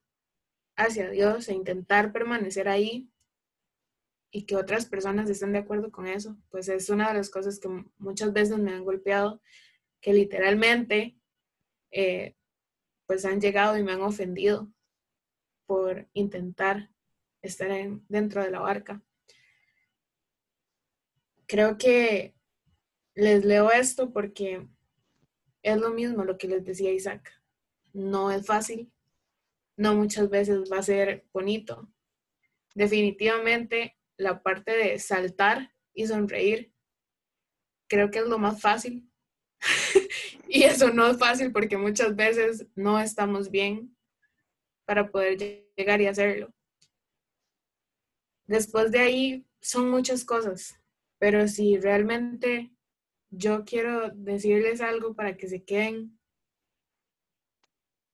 hacia 0.76 1.10
Dios 1.10 1.50
e 1.50 1.54
intentar 1.54 2.12
permanecer 2.12 2.68
ahí 2.68 3.10
y 4.32 4.46
que 4.46 4.56
otras 4.56 4.88
personas 4.88 5.30
estén 5.30 5.52
de 5.52 5.60
acuerdo 5.60 5.92
con 5.92 6.08
eso, 6.08 6.38
pues 6.50 6.68
es 6.68 6.90
una 6.90 7.10
de 7.10 7.14
las 7.14 7.30
cosas 7.30 7.60
que 7.60 7.70
muchas 7.98 8.34
veces 8.34 8.58
me 8.58 8.74
han 8.74 8.84
golpeado, 8.84 9.42
que 10.02 10.14
literalmente 10.14 11.16
eh, 11.92 12.36
pues 13.06 13.26
han 13.26 13.40
llegado 13.40 13.78
y 13.78 13.84
me 13.84 13.92
han 13.92 14.02
ofendido 14.02 14.72
por 15.68 16.10
intentar 16.14 16.90
estar 17.44 17.70
dentro 18.08 18.44
de 18.44 18.50
la 18.50 18.60
barca. 18.60 19.04
Creo 21.46 21.78
que 21.78 22.34
les 23.14 23.46
leo 23.46 23.72
esto 23.72 24.12
porque 24.12 24.68
es 25.62 25.78
lo 25.78 25.92
mismo 25.92 26.24
lo 26.24 26.38
que 26.38 26.48
les 26.48 26.66
decía 26.66 26.92
Isaac. 26.92 27.32
No 27.94 28.32
es 28.32 28.46
fácil, 28.46 28.92
no 29.78 29.96
muchas 29.96 30.30
veces 30.30 30.72
va 30.72 30.80
a 30.80 30.84
ser 30.84 31.26
bonito. 31.34 31.90
Definitivamente 32.76 33.98
la 34.18 34.42
parte 34.42 34.72
de 34.72 35.00
saltar 35.00 35.74
y 35.94 36.08
sonreír, 36.08 36.74
creo 37.88 38.10
que 38.12 38.20
es 38.20 38.26
lo 38.26 38.38
más 38.38 38.62
fácil. 38.62 39.10
y 40.48 40.64
eso 40.64 40.92
no 40.92 41.08
es 41.08 41.18
fácil 41.18 41.52
porque 41.52 41.78
muchas 41.78 42.16
veces 42.16 42.68
no 42.76 43.00
estamos 43.00 43.50
bien 43.50 43.96
para 44.86 45.10
poder 45.10 45.38
llegar 45.76 46.02
y 46.02 46.08
hacerlo. 46.08 46.54
Después 48.46 48.92
de 48.92 49.00
ahí 49.00 49.46
son 49.62 49.90
muchas 49.90 50.26
cosas, 50.26 50.80
pero 51.18 51.48
si 51.48 51.78
realmente 51.78 52.74
yo 53.30 53.64
quiero 53.64 54.10
decirles 54.10 54.82
algo 54.82 55.16
para 55.16 55.38
que 55.38 55.48
se 55.48 55.64
queden, 55.64 56.20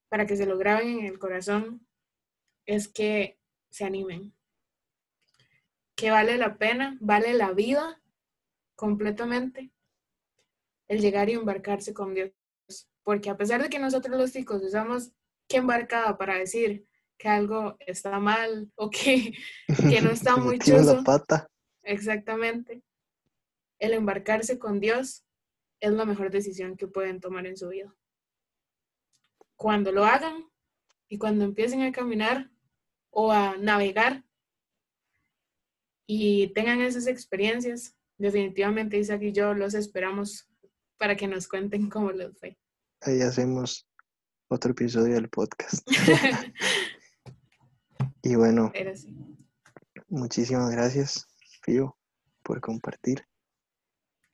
para 0.10 0.26
que 0.26 0.36
se 0.36 0.46
lo 0.46 0.58
graben 0.58 1.00
en 1.00 1.06
el 1.06 1.20
corazón, 1.20 1.88
es 2.66 2.88
que 2.88 3.40
se 3.70 3.86
animen 3.86 4.34
que 6.00 6.12
vale 6.12 6.38
la 6.38 6.58
pena, 6.58 6.98
vale 7.02 7.34
la 7.34 7.52
vida 7.52 8.02
completamente 8.76 9.70
el 10.88 11.02
llegar 11.02 11.30
y 11.30 11.34
embarcarse 11.34 11.94
con 11.94 12.14
Dios. 12.14 12.32
Porque 13.04 13.30
a 13.30 13.36
pesar 13.36 13.62
de 13.62 13.70
que 13.70 13.80
nosotros 13.80 14.18
los 14.18 14.32
chicos 14.32 14.64
usamos 14.64 15.12
que 15.50 15.58
embarcada 15.58 16.18
para 16.18 16.38
decir 16.38 16.88
que 17.18 17.28
algo 17.28 17.76
está 17.80 18.18
mal 18.20 18.72
o 18.76 18.90
que, 18.90 19.34
que 19.68 20.02
no 20.02 20.10
está 20.10 20.38
muy 20.38 20.58
chulo. 20.58 21.04
Exactamente. 21.84 22.82
El 23.78 23.94
embarcarse 23.94 24.58
con 24.58 24.80
Dios 24.80 25.26
es 25.82 25.92
la 25.92 26.06
mejor 26.06 26.32
decisión 26.32 26.78
que 26.78 26.88
pueden 26.88 27.20
tomar 27.20 27.46
en 27.46 27.58
su 27.58 27.68
vida. 27.68 27.94
Cuando 29.60 29.92
lo 29.92 30.06
hagan 30.06 30.50
y 31.10 31.18
cuando 31.18 31.44
empiecen 31.44 31.82
a 31.82 31.92
caminar 31.92 32.50
o 33.10 33.34
a 33.34 33.58
navegar 33.58 34.24
y 36.08 36.54
tengan 36.54 36.80
esas 36.80 37.08
experiencias, 37.08 37.94
definitivamente 38.18 38.98
Isaac 38.98 39.22
y 39.22 39.34
yo 39.34 39.54
los 39.54 39.74
esperamos 39.74 40.48
para 40.98 41.18
que 41.18 41.28
nos 41.28 41.50
cuenten 41.50 41.90
cómo 41.90 42.14
les 42.14 42.40
fue. 42.40 42.58
Ahí 43.02 43.20
hacemos 43.20 43.86
otro 44.48 44.72
episodio 44.72 45.16
del 45.16 45.28
podcast. 45.28 45.86
y 48.24 48.36
bueno, 48.36 48.72
muchísimas 50.08 50.72
gracias, 50.72 51.28
Fío, 51.64 51.98
por 52.44 52.62
compartir. 52.62 53.26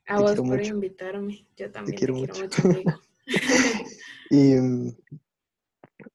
A 0.06 0.20
vos 0.20 0.36
por 0.36 0.64
invitarme. 0.64 1.48
Yo 1.58 1.72
también 1.72 1.96
te 1.96 1.98
quiero, 1.98 2.14
mucho. 2.14 2.48
y 4.30 4.56
mm, 4.56 4.96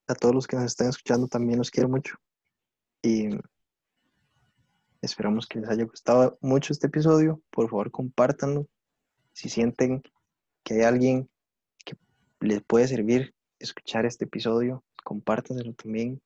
a 0.07 0.15
todos 0.15 0.35
los 0.35 0.47
que 0.47 0.57
nos 0.57 0.67
están 0.67 0.89
escuchando 0.89 1.29
también 1.29 1.59
los 1.59 1.71
quiero 1.71 1.89
mucho. 1.89 2.17
Y 3.03 3.31
Esperamos 5.03 5.47
que 5.47 5.61
les 5.61 5.71
haya 5.71 5.85
gustado 5.85 6.39
mucho 6.43 6.75
este 6.75 6.89
episodio. 6.89 7.41
Por 7.51 7.71
favor, 7.71 7.91
compártanlo. 7.91 8.67
Si 9.33 9.49
sienten 9.49 10.03
que 10.63 10.75
hay 10.75 10.83
alguien 10.83 11.31
que 11.87 11.97
les 12.41 12.63
puede 12.63 12.87
servir 12.87 13.35
escuchar 13.59 14.05
este 14.05 14.27
episodio, 14.27 14.85
compártanselo 15.03 15.73
también. 15.73 16.21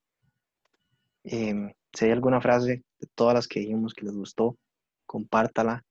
Em, 1.23 1.73
si 1.93 2.05
hay 2.05 2.11
alguna 2.11 2.41
frase 2.41 2.85
de 2.99 3.09
todas 3.15 3.35
las 3.35 3.47
que 3.47 3.61
dijimos 3.61 3.95
que 3.95 4.07
les 4.07 4.15
gustó, 4.15 4.59
compártala. 5.07 5.85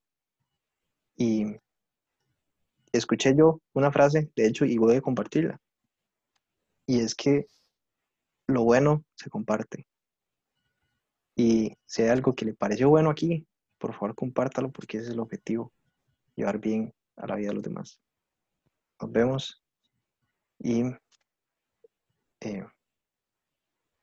Y 1.16 1.46
escuché 2.92 3.34
yo 3.34 3.62
una 3.72 3.94
frase, 3.94 4.30
de 4.36 4.46
hecho, 4.46 4.66
y 4.66 4.78
voy 4.78 4.98
a 4.98 5.02
compartirla. 5.02 5.58
Y 6.86 7.00
es 7.00 7.16
que 7.16 7.48
lo 8.48 8.64
bueno 8.64 9.04
se 9.16 9.30
comparte. 9.30 9.88
Y 11.36 11.76
si 11.86 12.04
hay 12.04 12.10
algo 12.10 12.36
que 12.36 12.46
le 12.46 12.54
pareció 12.54 12.90
bueno 12.90 13.10
aquí, 13.10 13.48
por 13.78 13.94
favor 13.94 14.16
compártalo 14.16 14.72
porque 14.72 14.98
ese 14.98 15.08
es 15.08 15.14
el 15.14 15.20
objetivo, 15.20 15.74
llevar 16.36 16.60
bien 16.60 16.94
a 17.16 17.28
la 17.28 17.36
vida 17.36 17.50
de 17.50 17.56
los 17.56 17.64
demás. 17.64 18.00
Nos 19.02 19.12
vemos 19.12 19.64
y 20.60 20.84
eh, 22.42 22.66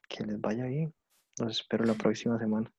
que 0.08 0.24
les 0.24 0.40
vaya 0.40 0.64
bien. 0.64 0.94
Los 1.38 1.60
espero 1.60 1.84
la 1.84 1.94
próxima 1.94 2.38
semana. 2.38 2.70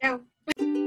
Chao. 0.00 0.81